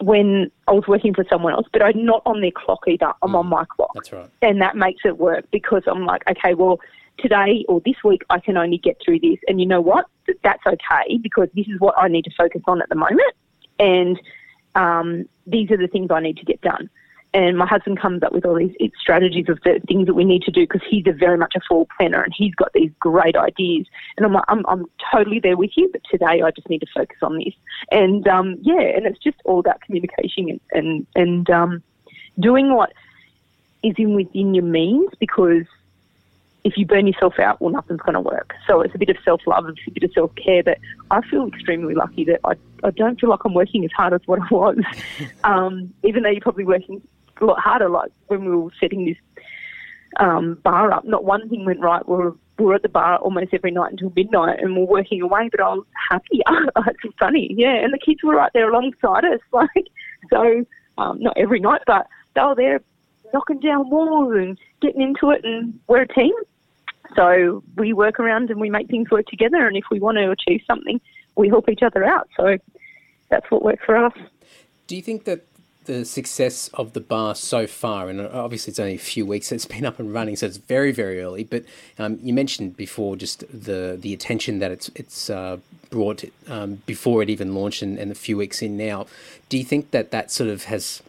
when 0.00 0.50
I 0.68 0.72
was 0.72 0.86
working 0.86 1.14
for 1.14 1.24
someone 1.28 1.52
else, 1.52 1.66
but 1.72 1.82
I'm 1.82 2.04
not 2.04 2.22
on 2.26 2.40
their 2.40 2.50
clock 2.50 2.80
either. 2.88 3.12
I'm 3.22 3.30
mm, 3.30 3.38
on 3.38 3.46
my 3.46 3.64
clock. 3.64 3.90
That's 3.94 4.12
right. 4.12 4.28
And 4.42 4.60
that 4.60 4.76
makes 4.76 5.02
it 5.04 5.18
work 5.18 5.46
because 5.50 5.82
I'm 5.86 6.04
like, 6.04 6.28
okay, 6.28 6.54
well, 6.54 6.80
today 7.18 7.64
or 7.68 7.80
this 7.80 8.02
week 8.02 8.22
I 8.30 8.40
can 8.40 8.56
only 8.56 8.78
get 8.78 8.98
through 9.04 9.20
this. 9.20 9.38
And 9.48 9.60
you 9.60 9.66
know 9.66 9.80
what? 9.80 10.06
That's 10.42 10.66
okay 10.66 11.18
because 11.18 11.48
this 11.54 11.68
is 11.68 11.78
what 11.78 11.94
I 11.96 12.08
need 12.08 12.24
to 12.24 12.30
focus 12.36 12.62
on 12.66 12.82
at 12.82 12.88
the 12.88 12.96
moment. 12.96 13.34
And 13.78 14.20
um, 14.74 15.28
these 15.46 15.70
are 15.70 15.76
the 15.76 15.88
things 15.88 16.10
I 16.10 16.20
need 16.20 16.38
to 16.38 16.44
get 16.44 16.60
done 16.60 16.90
and 17.34 17.58
my 17.58 17.66
husband 17.66 18.00
comes 18.00 18.22
up 18.22 18.32
with 18.32 18.46
all 18.46 18.54
these 18.54 18.74
strategies 18.98 19.48
of 19.48 19.58
the 19.64 19.80
things 19.88 20.06
that 20.06 20.14
we 20.14 20.24
need 20.24 20.42
to 20.42 20.52
do 20.52 20.62
because 20.62 20.82
he's 20.88 21.04
a 21.08 21.12
very 21.12 21.36
much 21.36 21.54
a 21.56 21.60
full 21.68 21.88
planner 21.98 22.22
and 22.22 22.32
he's 22.34 22.54
got 22.54 22.72
these 22.72 22.92
great 23.00 23.34
ideas. 23.34 23.86
And 24.16 24.24
I'm 24.24 24.32
like, 24.32 24.44
I'm, 24.46 24.64
I'm 24.68 24.86
totally 25.12 25.40
there 25.40 25.56
with 25.56 25.72
you, 25.76 25.90
but 25.90 26.02
today 26.08 26.42
I 26.42 26.52
just 26.52 26.70
need 26.70 26.78
to 26.78 26.86
focus 26.94 27.18
on 27.22 27.38
this. 27.38 27.52
And 27.90 28.26
um, 28.28 28.56
yeah, 28.62 28.80
and 28.80 29.04
it's 29.04 29.18
just 29.18 29.36
all 29.44 29.58
about 29.58 29.80
communication 29.80 30.48
and 30.48 30.60
and, 30.72 31.06
and 31.16 31.50
um, 31.50 31.82
doing 32.38 32.72
what 32.72 32.92
is 33.82 33.94
in 33.98 34.14
within 34.14 34.54
your 34.54 34.64
means 34.64 35.10
because 35.18 35.64
if 36.62 36.78
you 36.78 36.86
burn 36.86 37.06
yourself 37.06 37.38
out, 37.38 37.60
well, 37.60 37.70
nothing's 37.70 38.00
going 38.00 38.14
to 38.14 38.20
work. 38.20 38.54
So 38.66 38.80
it's 38.80 38.94
a 38.94 38.98
bit 38.98 39.10
of 39.10 39.16
self 39.24 39.42
love, 39.46 39.68
it's 39.68 39.80
a 39.86 39.90
bit 39.90 40.04
of 40.04 40.12
self 40.12 40.34
care. 40.36 40.62
But 40.62 40.78
I 41.10 41.20
feel 41.28 41.48
extremely 41.48 41.94
lucky 41.94 42.24
that 42.26 42.40
I, 42.44 42.52
I 42.84 42.90
don't 42.90 43.20
feel 43.20 43.28
like 43.28 43.40
I'm 43.44 43.54
working 43.54 43.84
as 43.84 43.90
hard 43.90 44.14
as 44.14 44.20
what 44.26 44.40
I 44.40 44.46
was, 44.50 44.78
um, 45.44 45.92
even 46.04 46.22
though 46.22 46.30
you're 46.30 46.40
probably 46.40 46.64
working 46.64 47.02
a 47.40 47.44
lot 47.44 47.60
harder. 47.60 47.88
Like 47.88 48.10
when 48.26 48.44
we 48.44 48.56
were 48.56 48.70
setting 48.80 49.06
this 49.06 49.16
um, 50.18 50.58
bar 50.62 50.92
up, 50.92 51.04
not 51.04 51.24
one 51.24 51.48
thing 51.48 51.64
went 51.64 51.80
right. 51.80 52.06
We 52.08 52.16
were, 52.16 52.36
we 52.58 52.64
were 52.64 52.74
at 52.74 52.82
the 52.82 52.88
bar 52.88 53.16
almost 53.16 53.52
every 53.52 53.70
night 53.70 53.92
until 53.92 54.12
midnight, 54.14 54.60
and 54.60 54.76
we're 54.76 54.84
working 54.84 55.22
away. 55.22 55.48
But 55.50 55.60
I 55.60 55.74
was 55.74 55.84
happy. 56.10 56.42
it's 56.86 57.14
funny, 57.18 57.54
yeah. 57.56 57.74
And 57.74 57.92
the 57.92 57.98
kids 57.98 58.22
were 58.22 58.36
right 58.36 58.52
there 58.54 58.70
alongside 58.70 59.24
us, 59.24 59.40
like 59.52 59.88
so. 60.30 60.64
Um, 60.96 61.18
not 61.20 61.36
every 61.36 61.58
night, 61.58 61.80
but 61.88 62.06
they 62.36 62.40
were 62.40 62.54
there 62.54 62.80
knocking 63.32 63.58
down 63.58 63.90
walls 63.90 64.32
and 64.36 64.56
getting 64.80 65.02
into 65.02 65.30
it, 65.30 65.44
and 65.44 65.78
we're 65.88 66.02
a 66.02 66.08
team. 66.08 66.32
So 67.16 67.62
we 67.76 67.92
work 67.92 68.18
around 68.18 68.50
and 68.50 68.60
we 68.60 68.70
make 68.70 68.88
things 68.88 69.10
work 69.10 69.26
together. 69.26 69.66
And 69.66 69.76
if 69.76 69.84
we 69.90 70.00
want 70.00 70.18
to 70.18 70.30
achieve 70.30 70.62
something, 70.66 71.00
we 71.36 71.48
help 71.48 71.68
each 71.68 71.82
other 71.82 72.04
out. 72.04 72.28
So 72.36 72.56
that's 73.28 73.50
what 73.50 73.62
works 73.62 73.84
for 73.84 73.96
us. 73.96 74.12
Do 74.86 74.96
you 74.96 75.02
think 75.02 75.24
that 75.24 75.46
the 75.84 76.04
success 76.04 76.68
of 76.74 76.92
the 76.92 77.00
bar 77.00 77.34
so 77.34 77.66
far, 77.66 78.08
and 78.08 78.20
obviously 78.20 78.70
it's 78.70 78.78
only 78.78 78.94
a 78.94 78.98
few 78.98 79.26
weeks 79.26 79.52
it's 79.52 79.66
been 79.66 79.84
up 79.84 79.98
and 79.98 80.12
running, 80.12 80.36
so 80.36 80.46
it's 80.46 80.56
very 80.56 80.92
very 80.92 81.20
early. 81.20 81.44
But 81.44 81.64
um, 81.98 82.18
you 82.22 82.32
mentioned 82.32 82.76
before 82.76 83.16
just 83.16 83.40
the 83.40 83.96
the 84.00 84.12
attention 84.12 84.58
that 84.58 84.70
it's 84.70 84.90
it's 84.94 85.30
uh, 85.30 85.58
brought 85.90 86.24
um, 86.48 86.82
before 86.86 87.22
it 87.22 87.30
even 87.30 87.54
launched, 87.54 87.82
and, 87.82 87.98
and 87.98 88.10
a 88.10 88.14
few 88.14 88.36
weeks 88.36 88.62
in 88.62 88.76
now. 88.76 89.06
Do 89.48 89.58
you 89.58 89.64
think 89.64 89.90
that 89.92 90.10
that 90.10 90.30
sort 90.30 90.50
of 90.50 90.64
has, 90.64 91.02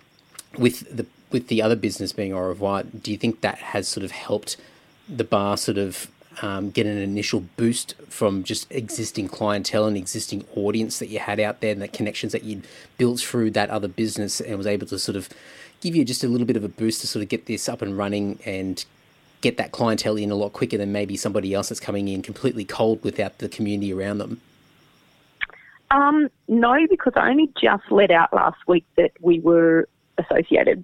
with 0.57 0.95
the 0.95 1.05
with 1.31 1.47
the 1.47 1.61
other 1.61 1.75
business 1.75 2.13
being 2.13 2.33
au 2.33 2.39
revoir, 2.39 2.83
do 2.83 3.11
you 3.11 3.17
think 3.17 3.41
that 3.41 3.57
has 3.57 3.87
sort 3.87 4.03
of 4.03 4.11
helped 4.11 4.57
the 5.07 5.23
bar 5.23 5.57
sort 5.57 5.77
of 5.77 6.07
um, 6.41 6.69
get 6.69 6.85
an 6.85 6.97
initial 6.97 7.41
boost 7.57 7.95
from 8.09 8.43
just 8.43 8.71
existing 8.71 9.27
clientele 9.27 9.85
and 9.85 9.97
existing 9.97 10.45
audience 10.55 10.99
that 10.99 11.07
you 11.07 11.19
had 11.19 11.39
out 11.39 11.61
there 11.61 11.71
and 11.71 11.81
the 11.81 11.87
connections 11.87 12.31
that 12.31 12.43
you'd 12.43 12.65
built 12.97 13.19
through 13.19 13.51
that 13.51 13.69
other 13.69 13.87
business 13.87 14.41
and 14.41 14.57
was 14.57 14.67
able 14.67 14.87
to 14.87 14.99
sort 14.99 15.15
of 15.15 15.29
give 15.81 15.95
you 15.95 16.03
just 16.03 16.23
a 16.23 16.27
little 16.27 16.47
bit 16.47 16.57
of 16.57 16.63
a 16.63 16.69
boost 16.69 17.01
to 17.01 17.07
sort 17.07 17.23
of 17.23 17.29
get 17.29 17.45
this 17.45 17.69
up 17.69 17.81
and 17.81 17.97
running 17.97 18.39
and 18.45 18.85
get 19.41 19.57
that 19.57 19.71
clientele 19.71 20.17
in 20.17 20.31
a 20.31 20.35
lot 20.35 20.53
quicker 20.53 20.77
than 20.77 20.91
maybe 20.91 21.15
somebody 21.15 21.53
else 21.53 21.69
that's 21.69 21.79
coming 21.79 22.07
in 22.07 22.21
completely 22.21 22.65
cold 22.65 23.03
without 23.03 23.37
the 23.37 23.49
community 23.49 23.93
around 23.93 24.17
them? 24.17 24.41
Um, 25.91 26.29
no, 26.47 26.75
because 26.89 27.13
I 27.15 27.29
only 27.29 27.51
just 27.61 27.83
let 27.91 28.11
out 28.11 28.33
last 28.33 28.57
week 28.67 28.85
that 28.97 29.11
we 29.21 29.39
were 29.39 29.87
associated. 30.17 30.83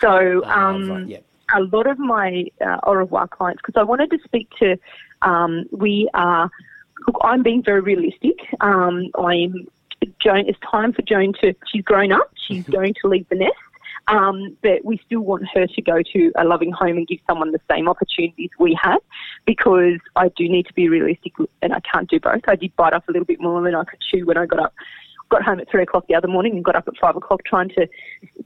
So 0.00 0.42
ah, 0.46 0.68
um, 0.68 0.90
right, 0.90 1.06
yeah 1.06 1.18
a 1.54 1.60
lot 1.60 1.86
of 1.86 1.98
my 1.98 2.46
uh, 2.60 2.78
au 2.84 2.94
revoir 2.94 3.28
clients, 3.28 3.62
because 3.64 3.78
I 3.78 3.84
wanted 3.84 4.10
to 4.10 4.18
speak 4.24 4.48
to, 4.58 4.76
um, 5.22 5.64
we 5.72 6.08
are, 6.14 6.50
look, 7.06 7.16
I'm 7.22 7.42
being 7.42 7.62
very 7.62 7.80
realistic. 7.80 8.38
Um, 8.60 9.10
I'm, 9.18 9.66
Joan, 10.20 10.48
it's 10.48 10.58
time 10.70 10.92
for 10.92 11.02
Joan 11.02 11.32
to, 11.42 11.54
she's 11.70 11.84
grown 11.84 12.12
up, 12.12 12.30
she's 12.46 12.64
going 12.64 12.94
to 13.02 13.08
leave 13.08 13.28
the 13.28 13.36
nest. 13.36 13.54
Um, 14.08 14.56
but 14.62 14.82
we 14.86 14.98
still 15.04 15.20
want 15.20 15.44
her 15.52 15.66
to 15.66 15.82
go 15.82 16.00
to 16.00 16.32
a 16.38 16.44
loving 16.44 16.72
home 16.72 16.96
and 16.96 17.06
give 17.06 17.18
someone 17.26 17.52
the 17.52 17.60
same 17.70 17.90
opportunities 17.90 18.48
we 18.58 18.78
had 18.80 18.98
because 19.44 19.98
I 20.16 20.28
do 20.28 20.48
need 20.48 20.66
to 20.66 20.72
be 20.72 20.88
realistic 20.88 21.34
and 21.60 21.74
I 21.74 21.80
can't 21.80 22.08
do 22.08 22.18
both. 22.18 22.40
I 22.48 22.56
did 22.56 22.74
bite 22.74 22.94
off 22.94 23.06
a 23.08 23.12
little 23.12 23.26
bit 23.26 23.38
more 23.38 23.60
than 23.60 23.74
I 23.74 23.84
could 23.84 24.00
chew 24.00 24.24
when 24.24 24.38
I 24.38 24.46
got 24.46 24.60
up 24.60 24.74
got 25.28 25.42
home 25.42 25.60
at 25.60 25.70
three 25.70 25.82
o'clock 25.82 26.06
the 26.08 26.14
other 26.14 26.28
morning 26.28 26.54
and 26.54 26.64
got 26.64 26.76
up 26.76 26.88
at 26.88 26.94
five 27.00 27.16
o'clock 27.16 27.40
trying 27.44 27.68
to, 27.70 27.86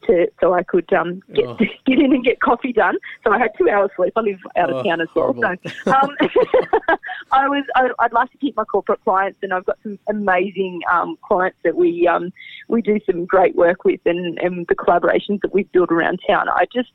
to 0.07 0.27
so 0.41 0.55
I 0.55 0.63
could 0.63 0.93
um, 0.93 1.23
get 1.35 1.47
oh. 1.47 1.57
get 1.87 1.99
in 1.99 2.13
and 2.13 2.25
get 2.25 2.41
coffee 2.41 2.73
done. 2.73 2.97
So 3.25 3.33
I 3.33 3.39
had 3.39 3.51
two 3.57 3.69
hours 3.69 3.91
sleep. 3.97 4.13
I 4.17 4.21
live 4.21 4.39
out 4.57 4.71
of 4.71 4.77
oh, 4.77 4.83
town 4.83 5.01
as 5.01 5.09
well, 5.15 5.33
horrible. 5.33 5.71
so 5.85 5.91
um, 5.93 6.17
I 7.33 7.49
was 7.49 7.65
I, 7.75 7.83
would 7.83 8.13
like 8.13 8.31
to 8.33 8.39
keep 8.39 8.57
my 8.57 8.65
corporate 8.65 9.03
clients, 9.05 9.39
and 9.43 9.53
I've 9.53 9.67
got 9.67 9.79
some 9.83 9.99
amazing 10.09 10.81
um, 10.91 11.19
clients 11.23 11.59
that 11.65 11.77
we 11.77 12.07
um, 12.07 12.33
we 12.69 12.83
do 12.83 12.99
some 13.07 13.25
great 13.25 13.55
work 13.55 13.85
with, 13.85 14.01
and, 14.07 14.39
and 14.39 14.67
the 14.69 14.75
collaborations 14.75 15.41
that 15.43 15.53
we've 15.53 15.71
built 15.73 15.91
around 15.91 16.21
town. 16.27 16.49
I 16.49 16.67
just 16.73 16.91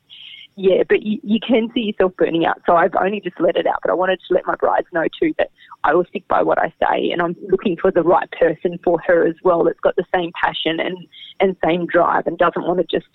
yeah, 0.58 0.82
but 0.88 1.02
you, 1.04 1.20
you 1.22 1.38
can 1.38 1.70
see 1.72 1.82
yourself 1.82 2.16
burning 2.16 2.44
out. 2.44 2.60
So 2.66 2.74
I've 2.74 2.96
only 2.96 3.20
just 3.20 3.38
let 3.38 3.56
it 3.56 3.64
out, 3.64 3.78
but 3.80 3.92
I 3.92 3.94
wanted 3.94 4.18
to 4.26 4.34
let 4.34 4.44
my 4.44 4.56
brides 4.56 4.88
know 4.92 5.06
too 5.20 5.32
that 5.38 5.52
I 5.84 5.94
will 5.94 6.04
stick 6.06 6.26
by 6.26 6.42
what 6.42 6.58
I 6.58 6.72
say, 6.82 7.12
and 7.12 7.22
I'm 7.22 7.36
looking 7.48 7.76
for 7.76 7.92
the 7.92 8.02
right 8.02 8.28
person 8.32 8.76
for 8.82 9.00
her 9.06 9.24
as 9.24 9.36
well 9.44 9.62
that's 9.62 9.78
got 9.78 9.94
the 9.94 10.04
same 10.12 10.32
passion 10.32 10.80
and 10.80 10.98
and 11.38 11.56
same 11.64 11.86
drive 11.86 12.26
and 12.26 12.36
doesn't 12.36 12.66
want 12.66 12.80
to 12.80 12.84
just. 12.84 13.08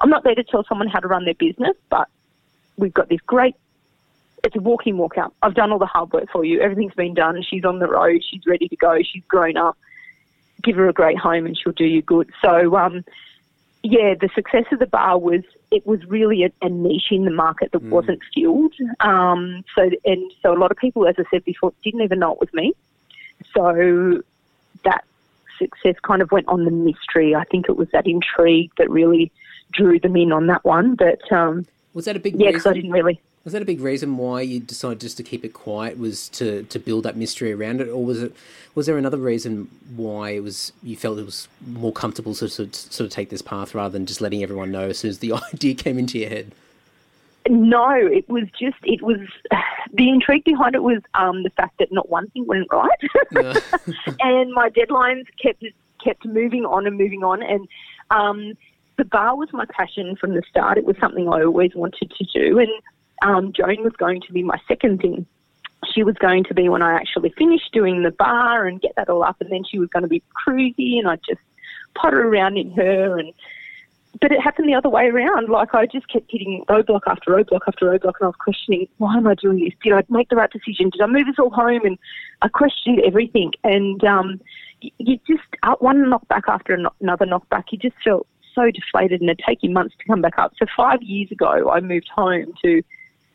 I'm 0.00 0.08
not 0.08 0.24
there 0.24 0.34
to 0.34 0.42
tell 0.42 0.64
someone 0.64 0.88
how 0.88 1.00
to 1.00 1.06
run 1.06 1.26
their 1.26 1.34
business, 1.34 1.76
but 1.90 2.08
we've 2.78 2.94
got 2.94 3.10
this 3.10 3.20
great. 3.26 3.56
It's 4.42 4.56
a 4.56 4.60
walk-in, 4.60 4.96
walk-out. 4.96 5.34
I've 5.42 5.54
done 5.54 5.72
all 5.72 5.78
the 5.78 5.86
hard 5.86 6.12
work 6.12 6.30
for 6.30 6.44
you. 6.44 6.60
Everything's 6.60 6.94
been 6.94 7.14
done. 7.14 7.42
She's 7.42 7.64
on 7.64 7.78
the 7.78 7.88
road. 7.88 8.22
She's 8.30 8.46
ready 8.46 8.68
to 8.68 8.76
go. 8.76 8.98
She's 9.02 9.24
grown 9.24 9.58
up. 9.58 9.76
Give 10.62 10.76
her 10.76 10.88
a 10.88 10.92
great 10.94 11.18
home, 11.18 11.44
and 11.44 11.58
she'll 11.58 11.72
do 11.72 11.84
you 11.84 12.00
good. 12.00 12.30
So, 12.42 12.76
um, 12.76 13.04
yeah, 13.82 14.14
the 14.14 14.30
success 14.34 14.64
of 14.72 14.78
the 14.78 14.86
bar 14.86 15.18
was 15.18 15.42
it 15.70 15.86
was 15.86 16.04
really 16.06 16.44
a, 16.44 16.52
a 16.62 16.68
niche 16.68 17.10
in 17.10 17.24
the 17.24 17.30
market 17.30 17.72
that 17.72 17.82
mm. 17.82 17.90
wasn't 17.90 18.20
filled. 18.34 18.74
Um, 19.00 19.64
so 19.74 19.90
and 20.04 20.32
so 20.42 20.52
a 20.52 20.58
lot 20.58 20.70
of 20.70 20.76
people, 20.76 21.06
as 21.06 21.16
I 21.18 21.24
said 21.30 21.44
before, 21.44 21.72
didn't 21.82 22.02
even 22.02 22.18
know 22.18 22.32
it 22.32 22.40
was 22.40 22.52
me. 22.52 22.74
So 23.52 24.22
that 24.84 25.04
success 25.58 25.96
kind 26.02 26.22
of 26.22 26.30
went 26.30 26.48
on 26.48 26.64
the 26.64 26.70
mystery. 26.70 27.34
I 27.34 27.44
think 27.44 27.68
it 27.68 27.76
was 27.76 27.88
that 27.90 28.06
intrigue 28.06 28.70
that 28.78 28.90
really 28.90 29.32
drew 29.72 29.98
them 29.98 30.16
in 30.16 30.32
on 30.32 30.46
that 30.46 30.64
one. 30.64 30.94
But 30.94 31.30
um, 31.32 31.66
was 31.96 32.04
that 32.04 32.14
a 32.14 32.20
big 32.20 32.38
yeah? 32.38 32.48
Because 32.48 32.66
I 32.66 32.74
didn't 32.74 32.90
really. 32.90 33.18
Was 33.44 33.54
that 33.54 33.62
a 33.62 33.64
big 33.64 33.80
reason 33.80 34.18
why 34.18 34.42
you 34.42 34.60
decided 34.60 35.00
just 35.00 35.16
to 35.16 35.22
keep 35.22 35.46
it 35.46 35.54
quiet? 35.54 35.98
Was 35.98 36.28
to, 36.30 36.64
to 36.64 36.78
build 36.78 37.04
that 37.04 37.16
mystery 37.16 37.54
around 37.54 37.80
it, 37.80 37.88
or 37.88 38.04
was 38.04 38.22
it 38.22 38.36
was 38.74 38.84
there 38.84 38.98
another 38.98 39.16
reason 39.16 39.70
why 39.96 40.30
it 40.30 40.40
was 40.40 40.74
you 40.82 40.94
felt 40.94 41.18
it 41.18 41.24
was 41.24 41.48
more 41.66 41.92
comfortable 41.92 42.34
to 42.34 42.50
sort 42.50 42.68
of, 42.68 42.74
sort 42.74 43.06
of 43.06 43.10
take 43.10 43.30
this 43.30 43.40
path 43.40 43.74
rather 43.74 43.92
than 43.92 44.04
just 44.04 44.20
letting 44.20 44.42
everyone 44.42 44.70
know 44.70 44.90
as 44.90 44.98
soon 44.98 45.08
as 45.08 45.20
the 45.20 45.32
idea 45.54 45.74
came 45.74 45.98
into 45.98 46.18
your 46.18 46.28
head? 46.28 46.52
No, 47.48 47.90
it 47.92 48.28
was 48.28 48.44
just 48.60 48.76
it 48.82 49.00
was 49.00 49.20
the 49.94 50.10
intrigue 50.10 50.44
behind 50.44 50.74
it 50.74 50.82
was 50.82 51.00
um, 51.14 51.44
the 51.44 51.50
fact 51.50 51.78
that 51.78 51.90
not 51.90 52.10
one 52.10 52.28
thing 52.28 52.44
went 52.46 52.68
right, 52.70 53.00
and 54.20 54.52
my 54.52 54.68
deadlines 54.68 55.24
kept 55.42 55.64
kept 56.04 56.26
moving 56.26 56.66
on 56.66 56.86
and 56.86 56.98
moving 56.98 57.24
on, 57.24 57.42
and 57.42 57.66
um, 58.10 58.52
the 58.96 59.04
bar 59.04 59.36
was 59.36 59.48
my 59.52 59.64
passion 59.66 60.16
from 60.16 60.34
the 60.34 60.42
start. 60.48 60.78
It 60.78 60.84
was 60.84 60.96
something 61.00 61.28
I 61.28 61.42
always 61.42 61.74
wanted 61.74 62.10
to 62.10 62.24
do, 62.24 62.58
and 62.58 62.70
um, 63.22 63.52
Joan 63.52 63.82
was 63.82 63.92
going 63.98 64.20
to 64.22 64.32
be 64.32 64.42
my 64.42 64.58
second 64.68 65.00
thing. 65.00 65.26
She 65.92 66.02
was 66.02 66.16
going 66.16 66.44
to 66.44 66.54
be 66.54 66.68
when 66.68 66.82
I 66.82 66.94
actually 66.94 67.32
finished 67.36 67.72
doing 67.72 68.02
the 68.02 68.10
bar 68.10 68.66
and 68.66 68.80
get 68.80 68.94
that 68.96 69.08
all 69.08 69.22
up, 69.22 69.36
and 69.40 69.50
then 69.50 69.64
she 69.64 69.78
was 69.78 69.88
going 69.90 70.02
to 70.02 70.08
be 70.08 70.22
cruisy, 70.46 70.98
and 70.98 71.08
I 71.08 71.16
just 71.16 71.40
potter 71.94 72.28
around 72.28 72.58
in 72.58 72.70
her 72.72 73.18
and 73.18 73.32
but 74.20 74.32
it 74.32 74.40
happened 74.40 74.68
the 74.68 74.74
other 74.74 74.88
way 74.88 75.06
around. 75.06 75.48
Like 75.48 75.74
I 75.74 75.86
just 75.86 76.08
kept 76.08 76.30
hitting 76.30 76.64
roadblock 76.68 77.02
after 77.06 77.32
roadblock 77.32 77.60
after 77.66 77.86
roadblock, 77.86 78.14
and 78.20 78.22
I 78.22 78.26
was 78.26 78.36
questioning, 78.36 78.88
why 78.98 79.16
am 79.16 79.26
I 79.26 79.34
doing 79.34 79.60
this? 79.60 79.74
Did 79.82 79.92
I 79.92 80.02
make 80.08 80.28
the 80.28 80.36
right 80.36 80.50
decision? 80.50 80.90
Did 80.90 81.00
I 81.02 81.06
move 81.06 81.28
us 81.28 81.34
all 81.38 81.50
home? 81.50 81.84
And 81.84 81.98
I 82.42 82.48
questioned 82.48 83.00
everything. 83.04 83.52
And 83.64 84.02
um, 84.04 84.40
you 84.80 85.18
just 85.26 85.42
uh, 85.62 85.76
one 85.80 86.04
knockback 86.04 86.42
after 86.48 86.74
another 87.00 87.26
knockback, 87.26 87.64
you 87.70 87.78
just 87.78 87.96
felt 88.02 88.26
so 88.56 88.70
deflated, 88.72 89.20
and 89.20 89.30
it'd 89.30 89.44
take 89.46 89.62
you 89.62 89.70
months 89.70 89.94
to 89.98 90.04
come 90.04 90.20
back 90.20 90.38
up. 90.38 90.54
So 90.58 90.66
five 90.76 91.00
years 91.02 91.30
ago, 91.30 91.70
I 91.70 91.80
moved 91.80 92.08
home 92.08 92.52
to 92.64 92.82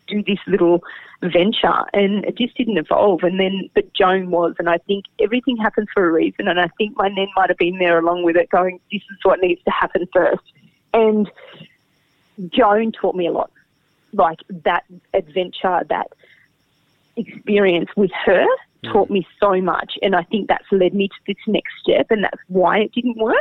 do 0.07 0.23
this 0.23 0.39
little 0.47 0.83
venture 1.21 1.85
and 1.93 2.25
it 2.25 2.37
just 2.37 2.55
didn't 2.57 2.77
evolve. 2.77 3.23
And 3.23 3.39
then 3.39 3.69
but 3.73 3.93
Joan 3.93 4.29
was 4.29 4.55
and 4.59 4.69
I 4.69 4.77
think 4.79 5.05
everything 5.19 5.57
happens 5.57 5.87
for 5.93 6.07
a 6.07 6.11
reason. 6.11 6.47
And 6.47 6.59
I 6.59 6.67
think 6.77 6.97
my 6.97 7.07
nan 7.07 7.27
might 7.35 7.49
have 7.49 7.57
been 7.57 7.77
there 7.77 7.99
along 7.99 8.23
with 8.23 8.35
it 8.35 8.49
going 8.49 8.79
this 8.91 9.01
is 9.01 9.17
what 9.23 9.39
needs 9.41 9.63
to 9.63 9.71
happen 9.71 10.07
first. 10.11 10.43
And 10.93 11.31
Joan 12.49 12.91
taught 12.91 13.15
me 13.15 13.27
a 13.27 13.31
lot. 13.31 13.51
Like 14.13 14.39
that 14.49 14.83
adventure 15.13 15.81
that 15.89 16.07
experience 17.15 17.89
with 17.95 18.11
her 18.25 18.45
mm. 18.83 18.91
taught 18.91 19.09
me 19.09 19.25
so 19.39 19.61
much. 19.61 19.93
And 20.01 20.15
I 20.15 20.23
think 20.23 20.47
that's 20.47 20.69
led 20.71 20.93
me 20.93 21.07
to 21.07 21.15
this 21.27 21.37
next 21.47 21.73
step 21.81 22.07
and 22.09 22.23
that's 22.23 22.41
why 22.47 22.79
it 22.79 22.91
didn't 22.93 23.17
work 23.17 23.37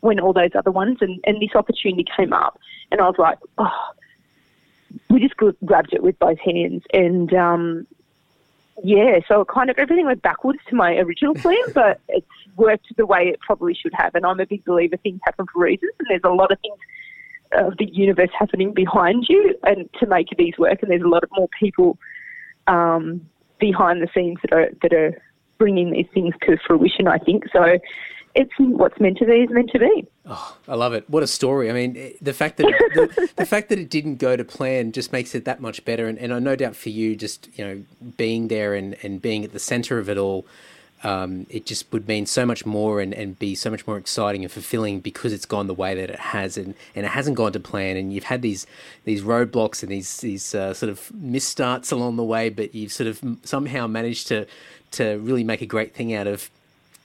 when 0.00 0.20
all 0.20 0.32
those 0.32 0.50
other 0.54 0.70
ones 0.70 0.98
and, 1.00 1.20
and 1.26 1.40
this 1.40 1.54
opportunity 1.54 2.04
came 2.16 2.32
up 2.32 2.58
and 2.90 3.00
I 3.00 3.04
was 3.04 3.18
like 3.18 3.38
oh 3.58 3.90
we 5.08 5.20
just 5.20 5.36
grabbed 5.64 5.92
it 5.92 6.02
with 6.02 6.18
both 6.18 6.38
hands 6.38 6.82
and 6.92 7.32
um, 7.34 7.86
yeah, 8.82 9.20
so 9.28 9.42
it 9.42 9.48
kind 9.48 9.70
of 9.70 9.78
everything 9.78 10.06
went 10.06 10.22
backwards 10.22 10.60
to 10.68 10.74
my 10.74 10.96
original 10.96 11.34
plan, 11.34 11.58
but 11.74 12.00
it's 12.08 12.26
worked 12.56 12.86
the 12.96 13.06
way 13.06 13.28
it 13.28 13.40
probably 13.40 13.74
should 13.74 13.92
have. 13.94 14.14
And 14.14 14.24
I'm 14.24 14.40
a 14.40 14.46
big 14.46 14.64
believer 14.64 14.96
things 14.96 15.20
happen 15.24 15.46
for 15.52 15.62
reasons, 15.62 15.92
and 15.98 16.08
there's 16.08 16.22
a 16.24 16.34
lot 16.34 16.50
of 16.50 16.58
things 16.60 16.78
of 17.52 17.76
the 17.78 17.86
universe 17.86 18.30
happening 18.38 18.72
behind 18.72 19.26
you 19.28 19.56
and 19.64 19.88
to 19.98 20.06
make 20.06 20.28
these 20.38 20.56
work. 20.56 20.82
And 20.82 20.90
there's 20.90 21.02
a 21.02 21.08
lot 21.08 21.24
of 21.24 21.30
more 21.36 21.48
people 21.58 21.98
um, 22.68 23.28
behind 23.58 24.00
the 24.02 24.08
scenes 24.14 24.38
that 24.42 24.52
are 24.52 24.70
that 24.82 24.92
are 24.92 25.20
bringing 25.58 25.90
these 25.90 26.06
things 26.14 26.34
to 26.42 26.56
fruition. 26.66 27.06
I 27.06 27.18
think 27.18 27.44
so 27.52 27.78
it's 28.34 28.52
what's 28.58 28.98
meant 29.00 29.18
to 29.18 29.26
be 29.26 29.32
is 29.32 29.50
meant 29.50 29.70
to 29.70 29.78
be. 29.78 30.06
Oh, 30.26 30.56
I 30.68 30.74
love 30.74 30.92
it! 30.92 31.08
What 31.08 31.22
a 31.22 31.26
story! 31.26 31.70
I 31.70 31.72
mean, 31.72 32.14
the 32.20 32.32
fact 32.32 32.58
that 32.58 32.66
it, 32.68 32.94
the, 32.94 33.30
the, 33.36 33.46
fact 33.46 33.68
that 33.70 33.78
it 33.78 33.90
didn't 33.90 34.16
go 34.16 34.36
to 34.36 34.44
plan 34.44 34.92
just 34.92 35.12
makes 35.12 35.34
it 35.34 35.44
that 35.44 35.60
much 35.60 35.84
better. 35.84 36.06
And, 36.06 36.18
and 36.18 36.32
I 36.32 36.38
no 36.38 36.56
doubt 36.56 36.76
for 36.76 36.90
you, 36.90 37.16
just 37.16 37.48
you 37.56 37.64
know, 37.64 37.82
being 38.16 38.48
there 38.48 38.74
and, 38.74 38.96
and 39.02 39.20
being 39.20 39.44
at 39.44 39.52
the 39.52 39.58
center 39.58 39.98
of 39.98 40.08
it 40.08 40.16
all, 40.16 40.46
um, 41.02 41.46
it 41.48 41.66
just 41.66 41.90
would 41.92 42.06
mean 42.06 42.26
so 42.26 42.44
much 42.44 42.66
more 42.66 43.00
and, 43.00 43.14
and 43.14 43.38
be 43.38 43.54
so 43.54 43.70
much 43.70 43.86
more 43.86 43.96
exciting 43.96 44.42
and 44.44 44.52
fulfilling 44.52 45.00
because 45.00 45.32
it's 45.32 45.46
gone 45.46 45.66
the 45.66 45.74
way 45.74 45.94
that 45.94 46.10
it 46.10 46.18
has 46.18 46.56
and, 46.56 46.74
and 46.94 47.06
it 47.06 47.08
hasn't 47.08 47.36
gone 47.36 47.52
to 47.52 47.60
plan 47.60 47.96
and 47.96 48.12
you've 48.12 48.24
had 48.24 48.42
these 48.42 48.66
these 49.04 49.22
roadblocks 49.22 49.82
and 49.82 49.90
these 49.90 50.18
these 50.18 50.54
uh, 50.54 50.74
sort 50.74 50.90
of 50.90 51.10
misstarts 51.16 51.90
along 51.90 52.16
the 52.16 52.24
way, 52.24 52.48
but 52.48 52.74
you've 52.74 52.92
sort 52.92 53.06
of 53.06 53.20
somehow 53.42 53.86
managed 53.86 54.28
to 54.28 54.46
to 54.92 55.18
really 55.18 55.44
make 55.44 55.62
a 55.62 55.66
great 55.66 55.94
thing 55.94 56.12
out 56.14 56.26
of 56.26 56.50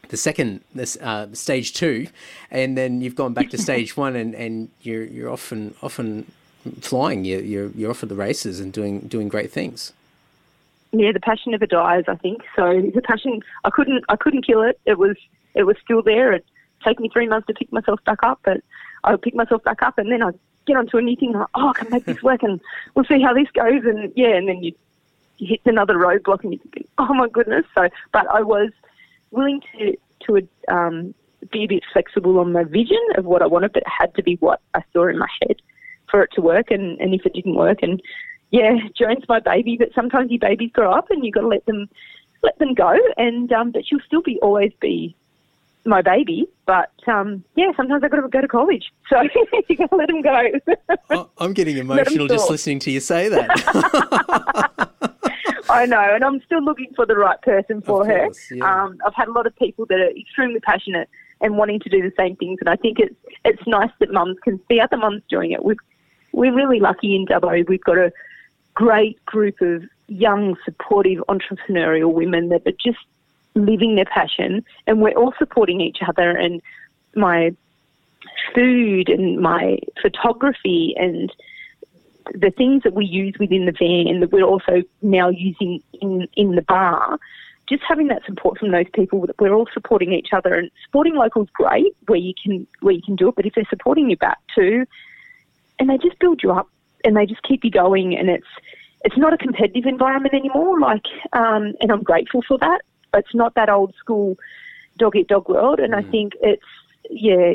the 0.10 0.18
second 0.18 0.62
this 0.74 0.98
uh, 0.98 1.28
stage 1.34 1.74
two, 1.74 2.08
and 2.52 2.78
then 2.78 3.02
you've 3.02 3.16
gone 3.16 3.34
back 3.34 3.50
to 3.50 3.58
stage 3.58 3.96
one, 4.06 4.16
and, 4.16 4.36
and 4.36 4.70
you're 4.82 5.04
you're 5.04 5.30
often 5.30 5.76
often 5.82 6.32
flying. 6.82 7.26
You're, 7.26 7.42
you're 7.42 7.70
you're 7.72 7.92
off 7.92 8.04
at 8.04 8.10
the 8.10 8.16
races 8.16 8.60
and 8.60 8.74
doing 8.74 9.02
doing 9.02 9.28
great 9.30 9.52
things. 9.52 9.94
yeah, 10.92 11.12
the 11.12 11.20
passion 11.20 11.52
never 11.52 11.66
dies. 11.66 12.06
I 12.08 12.16
think 12.16 12.42
so. 12.56 12.82
The 12.94 13.02
passion, 13.02 13.42
I 13.64 13.70
couldn't, 13.70 14.04
I 14.10 14.16
couldn't 14.16 14.46
kill 14.46 14.62
it. 14.64 14.80
It 14.86 14.98
was, 14.98 15.18
it 15.54 15.64
was 15.64 15.78
still 15.84 16.02
there. 16.02 16.32
It 16.34 16.46
took 16.84 17.00
me 17.00 17.10
three 17.10 17.28
months 17.28 17.48
to 17.48 17.54
pick 17.54 17.72
myself 17.72 18.04
back 18.06 18.20
up, 18.24 18.40
but 18.44 18.62
I 19.04 19.12
would 19.12 19.22
pick 19.22 19.36
myself 19.36 19.64
back 19.64 19.82
up, 19.82 19.98
and 19.98 20.12
then 20.12 20.24
I 20.24 20.32
get 20.66 20.78
onto 20.78 20.98
a 20.98 21.02
new 21.02 21.16
thing. 21.16 21.34
Like, 21.34 21.48
oh, 21.56 21.70
I 21.70 21.74
can 21.74 21.90
make 21.92 22.06
this 22.06 22.24
work, 22.24 22.44
and 22.44 22.62
we'll 22.94 23.06
see 23.06 23.22
how 23.22 23.34
this 23.34 23.50
goes. 23.52 23.84
And 23.84 24.12
yeah, 24.16 24.36
and 24.36 24.48
then 24.48 24.64
you, 24.64 24.74
you 25.38 25.48
hit 25.48 25.62
another 25.66 25.96
roadblock, 25.96 26.44
and 26.44 26.54
you 26.54 26.60
think, 26.74 26.88
oh 26.98 27.14
my 27.14 27.28
goodness. 27.28 27.66
So, 27.76 27.90
but 28.12 28.28
I 28.28 28.42
was 28.42 28.72
willing 29.32 29.62
to 29.78 29.98
to 30.28 30.48
um, 30.74 31.14
be 31.52 31.64
a 31.64 31.68
bit 31.68 31.84
flexible 31.94 32.40
on 32.40 32.52
my 32.52 32.64
vision 32.64 33.02
of 33.18 33.26
what 33.26 33.42
I 33.42 33.48
wanted, 33.48 33.74
but 33.74 33.84
it 33.84 33.90
had 34.00 34.14
to 34.16 34.24
be 34.24 34.36
what 34.40 34.62
I 34.74 34.82
saw 34.94 35.08
in 35.08 35.18
my 35.18 35.28
head 35.42 35.58
for 36.10 36.24
it 36.24 36.30
to 36.34 36.42
work. 36.42 36.72
And, 36.72 37.00
and 37.00 37.14
if 37.14 37.26
it 37.26 37.34
didn't 37.34 37.56
work, 37.56 37.80
and 37.82 38.02
yeah, 38.52 38.76
Joan's 38.98 39.26
my 39.28 39.40
baby, 39.40 39.76
but 39.78 39.90
sometimes 39.94 40.32
your 40.32 40.40
babies 40.40 40.72
grow 40.74 40.92
up 40.92 41.10
and 41.10 41.24
you've 41.24 41.34
got 41.34 41.42
to 41.42 41.48
let 41.48 41.66
them 41.66 41.90
let 42.44 42.58
them 42.60 42.74
go. 42.74 42.96
And 43.18 43.52
um, 43.52 43.72
but 43.72 43.86
she'll 43.86 44.00
still 44.06 44.22
be 44.22 44.40
always 44.42 44.72
be 44.80 45.16
my 45.86 46.02
baby. 46.02 46.48
But 46.66 46.92
um, 47.08 47.44
yeah, 47.56 47.72
sometimes 47.76 48.04
I've 48.04 48.12
got 48.12 48.22
to 48.22 48.28
go 48.28 48.42
to 48.42 48.48
college, 48.48 48.92
so 49.10 49.22
you 49.68 49.78
got 49.78 49.90
to 49.90 49.96
let 49.96 50.08
them 50.08 50.22
go. 50.22 51.26
I'm 51.38 51.54
getting 51.54 51.78
emotional 51.78 52.28
just 52.28 52.50
listening 52.50 52.80
to 52.80 52.92
you 52.92 53.00
say 53.00 53.30
that. 53.30 55.12
I 55.70 55.86
know, 55.86 56.14
and 56.14 56.24
I'm 56.24 56.42
still 56.42 56.64
looking 56.64 56.92
for 56.96 57.06
the 57.06 57.16
right 57.16 57.42
person 57.42 57.82
for 57.82 58.06
her. 58.06 58.30
Yeah. 58.52 58.84
Um, 58.84 59.00
I've 59.06 59.14
had 59.14 59.28
a 59.28 59.32
lot 59.32 59.48
of 59.48 59.56
people 59.56 59.86
that 59.88 60.00
are 60.00 60.10
extremely 60.10 60.60
passionate 60.60 61.10
and 61.42 61.58
wanting 61.58 61.80
to 61.82 61.90
do 61.90 62.02
the 62.02 62.12
same 62.18 62.36
things, 62.36 62.60
and 62.60 62.70
I 62.70 62.76
think 62.76 63.00
it's 63.00 63.16
it's 63.44 63.66
nice 63.68 63.92
that 64.00 64.12
mums 64.12 64.38
can 64.44 64.60
see 64.68 64.80
other 64.80 64.98
mums 64.98 65.24
doing 65.30 65.52
it. 65.52 65.64
We've, 65.64 65.78
we're 66.32 66.54
really 66.54 66.80
lucky 66.80 67.16
in 67.16 67.26
Dubbo. 67.26 67.68
We've 67.68 67.84
got 67.84 67.98
a 67.98 68.12
great 68.74 69.24
group 69.26 69.62
of 69.62 69.84
young, 70.08 70.56
supportive, 70.66 71.24
entrepreneurial 71.30 72.14
women 72.14 72.50
that 72.50 72.62
are 72.68 72.72
just 72.84 73.00
living 73.56 73.96
their 73.96 74.06
passion, 74.06 74.64
and 74.88 75.02
we're 75.02 75.18
all 75.18 75.34
supporting 75.38 75.82
each 75.82 76.00
other. 76.06 76.32
And 76.32 76.62
my 77.16 77.56
food 78.54 79.10
and 79.10 79.40
my 79.40 79.80
photography 80.02 80.94
and 80.98 81.32
the 82.34 82.52
things 82.52 82.84
that 82.84 82.94
we 82.94 83.06
use 83.06 83.36
within 83.40 83.66
the 83.66 83.72
van 83.72 84.20
that 84.20 84.32
we're 84.32 84.44
also 84.44 84.84
now 85.02 85.30
using 85.30 85.82
in, 86.02 86.28
in 86.36 86.56
the 86.56 86.62
bar, 86.62 87.20
just 87.68 87.84
having 87.88 88.08
that 88.08 88.24
support 88.26 88.58
from 88.60 88.72
those 88.72 88.86
people 88.94 89.26
that 89.26 89.40
we're 89.40 89.54
all 89.54 89.68
supporting 89.74 90.14
each 90.14 90.30
other 90.34 90.54
and 90.54 90.70
supporting 90.86 91.16
locals 91.16 91.50
great 91.54 91.96
where 92.08 92.20
you 92.20 92.34
can 92.42 92.68
where 92.82 92.94
you 92.94 93.02
can 93.02 93.16
do 93.16 93.30
it, 93.30 93.36
but 93.36 93.46
if 93.46 93.54
they're 93.56 93.66
supporting 93.70 94.10
you 94.10 94.18
back 94.18 94.38
too, 94.54 94.86
and 95.80 95.90
they 95.90 95.98
just 95.98 96.20
build 96.20 96.42
you 96.44 96.52
up 96.52 96.70
and 97.04 97.16
they 97.16 97.26
just 97.26 97.42
keep 97.44 97.64
you 97.64 97.72
going 97.72 98.16
and 98.16 98.30
it's 98.30 98.48
it's 99.04 99.18
not 99.18 99.34
a 99.34 99.38
competitive 99.38 99.86
environment 99.86 100.34
anymore. 100.34 100.80
Like, 100.80 101.06
um, 101.34 101.74
and 101.80 101.92
I'm 101.92 102.02
grateful 102.02 102.42
for 102.48 102.58
that. 102.58 102.82
It's 103.14 103.36
not 103.36 103.54
that 103.54 103.70
old 103.70 103.94
school 103.96 104.38
dog 104.98 105.16
eat 105.16 105.28
dog 105.28 105.48
world, 105.48 105.80
and 105.80 105.94
mm. 105.94 105.98
I 105.98 106.10
think 106.10 106.34
it's 106.42 106.64
yeah, 107.10 107.54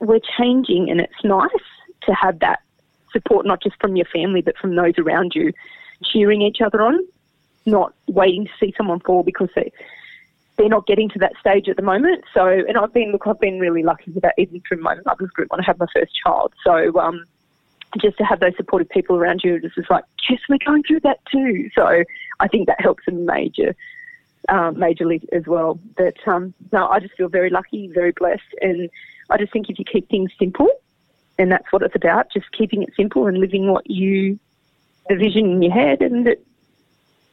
we're 0.00 0.20
changing, 0.38 0.90
and 0.90 1.00
it's 1.00 1.24
nice 1.24 1.50
to 2.02 2.12
have 2.12 2.40
that 2.40 2.60
support 3.14 3.46
not 3.46 3.62
just 3.62 3.76
from 3.80 3.96
your 3.96 4.06
family 4.06 4.42
but 4.42 4.58
from 4.58 4.76
those 4.76 4.98
around 4.98 5.32
you, 5.34 5.52
cheering 6.02 6.42
each 6.42 6.58
other 6.60 6.82
on, 6.82 6.98
not 7.64 7.94
waiting 8.08 8.44
to 8.44 8.50
see 8.60 8.74
someone 8.76 9.00
fall 9.00 9.22
because 9.22 9.48
they 9.54 9.72
they're 10.56 10.68
not 10.68 10.86
getting 10.86 11.08
to 11.10 11.18
that 11.18 11.32
stage 11.40 11.68
at 11.68 11.76
the 11.76 11.82
moment. 11.82 12.24
So, 12.32 12.46
and 12.46 12.76
I've 12.76 12.92
been 12.92 13.10
look, 13.12 13.26
I've 13.26 13.40
been 13.40 13.58
really 13.58 13.82
lucky 13.82 14.12
with 14.12 14.22
that 14.22 14.34
even 14.38 14.60
through 14.66 14.80
my 14.80 14.96
mother's 15.04 15.30
group 15.30 15.50
when 15.50 15.60
I 15.60 15.64
had 15.64 15.78
my 15.78 15.86
first 15.94 16.12
child. 16.24 16.52
So, 16.64 16.98
um, 16.98 17.24
just 18.00 18.18
to 18.18 18.24
have 18.24 18.40
those 18.40 18.56
supportive 18.56 18.88
people 18.88 19.16
around 19.16 19.42
you, 19.44 19.60
just 19.60 19.78
is 19.78 19.86
like, 19.90 20.04
yes, 20.28 20.40
we're 20.48 20.58
going 20.64 20.82
through 20.84 21.00
that 21.00 21.20
too. 21.30 21.70
So, 21.74 22.04
I 22.40 22.48
think 22.48 22.68
that 22.68 22.80
helps 22.80 23.02
a 23.08 23.12
major, 23.12 23.74
um, 24.48 24.76
majorly 24.76 25.24
as 25.32 25.46
well. 25.46 25.78
But 25.96 26.16
um, 26.26 26.54
no, 26.72 26.86
I 26.88 27.00
just 27.00 27.14
feel 27.14 27.28
very 27.28 27.50
lucky, 27.50 27.90
very 27.92 28.12
blessed, 28.12 28.42
and 28.60 28.88
I 29.30 29.38
just 29.38 29.52
think 29.52 29.68
if 29.70 29.78
you 29.78 29.84
keep 29.84 30.08
things 30.08 30.30
simple 30.38 30.68
and 31.38 31.50
that's 31.50 31.70
what 31.70 31.82
it's 31.82 31.94
about, 31.94 32.32
just 32.32 32.46
keeping 32.52 32.82
it 32.82 32.90
simple 32.96 33.26
and 33.26 33.38
living 33.38 33.68
what 33.68 33.88
you, 33.90 34.38
the 35.08 35.16
vision 35.16 35.50
in 35.50 35.62
your 35.62 35.72
head, 35.72 36.00
and 36.00 36.26
it 36.26 36.44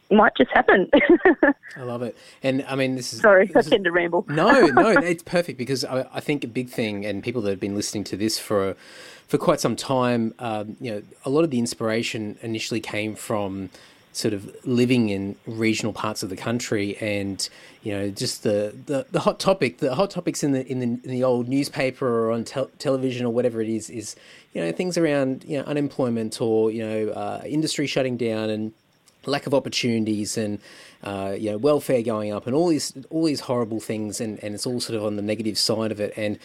might 0.10 0.36
just 0.36 0.52
happen. 0.52 0.90
I 1.78 1.84
love 1.84 2.02
it. 2.02 2.18
And 2.44 2.66
I 2.68 2.76
mean, 2.76 2.96
this 2.96 3.14
is. 3.14 3.22
Sorry, 3.22 3.48
this 3.48 3.68
I 3.68 3.70
tend 3.70 3.86
to 3.86 3.92
ramble. 3.92 4.26
no, 4.28 4.68
no, 4.68 4.90
it's 5.04 5.24
perfect 5.24 5.58
because 5.58 5.86
I, 5.86 6.06
I, 6.14 6.20
think 6.20 6.44
a 6.44 6.48
big 6.48 6.70
thing, 6.70 7.06
and 7.06 7.24
people 7.24 7.42
that 7.44 7.50
have 7.50 7.60
been 7.60 7.76
listening 7.76 8.04
to 8.06 8.18
this 8.18 8.38
for 8.38 8.76
for 9.28 9.38
quite 9.38 9.62
some 9.62 9.76
time, 9.76 10.34
um, 10.40 10.76
you 10.82 10.92
know, 10.92 11.02
a 11.24 11.30
lot 11.30 11.44
of 11.44 11.52
the 11.52 11.60
inspiration 11.60 12.38
initially 12.42 12.82
came 12.82 13.16
from 13.16 13.70
sort 14.14 14.34
of 14.34 14.54
living 14.66 15.10
in 15.10 15.36
regional 15.46 15.94
parts 15.94 16.22
of 16.22 16.30
the 16.30 16.36
country 16.36 16.98
and 17.00 17.48
you 17.82 17.94
know 17.94 18.10
just 18.10 18.44
the, 18.44 18.76
the, 18.86 19.06
the 19.12 19.22
hot 19.22 19.40
topic 19.40 19.78
the 19.78 19.96
hot 19.96 20.12
topics 20.12 20.44
in 20.44 20.52
the 20.52 20.70
in 20.70 20.80
the, 20.80 20.86
in 20.86 21.12
the 21.12 21.24
old 21.24 21.48
newspaper 21.48 22.26
or 22.26 22.32
on 22.32 22.44
te- 22.44 22.66
television 22.78 23.26
or 23.26 23.32
whatever 23.32 23.62
it 23.62 23.70
is 23.70 23.90
is 23.90 24.16
you 24.54 24.62
know 24.62 24.72
things 24.72 24.98
around 24.98 25.46
you 25.46 25.58
know 25.58 25.64
unemployment 25.64 26.42
or 26.42 26.72
you 26.72 26.86
know 26.86 27.10
uh, 27.14 27.42
industry 27.46 27.88
shutting 27.88 28.18
down 28.18 28.50
and 28.50 28.74
lack 29.26 29.46
of 29.46 29.54
opportunities 29.54 30.38
and 30.38 30.60
uh, 31.04 31.36
you 31.38 31.52
know 31.52 31.58
welfare 31.58 32.02
going 32.02 32.32
up 32.32 32.48
and 32.48 32.56
all 32.56 32.68
these 32.68 32.94
all 33.10 33.24
these 33.24 33.42
horrible 33.42 33.80
things 33.80 34.20
and, 34.20 34.44
and 34.44 34.56
it's 34.56 34.66
all 34.66 34.80
sort 34.80 34.98
of 34.98 35.06
on 35.06 35.16
the 35.16 35.22
negative 35.22 35.58
side 35.58 35.92
of 35.92 36.00
it. 36.00 36.14
And 36.18 36.40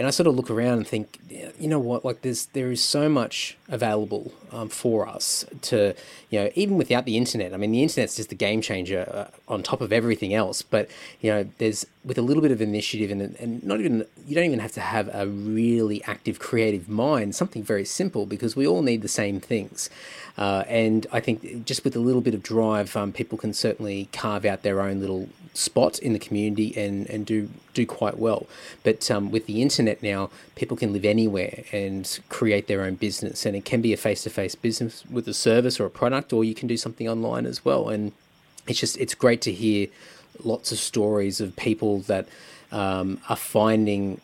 and 0.00 0.06
I 0.06 0.10
sort 0.10 0.26
of 0.28 0.34
look 0.34 0.50
around 0.50 0.78
and 0.78 0.86
think, 0.86 1.18
you 1.58 1.68
know 1.68 1.78
what, 1.78 2.06
like 2.06 2.22
there's 2.22 2.46
there 2.46 2.70
is 2.70 2.82
so 2.82 3.06
much 3.10 3.58
available 3.68 4.32
um, 4.50 4.70
for 4.70 5.06
us 5.06 5.44
to, 5.60 5.94
you 6.30 6.40
know, 6.40 6.50
even 6.54 6.78
without 6.78 7.04
the 7.04 7.18
internet. 7.18 7.52
I 7.52 7.58
mean, 7.58 7.70
the 7.70 7.82
internet's 7.82 8.16
just 8.16 8.30
the 8.30 8.34
game 8.34 8.62
changer 8.62 9.06
uh, 9.12 9.52
on 9.52 9.62
top 9.62 9.82
of 9.82 9.92
everything 9.92 10.32
else. 10.32 10.62
But 10.62 10.88
you 11.20 11.30
know, 11.30 11.50
there's 11.58 11.84
with 12.02 12.16
a 12.16 12.22
little 12.22 12.42
bit 12.42 12.50
of 12.50 12.62
initiative 12.62 13.10
and 13.10 13.36
and 13.38 13.62
not 13.62 13.78
even 13.80 14.06
you 14.26 14.34
don't 14.34 14.46
even 14.46 14.60
have 14.60 14.72
to 14.72 14.80
have 14.80 15.10
a 15.12 15.26
really 15.26 16.02
active 16.04 16.38
creative 16.38 16.88
mind. 16.88 17.34
Something 17.34 17.62
very 17.62 17.84
simple 17.84 18.24
because 18.24 18.56
we 18.56 18.66
all 18.66 18.80
need 18.80 19.02
the 19.02 19.08
same 19.08 19.38
things. 19.38 19.90
Uh, 20.38 20.64
and 20.66 21.06
I 21.12 21.20
think 21.20 21.66
just 21.66 21.84
with 21.84 21.94
a 21.94 22.00
little 22.00 22.22
bit 22.22 22.32
of 22.32 22.42
drive, 22.42 22.96
um, 22.96 23.12
people 23.12 23.36
can 23.36 23.52
certainly 23.52 24.08
carve 24.12 24.46
out 24.46 24.62
their 24.62 24.80
own 24.80 24.98
little 24.98 25.28
spot 25.52 25.98
in 25.98 26.12
the 26.12 26.18
community 26.18 26.74
and, 26.76 27.08
and 27.10 27.26
do 27.26 27.50
do 27.74 27.86
quite 27.86 28.18
well. 28.18 28.46
But 28.82 29.10
um, 29.10 29.30
with 29.30 29.46
the 29.46 29.62
internet 29.62 29.89
now, 30.02 30.30
people 30.54 30.76
can 30.76 30.92
live 30.92 31.04
anywhere 31.04 31.64
and 31.72 32.20
create 32.28 32.66
their 32.66 32.82
own 32.82 32.94
business, 32.94 33.46
and 33.46 33.56
it 33.56 33.64
can 33.64 33.80
be 33.80 33.92
a 33.92 33.96
face 33.96 34.22
to 34.22 34.30
face 34.30 34.54
business 34.54 35.04
with 35.10 35.26
a 35.28 35.34
service 35.34 35.80
or 35.80 35.86
a 35.86 35.90
product, 35.90 36.32
or 36.32 36.44
you 36.44 36.54
can 36.54 36.68
do 36.68 36.76
something 36.76 37.08
online 37.08 37.46
as 37.46 37.64
well. 37.64 37.88
And 37.88 38.12
it's 38.66 38.80
just 38.80 38.96
it's 38.98 39.14
great 39.14 39.40
to 39.42 39.52
hear 39.52 39.88
lots 40.44 40.72
of 40.72 40.78
stories 40.78 41.40
of 41.40 41.56
people 41.56 42.00
that 42.00 42.26
um, 42.72 43.20
are 43.28 43.36
finding 43.36 44.20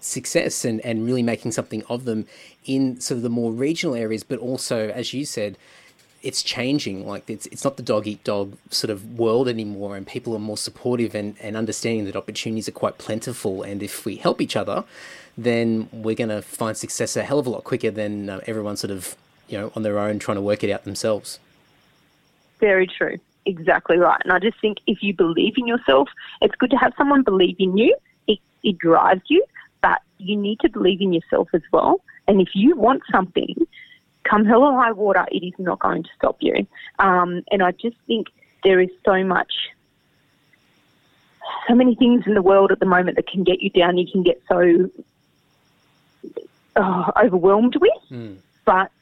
success 0.00 0.64
and, 0.64 0.80
and 0.80 1.04
really 1.04 1.22
making 1.22 1.52
something 1.52 1.82
of 1.88 2.04
them 2.04 2.26
in 2.64 3.00
sort 3.00 3.16
of 3.16 3.22
the 3.22 3.30
more 3.30 3.52
regional 3.52 3.94
areas, 3.94 4.22
but 4.22 4.38
also, 4.38 4.88
as 4.88 5.12
you 5.12 5.24
said, 5.24 5.56
it's 6.22 6.42
changing. 6.42 7.06
Like 7.06 7.28
it's 7.28 7.46
it's 7.46 7.64
not 7.64 7.76
the 7.76 7.82
dog 7.82 8.06
eat 8.06 8.22
dog 8.24 8.56
sort 8.70 8.90
of 8.90 9.18
world 9.18 9.48
anymore, 9.48 9.96
and 9.96 10.06
people 10.06 10.34
are 10.34 10.40
more 10.40 10.56
supportive 10.56 11.14
and, 11.14 11.36
and 11.40 11.56
understanding 11.56 12.04
that 12.06 12.16
opportunities 12.16 12.68
are 12.68 12.72
quite 12.72 12.98
plentiful. 12.98 13.62
And 13.62 13.82
if 13.82 14.04
we 14.04 14.16
help 14.16 14.40
each 14.40 14.56
other, 14.56 14.84
then 15.36 15.88
we're 15.92 16.14
going 16.14 16.30
to 16.30 16.42
find 16.42 16.76
success 16.76 17.16
a 17.16 17.22
hell 17.22 17.38
of 17.38 17.46
a 17.46 17.50
lot 17.50 17.64
quicker 17.64 17.90
than 17.90 18.28
uh, 18.28 18.40
everyone 18.46 18.76
sort 18.76 18.90
of 18.90 19.16
you 19.48 19.58
know 19.58 19.72
on 19.74 19.82
their 19.82 19.98
own 19.98 20.18
trying 20.18 20.36
to 20.36 20.42
work 20.42 20.62
it 20.62 20.70
out 20.70 20.84
themselves. 20.84 21.38
Very 22.58 22.86
true. 22.86 23.18
Exactly 23.46 23.96
right. 23.96 24.20
And 24.22 24.32
I 24.32 24.38
just 24.38 24.60
think 24.60 24.78
if 24.86 25.02
you 25.02 25.14
believe 25.14 25.54
in 25.56 25.66
yourself, 25.66 26.08
it's 26.42 26.54
good 26.56 26.70
to 26.70 26.76
have 26.76 26.92
someone 26.98 27.22
believe 27.22 27.56
in 27.58 27.76
you. 27.76 27.96
It, 28.26 28.38
it 28.62 28.78
drives 28.78 29.22
you, 29.28 29.42
but 29.82 30.02
you 30.18 30.36
need 30.36 30.60
to 30.60 30.68
believe 30.68 31.00
in 31.00 31.14
yourself 31.14 31.48
as 31.54 31.62
well. 31.72 32.02
And 32.28 32.40
if 32.40 32.50
you 32.54 32.76
want 32.76 33.02
something, 33.10 33.56
come 34.30 34.44
hell 34.44 34.62
or 34.62 34.72
high 34.72 34.92
water, 34.92 35.26
it 35.32 35.44
is 35.44 35.54
not 35.58 35.80
going 35.80 36.04
to 36.04 36.08
stop 36.16 36.36
you. 36.40 36.66
Um, 36.98 37.42
and 37.50 37.62
I 37.62 37.72
just 37.72 37.96
think 38.06 38.28
there 38.62 38.80
is 38.80 38.90
so 39.04 39.24
much, 39.24 39.52
so 41.66 41.74
many 41.74 41.96
things 41.96 42.24
in 42.26 42.34
the 42.34 42.42
world 42.42 42.70
at 42.70 42.78
the 42.78 42.86
moment 42.86 43.16
that 43.16 43.26
can 43.26 43.42
get 43.42 43.60
you 43.60 43.70
down. 43.70 43.98
You 43.98 44.10
can 44.10 44.22
get 44.22 44.40
so 44.48 44.88
uh, 46.76 47.10
overwhelmed 47.20 47.76
with, 47.76 47.92
mm. 48.10 48.36
but 48.64 48.92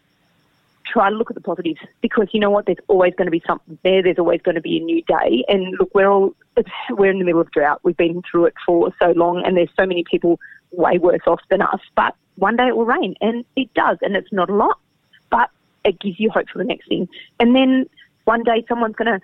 try 0.87 1.11
to 1.11 1.17
look 1.17 1.31
at 1.31 1.35
the 1.35 1.43
positives 1.43 1.81
because 2.01 2.29
you 2.33 2.41
know 2.41 2.51
what? 2.51 2.65
There's 2.65 2.79
always 2.89 3.15
going 3.15 3.27
to 3.27 3.31
be 3.31 3.43
something 3.47 3.79
there. 3.83 4.03
There's 4.03 4.19
always 4.19 4.41
going 4.41 4.55
to 4.55 4.63
be 4.63 4.79
a 4.79 4.81
new 4.81 5.03
day. 5.03 5.45
And 5.49 5.77
look, 5.79 5.95
we're 5.95 6.09
all 6.09 6.35
we're 6.91 7.11
in 7.11 7.19
the 7.19 7.25
middle 7.25 7.43
of 7.43 7.51
drought. 7.51 7.81
We've 7.83 7.97
been 7.97 8.23
through 8.23 8.47
it 8.47 8.55
for 8.65 8.95
so 8.99 9.11
long, 9.11 9.43
and 9.45 9.57
there's 9.57 9.69
so 9.79 9.85
many 9.85 10.05
people 10.05 10.41
way 10.71 10.97
worse 10.97 11.27
off 11.27 11.41
than 11.51 11.61
us. 11.61 11.81
But 11.95 12.15
one 12.37 12.57
day 12.57 12.69
it 12.69 12.77
will 12.77 12.87
rain, 12.87 13.15
and 13.21 13.45
it 13.57 13.73
does, 13.75 13.99
and 14.01 14.17
it's 14.17 14.33
not 14.33 14.49
a 14.49 14.55
lot 14.55 14.79
but 15.31 15.51
it 15.85 16.01
gives 16.01 16.19
you 16.21 16.31
hope 16.31 16.49
for 16.49 16.59
the 16.59 16.65
next 16.65 16.89
thing. 16.89 17.09
And 17.41 17.55
then 17.55 17.89
one 18.25 18.43
day 18.43 18.65
someone's 18.69 18.97
going 18.97 19.19
to 19.19 19.21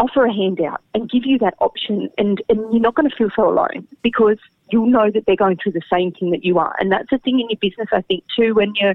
offer 0.00 0.24
a 0.24 0.32
handout 0.32 0.80
and 0.94 1.10
give 1.10 1.24
you 1.26 1.38
that 1.38 1.54
option, 1.60 2.08
and, 2.18 2.40
and 2.48 2.60
you're 2.72 2.80
not 2.80 2.94
going 2.94 3.08
to 3.08 3.16
feel 3.16 3.30
so 3.34 3.48
alone 3.48 3.86
because 4.02 4.38
you'll 4.70 4.86
know 4.86 5.10
that 5.10 5.26
they're 5.26 5.36
going 5.36 5.56
through 5.56 5.72
the 5.72 5.82
same 5.92 6.12
thing 6.12 6.30
that 6.30 6.44
you 6.44 6.58
are. 6.58 6.74
And 6.78 6.92
that's 6.92 7.10
a 7.12 7.18
thing 7.18 7.40
in 7.40 7.48
your 7.50 7.58
business, 7.60 7.88
I 7.92 8.02
think, 8.02 8.24
too, 8.36 8.54
when 8.54 8.74
you're, 8.76 8.94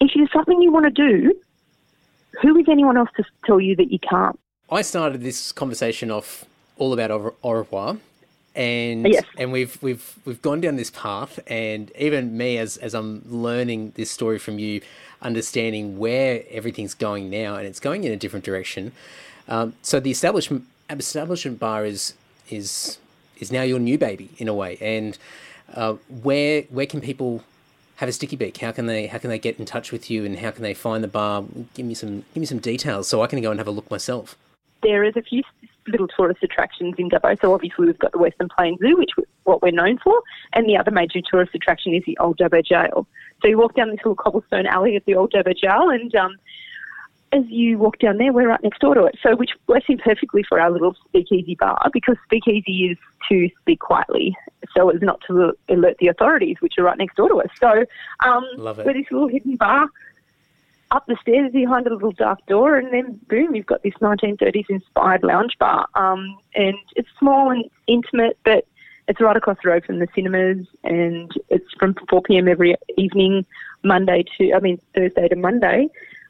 if 0.00 0.10
there's 0.14 0.32
something 0.32 0.60
you 0.60 0.72
want 0.72 0.84
to 0.84 0.90
do, 0.90 1.34
who 2.42 2.58
is 2.58 2.66
anyone 2.68 2.96
else 2.96 3.10
to 3.16 3.24
tell 3.46 3.60
you 3.60 3.76
that 3.76 3.90
you 3.90 3.98
can't? 3.98 4.38
I 4.70 4.82
started 4.82 5.22
this 5.22 5.52
conversation 5.52 6.10
off 6.10 6.44
all 6.76 6.92
about 6.92 7.10
au 7.42 7.52
revoir, 7.52 7.96
and 8.54 9.06
Yes. 9.06 9.24
and 9.36 9.52
we've 9.52 9.80
we've 9.82 10.14
we've 10.24 10.40
gone 10.42 10.60
down 10.60 10.76
this 10.76 10.90
path, 10.90 11.40
and 11.46 11.90
even 11.98 12.36
me 12.36 12.58
as 12.58 12.76
as 12.76 12.94
I'm 12.94 13.22
learning 13.28 13.92
this 13.96 14.10
story 14.10 14.38
from 14.38 14.58
you, 14.58 14.80
understanding 15.22 15.98
where 15.98 16.42
everything's 16.50 16.94
going 16.94 17.30
now, 17.30 17.56
and 17.56 17.66
it's 17.66 17.80
going 17.80 18.04
in 18.04 18.12
a 18.12 18.16
different 18.16 18.44
direction. 18.44 18.92
Um, 19.48 19.74
so 19.82 20.00
the 20.00 20.10
establishment 20.10 20.64
establishment 20.90 21.58
bar 21.58 21.84
is 21.84 22.14
is 22.50 22.98
is 23.38 23.50
now 23.50 23.62
your 23.62 23.78
new 23.78 23.98
baby 23.98 24.30
in 24.38 24.48
a 24.48 24.54
way, 24.54 24.78
and 24.80 25.18
uh, 25.74 25.94
where 26.22 26.62
where 26.62 26.86
can 26.86 27.00
people 27.00 27.42
have 27.96 28.08
a 28.08 28.12
sticky 28.12 28.36
beak? 28.36 28.58
How 28.58 28.70
can 28.72 28.86
they 28.86 29.06
how 29.08 29.18
can 29.18 29.30
they 29.30 29.38
get 29.38 29.58
in 29.58 29.64
touch 29.64 29.90
with 29.90 30.10
you, 30.10 30.24
and 30.24 30.38
how 30.38 30.50
can 30.52 30.62
they 30.62 30.74
find 30.74 31.02
the 31.02 31.08
bar? 31.08 31.44
Give 31.74 31.86
me 31.86 31.94
some 31.94 32.24
give 32.34 32.40
me 32.40 32.46
some 32.46 32.58
details 32.58 33.08
so 33.08 33.22
I 33.22 33.26
can 33.26 33.40
go 33.42 33.50
and 33.50 33.58
have 33.58 33.68
a 33.68 33.72
look 33.72 33.90
myself. 33.90 34.36
There 34.82 35.02
is 35.02 35.16
a 35.16 35.22
few 35.22 35.42
little 35.88 36.08
tourist 36.08 36.42
attractions 36.42 36.94
in 36.98 37.10
Dubbo. 37.10 37.38
So 37.40 37.52
obviously 37.54 37.86
we've 37.86 37.98
got 37.98 38.12
the 38.12 38.18
Western 38.18 38.48
Plains 38.48 38.78
Zoo, 38.80 38.96
which 38.96 39.10
is 39.18 39.24
what 39.44 39.62
we're 39.62 39.72
known 39.72 39.98
for, 39.98 40.20
and 40.52 40.68
the 40.68 40.76
other 40.76 40.90
major 40.90 41.20
tourist 41.20 41.54
attraction 41.54 41.94
is 41.94 42.02
the 42.06 42.16
Old 42.18 42.38
Dubbo 42.38 42.64
Jail. 42.64 43.06
So 43.42 43.48
you 43.48 43.58
walk 43.58 43.74
down 43.74 43.90
this 43.90 43.98
little 43.98 44.14
cobblestone 44.14 44.66
alley 44.66 44.96
at 44.96 45.04
the 45.04 45.14
Old 45.14 45.32
Dubbo 45.32 45.56
Jail, 45.56 45.90
and 45.90 46.14
um, 46.14 46.36
as 47.32 47.44
you 47.48 47.78
walk 47.78 47.98
down 47.98 48.18
there, 48.18 48.32
we're 48.32 48.48
right 48.48 48.62
next 48.62 48.80
door 48.80 48.94
to 48.94 49.04
it. 49.04 49.16
So 49.22 49.36
which 49.36 49.50
works 49.66 49.86
in 49.88 49.98
perfectly 49.98 50.44
for 50.48 50.60
our 50.60 50.70
little 50.70 50.94
speakeasy 51.06 51.56
bar 51.56 51.90
because 51.92 52.16
speakeasy 52.24 52.90
is 52.90 52.98
to 53.28 53.50
speak 53.60 53.80
quietly, 53.80 54.36
so 54.74 54.90
as 54.90 55.02
not 55.02 55.20
to 55.26 55.52
alert 55.68 55.96
the 55.98 56.08
authorities, 56.08 56.56
which 56.60 56.74
are 56.78 56.84
right 56.84 56.98
next 56.98 57.16
door 57.16 57.28
to 57.28 57.40
us. 57.40 57.50
So 57.58 57.84
um, 58.24 58.44
we're 58.84 58.94
this 58.94 59.10
little 59.10 59.28
hidden 59.28 59.56
bar 59.56 59.88
up 60.94 61.06
the 61.06 61.16
stairs 61.20 61.52
behind 61.52 61.86
a 61.86 61.92
little 61.92 62.12
dark 62.12 62.44
door, 62.46 62.76
and 62.76 62.92
then 62.92 63.20
boom, 63.28 63.54
you've 63.54 63.66
got 63.66 63.82
this 63.82 63.94
1930s 63.94 64.70
inspired 64.70 65.24
lounge 65.24 65.58
bar. 65.58 65.86
Um, 65.94 66.38
and 66.54 66.76
it's 66.94 67.08
small 67.18 67.50
and 67.50 67.64
intimate, 67.86 68.38
but 68.44 68.66
it's 69.08 69.20
right 69.20 69.36
across 69.36 69.58
the 69.62 69.70
road 69.70 69.84
from 69.84 69.98
the 69.98 70.08
cinemas, 70.14 70.66
and 70.84 71.30
it's 71.50 71.70
from 71.78 71.94
4 72.08 72.22
p.m. 72.22 72.48
every 72.48 72.76
evening, 72.96 73.44
Monday 73.82 74.24
to, 74.38 74.52
I 74.54 74.60
mean, 74.60 74.80
Thursday 74.94 75.28
to 75.28 75.36
Monday. 75.36 75.88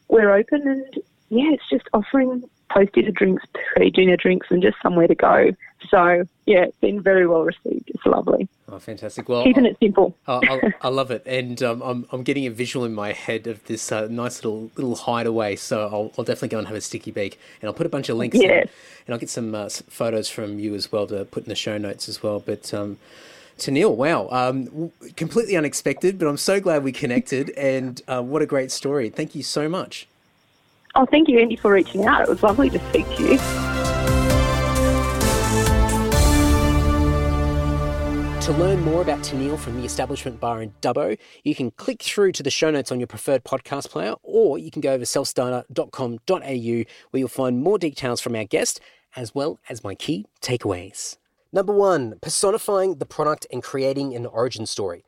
We're 0.08 0.34
open, 0.34 0.66
and 0.66 0.94
yeah, 1.28 1.50
it's 1.52 1.68
just 1.70 1.84
offering 1.92 2.42
post 2.70 2.92
dinner 2.94 3.12
drinks, 3.12 3.44
pre 3.76 3.90
dinner 3.90 4.16
drinks, 4.16 4.48
and 4.50 4.62
just 4.62 4.76
somewhere 4.82 5.06
to 5.06 5.14
go. 5.14 5.50
So 5.90 6.26
yeah, 6.46 6.64
it's 6.64 6.76
been 6.80 7.00
very 7.00 7.26
well 7.26 7.42
received. 7.42 7.90
It's 7.90 8.04
lovely. 8.06 8.48
Oh, 8.68 8.78
fantastic! 8.78 9.28
Well, 9.28 9.44
Keeping 9.44 9.66
it 9.66 9.76
simple. 9.78 10.16
I, 10.26 10.40
I, 10.42 10.74
I 10.82 10.88
love 10.88 11.10
it, 11.10 11.22
and 11.26 11.62
um, 11.62 11.82
I'm 11.82 12.06
I'm 12.10 12.22
getting 12.22 12.46
a 12.46 12.50
visual 12.50 12.84
in 12.84 12.94
my 12.94 13.12
head 13.12 13.46
of 13.46 13.64
this 13.66 13.92
uh, 13.92 14.08
nice 14.10 14.42
little 14.42 14.70
little 14.76 14.96
hideaway. 14.96 15.56
So 15.56 15.82
I'll, 15.82 16.12
I'll 16.18 16.24
definitely 16.24 16.48
go 16.48 16.58
and 16.58 16.66
have 16.66 16.76
a 16.76 16.80
sticky 16.80 17.10
beak, 17.10 17.38
and 17.60 17.68
I'll 17.68 17.74
put 17.74 17.86
a 17.86 17.90
bunch 17.90 18.08
of 18.08 18.16
links, 18.16 18.38
in, 18.38 18.50
and 18.50 18.68
I'll 19.08 19.18
get 19.18 19.30
some 19.30 19.54
uh, 19.54 19.68
photos 19.68 20.28
from 20.28 20.58
you 20.58 20.74
as 20.74 20.90
well 20.90 21.06
to 21.08 21.24
put 21.24 21.44
in 21.44 21.48
the 21.48 21.54
show 21.54 21.78
notes 21.78 22.08
as 22.08 22.22
well. 22.22 22.40
But 22.40 22.72
um, 22.74 22.98
Tennille, 23.58 23.94
wow, 23.94 24.28
um, 24.30 24.92
completely 25.16 25.56
unexpected, 25.56 26.18
but 26.18 26.26
I'm 26.26 26.38
so 26.38 26.60
glad 26.60 26.82
we 26.82 26.92
connected, 26.92 27.50
and 27.56 28.00
uh, 28.08 28.22
what 28.22 28.42
a 28.42 28.46
great 28.46 28.72
story! 28.72 29.10
Thank 29.10 29.34
you 29.34 29.42
so 29.42 29.68
much. 29.68 30.08
Oh, 30.96 31.06
thank 31.06 31.28
you, 31.28 31.38
Andy, 31.38 31.56
for 31.56 31.72
reaching 31.72 32.06
out. 32.06 32.22
It 32.22 32.28
was 32.28 32.42
lovely 32.42 32.70
to 32.70 32.78
speak 32.88 33.06
to 33.16 33.34
you. 33.34 33.83
To 38.44 38.52
learn 38.52 38.80
more 38.82 39.00
about 39.00 39.20
Tennille 39.20 39.58
from 39.58 39.78
the 39.78 39.86
Establishment 39.86 40.38
Bar 40.38 40.60
in 40.60 40.74
Dubbo, 40.82 41.16
you 41.44 41.54
can 41.54 41.70
click 41.70 42.02
through 42.02 42.32
to 42.32 42.42
the 42.42 42.50
show 42.50 42.70
notes 42.70 42.92
on 42.92 43.00
your 43.00 43.06
preferred 43.06 43.42
podcast 43.42 43.88
player, 43.88 44.16
or 44.22 44.58
you 44.58 44.70
can 44.70 44.82
go 44.82 44.92
over 44.92 45.04
selfstarter.com.au 45.04 46.84
where 47.10 47.18
you'll 47.18 47.28
find 47.28 47.62
more 47.62 47.78
details 47.78 48.20
from 48.20 48.36
our 48.36 48.44
guest, 48.44 48.80
as 49.16 49.34
well 49.34 49.60
as 49.70 49.82
my 49.82 49.94
key 49.94 50.26
takeaways. 50.42 51.16
Number 51.54 51.72
one, 51.72 52.18
personifying 52.20 52.96
the 52.96 53.06
product 53.06 53.46
and 53.50 53.62
creating 53.62 54.14
an 54.14 54.26
origin 54.26 54.66
story. 54.66 55.06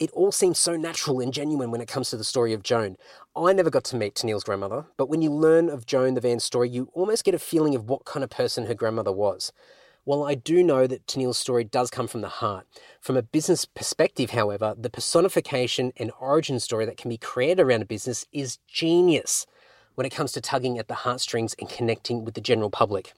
It 0.00 0.10
all 0.10 0.32
seems 0.32 0.58
so 0.58 0.76
natural 0.76 1.20
and 1.20 1.32
genuine 1.32 1.70
when 1.70 1.82
it 1.82 1.86
comes 1.86 2.10
to 2.10 2.16
the 2.16 2.24
story 2.24 2.52
of 2.52 2.64
Joan. 2.64 2.96
I 3.36 3.52
never 3.52 3.70
got 3.70 3.84
to 3.84 3.96
meet 3.96 4.16
Tennille's 4.16 4.42
grandmother, 4.42 4.86
but 4.96 5.08
when 5.08 5.22
you 5.22 5.30
learn 5.30 5.68
of 5.68 5.86
Joan 5.86 6.14
the 6.14 6.20
Van's 6.20 6.42
story, 6.42 6.68
you 6.68 6.90
almost 6.94 7.22
get 7.22 7.32
a 7.32 7.38
feeling 7.38 7.76
of 7.76 7.88
what 7.88 8.04
kind 8.04 8.24
of 8.24 8.30
person 8.30 8.66
her 8.66 8.74
grandmother 8.74 9.12
was. 9.12 9.52
While 10.04 10.24
I 10.24 10.34
do 10.34 10.64
know 10.64 10.88
that 10.88 11.06
Tennille's 11.06 11.38
story 11.38 11.62
does 11.62 11.88
come 11.88 12.08
from 12.08 12.22
the 12.22 12.28
heart, 12.28 12.66
from 13.00 13.16
a 13.16 13.22
business 13.22 13.64
perspective, 13.64 14.30
however, 14.30 14.74
the 14.76 14.90
personification 14.90 15.92
and 15.96 16.10
origin 16.18 16.58
story 16.58 16.84
that 16.86 16.96
can 16.96 17.08
be 17.08 17.16
created 17.16 17.60
around 17.60 17.82
a 17.82 17.86
business 17.86 18.26
is 18.32 18.58
genius 18.66 19.46
when 19.94 20.04
it 20.04 20.12
comes 20.12 20.32
to 20.32 20.40
tugging 20.40 20.76
at 20.76 20.88
the 20.88 20.94
heartstrings 20.94 21.54
and 21.60 21.68
connecting 21.68 22.24
with 22.24 22.34
the 22.34 22.40
general 22.40 22.68
public. 22.68 23.12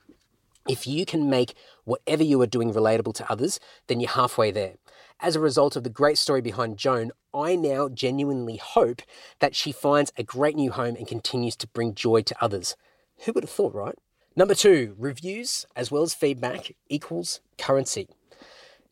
If 0.69 0.87
you 0.87 1.07
can 1.07 1.31
make 1.31 1.55
whatever 1.85 2.23
you 2.23 2.39
are 2.43 2.47
doing 2.47 2.75
relatable 2.75 3.15
to 3.15 3.33
others, 3.33 3.59
then 3.87 3.99
you're 3.99 4.11
halfway 4.11 4.51
there. 4.51 4.75
As 5.21 5.37
a 5.37 5.41
result 5.41 5.77
of 5.77 5.85
the 5.85 5.91
great 5.91 6.19
story 6.19 6.43
behind 6.43 6.77
Joan, 6.77 7.13
I 7.33 7.57
now 7.57 7.89
genuinely 7.89 8.57
hope 8.57 9.01
that 9.39 9.55
she 9.57 9.73
finds 9.73 10.13
a 10.19 10.23
great 10.23 10.57
new 10.57 10.71
home 10.71 10.97
and 10.97 11.09
continues 11.09 11.57
to 11.57 11.67
bring 11.69 11.95
joy 11.95 12.21
to 12.23 12.37
others. 12.45 12.77
Who 13.25 13.33
would 13.33 13.45
have 13.45 13.51
thought, 13.51 13.75
right? 13.75 13.97
Number 14.37 14.55
two, 14.55 14.97
reviews 14.99 15.65
as 15.77 15.93
well 15.93 16.03
as 16.03 16.13
feedback 16.13 16.75
equals 16.89 17.41
currency. 17.57 18.09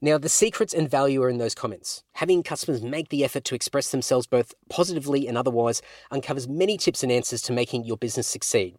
Now, 0.00 0.16
the 0.16 0.28
secrets 0.28 0.72
and 0.72 0.88
value 0.88 1.22
are 1.22 1.28
in 1.28 1.38
those 1.38 1.54
comments. 1.54 2.04
Having 2.14 2.44
customers 2.44 2.82
make 2.82 3.08
the 3.08 3.24
effort 3.24 3.44
to 3.44 3.54
express 3.54 3.90
themselves 3.90 4.26
both 4.26 4.54
positively 4.68 5.26
and 5.26 5.36
otherwise 5.36 5.82
uncovers 6.12 6.48
many 6.48 6.76
tips 6.76 7.02
and 7.02 7.10
answers 7.10 7.42
to 7.42 7.52
making 7.52 7.84
your 7.84 7.96
business 7.96 8.28
succeed. 8.28 8.76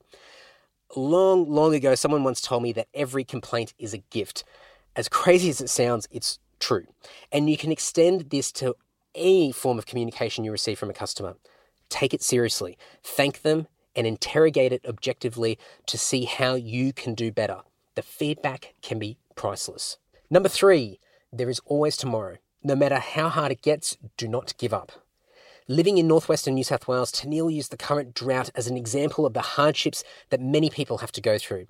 Long, 0.96 1.50
long 1.50 1.74
ago, 1.74 1.96
someone 1.96 2.24
once 2.24 2.40
told 2.40 2.64
me 2.64 2.72
that 2.74 2.88
every 2.94 3.26
complaint 3.26 3.74
is 3.78 3.94
a 3.94 4.04
gift. 4.10 4.46
As 4.96 5.10
crazy 5.10 5.50
as 5.50 5.60
it 5.60 5.70
sounds, 5.70 6.08
it's 6.12 6.40
true. 6.60 6.86
And 7.32 7.50
you 7.50 7.58
can 7.58 7.72
extend 7.72 8.30
this 8.30 8.52
to 8.54 8.76
any 9.16 9.52
form 9.52 9.78
of 9.78 9.86
communication 9.86 10.44
you 10.46 10.52
receive 10.52 10.80
from 10.80 10.90
a 10.90 10.94
customer. 10.94 11.36
Take 11.90 12.14
it 12.14 12.22
seriously, 12.22 12.78
thank 13.04 13.42
them, 13.42 13.68
and 13.96 14.08
interrogate 14.08 14.74
it 14.74 14.86
objectively 14.88 15.58
to 15.88 15.98
see 15.98 16.26
how 16.26 16.56
you 16.56 16.94
can 16.94 17.14
do 17.14 17.32
better. 17.32 17.62
The 17.96 18.02
feedback 18.02 18.74
can 18.82 19.00
be 19.00 19.18
priceless. 19.36 19.98
Number 20.30 20.50
three, 20.50 21.00
there 21.32 21.50
is 21.50 21.62
always 21.66 21.98
tomorrow. 21.98 22.38
No 22.64 22.76
matter 22.76 23.00
how 23.00 23.30
hard 23.30 23.52
it 23.52 23.62
gets, 23.62 23.98
do 24.18 24.28
not 24.28 24.58
give 24.58 24.74
up. 24.74 24.92
Living 25.68 25.98
in 25.98 26.08
northwestern 26.08 26.56
New 26.56 26.64
South 26.64 26.88
Wales, 26.88 27.12
Tennille 27.12 27.54
used 27.54 27.72
the 27.72 27.78
current 27.78 28.14
drought 28.14 28.50
as 28.56 28.68
an 28.68 28.76
example 28.76 29.26
of 29.26 29.34
the 29.34 29.42
hardships 29.42 30.04
that 30.30 30.42
many 30.42 30.70
people 30.70 30.98
have 30.98 31.12
to 31.14 31.22
go 31.22 31.38
through. 31.38 31.68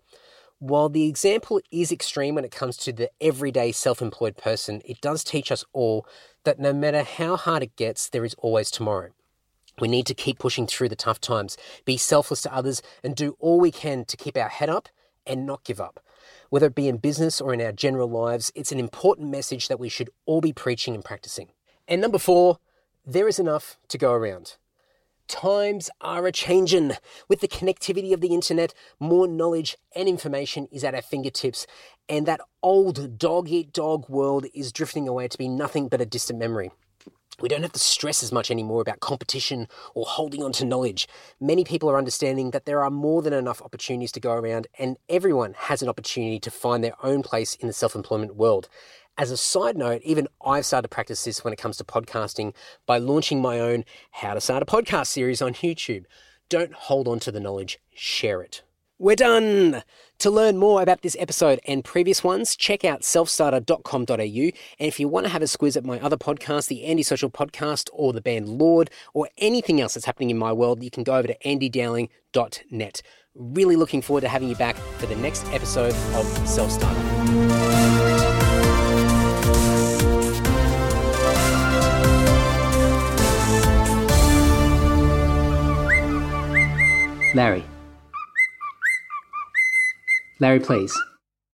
While 0.60 0.90
the 0.90 1.08
example 1.08 1.60
is 1.72 1.92
extreme 1.92 2.36
when 2.36 2.46
it 2.46 2.52
comes 2.52 2.78
to 2.78 2.94
the 2.94 3.12
everyday 3.20 3.72
self 3.72 4.02
employed 4.02 4.38
person, 4.38 4.82
it 4.86 5.02
does 5.02 5.24
teach 5.24 5.52
us 5.52 5.66
all 5.74 6.08
that 6.44 6.60
no 6.60 6.74
matter 6.74 7.04
how 7.04 7.36
hard 7.36 7.64
it 7.64 7.76
gets, 7.76 8.10
there 8.10 8.26
is 8.26 8.34
always 8.36 8.72
tomorrow. 8.72 9.10
We 9.80 9.88
need 9.88 10.06
to 10.08 10.14
keep 10.14 10.40
pushing 10.40 10.68
through 10.68 10.90
the 10.90 10.96
tough 10.96 11.20
times, 11.20 11.58
be 11.86 11.98
selfless 11.98 12.42
to 12.44 12.54
others, 12.54 12.82
and 13.04 13.16
do 13.16 13.36
all 13.40 13.60
we 13.60 13.72
can 13.72 14.06
to 14.06 14.18
keep 14.18 14.38
our 14.38 14.50
head 14.50 14.70
up 14.70 14.90
and 15.26 15.46
not 15.46 15.64
give 15.64 15.82
up. 15.82 16.00
Whether 16.50 16.68
it 16.68 16.76
be 16.76 16.88
in 16.88 16.98
business 16.98 17.42
or 17.42 17.54
in 17.54 17.62
our 17.62 17.72
general 17.72 18.10
lives, 18.10 18.52
it's 18.54 18.72
an 18.72 18.80
important 18.80 19.32
message 19.32 19.68
that 19.68 19.80
we 19.80 19.90
should 19.90 20.10
all 20.26 20.42
be 20.42 20.54
preaching 20.54 20.94
and 20.94 21.04
practicing. 21.04 21.50
And 21.88 22.00
number 22.02 22.20
four, 22.20 22.60
there 23.06 23.28
is 23.28 23.40
enough 23.40 23.78
to 23.88 23.98
go 23.98 24.14
around. 24.14 24.58
Times 25.28 25.90
are 26.02 26.28
a 26.28 26.32
changin'. 26.32 26.98
With 27.28 27.40
the 27.40 27.48
connectivity 27.48 28.14
of 28.14 28.22
the 28.22 28.34
internet, 28.34 28.74
more 29.00 29.28
knowledge 29.28 29.78
and 29.96 30.08
information 30.08 30.68
is 30.72 30.84
at 30.84 30.94
our 30.94 31.02
fingertips, 31.02 31.66
and 32.08 32.26
that 32.26 32.42
old 32.62 33.18
dog 33.18 33.50
eat 33.50 33.74
dog 33.74 34.08
world 34.10 34.46
is 34.54 34.72
drifting 34.72 35.08
away 35.08 35.28
to 35.28 35.38
be 35.38 35.48
nothing 35.48 35.88
but 35.88 36.02
a 36.02 36.06
distant 36.06 36.38
memory. 36.40 36.72
We 37.40 37.50
don't 37.50 37.64
have 37.64 37.72
to 37.72 37.80
stress 37.80 38.22
as 38.22 38.32
much 38.32 38.52
anymore 38.52 38.82
about 38.82 39.00
competition 39.00 39.68
or 39.96 40.06
holding 40.06 40.44
on 40.44 40.52
to 40.54 40.66
knowledge. 40.66 41.08
Many 41.40 41.64
people 41.64 41.90
are 41.90 41.98
understanding 41.98 42.52
that 42.52 42.66
there 42.66 42.84
are 42.84 42.92
more 42.92 43.22
than 43.22 43.34
enough 43.34 43.62
opportunities 43.62 44.12
to 44.14 44.20
go 44.20 44.34
around, 44.34 44.68
and 44.78 44.98
everyone 45.10 45.54
has 45.58 45.82
an 45.82 45.90
opportunity 45.90 46.40
to 46.40 46.52
find 46.52 46.84
their 46.84 46.96
own 47.04 47.24
place 47.24 47.56
in 47.56 47.68
the 47.68 47.74
self 47.74 47.96
employment 47.96 48.36
world. 48.36 48.70
As 49.18 49.30
a 49.30 49.38
side 49.38 49.78
note, 49.78 50.02
even 50.04 50.28
I've 50.44 50.66
started 50.66 50.90
to 50.90 50.96
practice 50.96 51.24
this 51.24 51.44
when 51.44 51.54
it 51.54 51.60
comes 51.60 51.78
to 51.78 51.84
podcasting 51.84 52.54
by 52.86 52.98
launching 52.98 53.42
my 53.42 53.60
own 53.60 53.86
How 54.12 54.34
to 54.34 54.42
Start 54.42 54.64
a 54.64 54.66
Podcast 54.66 55.08
series 55.08 55.42
on 55.42 55.54
YouTube. 55.54 56.06
Don't 56.50 56.74
hold 56.74 57.08
on 57.08 57.20
to 57.20 57.32
the 57.32 57.40
knowledge, 57.40 57.80
share 57.94 58.42
it. 58.42 58.64
We're 59.00 59.16
done! 59.16 59.84
To 60.24 60.32
learn 60.32 60.58
more 60.58 60.82
about 60.82 61.02
this 61.02 61.18
episode 61.20 61.60
and 61.66 61.84
previous 61.84 62.24
ones, 62.24 62.56
check 62.56 62.86
out 62.86 63.02
selfstarter.com.au. 63.02 64.14
And 64.14 64.54
if 64.80 64.98
you 64.98 65.10
want 65.10 65.26
to 65.26 65.30
have 65.30 65.42
a 65.42 65.48
squiz 65.48 65.76
at 65.76 65.84
my 65.84 66.00
other 66.00 66.16
podcast, 66.16 66.70
the 66.70 66.86
Andy 66.86 67.04
Social 67.04 67.30
Podcast, 67.30 67.90
or 67.92 68.14
the 68.14 68.22
band 68.22 68.48
Lord, 68.48 68.90
or 69.14 69.28
anything 69.38 69.82
else 69.82 69.96
that's 69.96 70.06
happening 70.06 70.30
in 70.30 70.38
my 70.38 70.54
world, 70.54 70.82
you 70.82 70.90
can 70.90 71.04
go 71.04 71.16
over 71.16 71.28
to 71.28 71.38
andydowling.net. 71.40 73.02
Really 73.36 73.76
looking 73.76 74.02
forward 74.02 74.22
to 74.22 74.30
having 74.30 74.48
you 74.48 74.56
back 74.56 74.78
for 74.78 75.08
the 75.08 75.18
next 75.18 75.46
episode 75.48 75.94
of 76.16 76.48
Self 76.48 76.72
Starter. 76.72 77.02
Larry, 87.36 87.66
Larry, 90.44 90.60
please. 90.60 90.94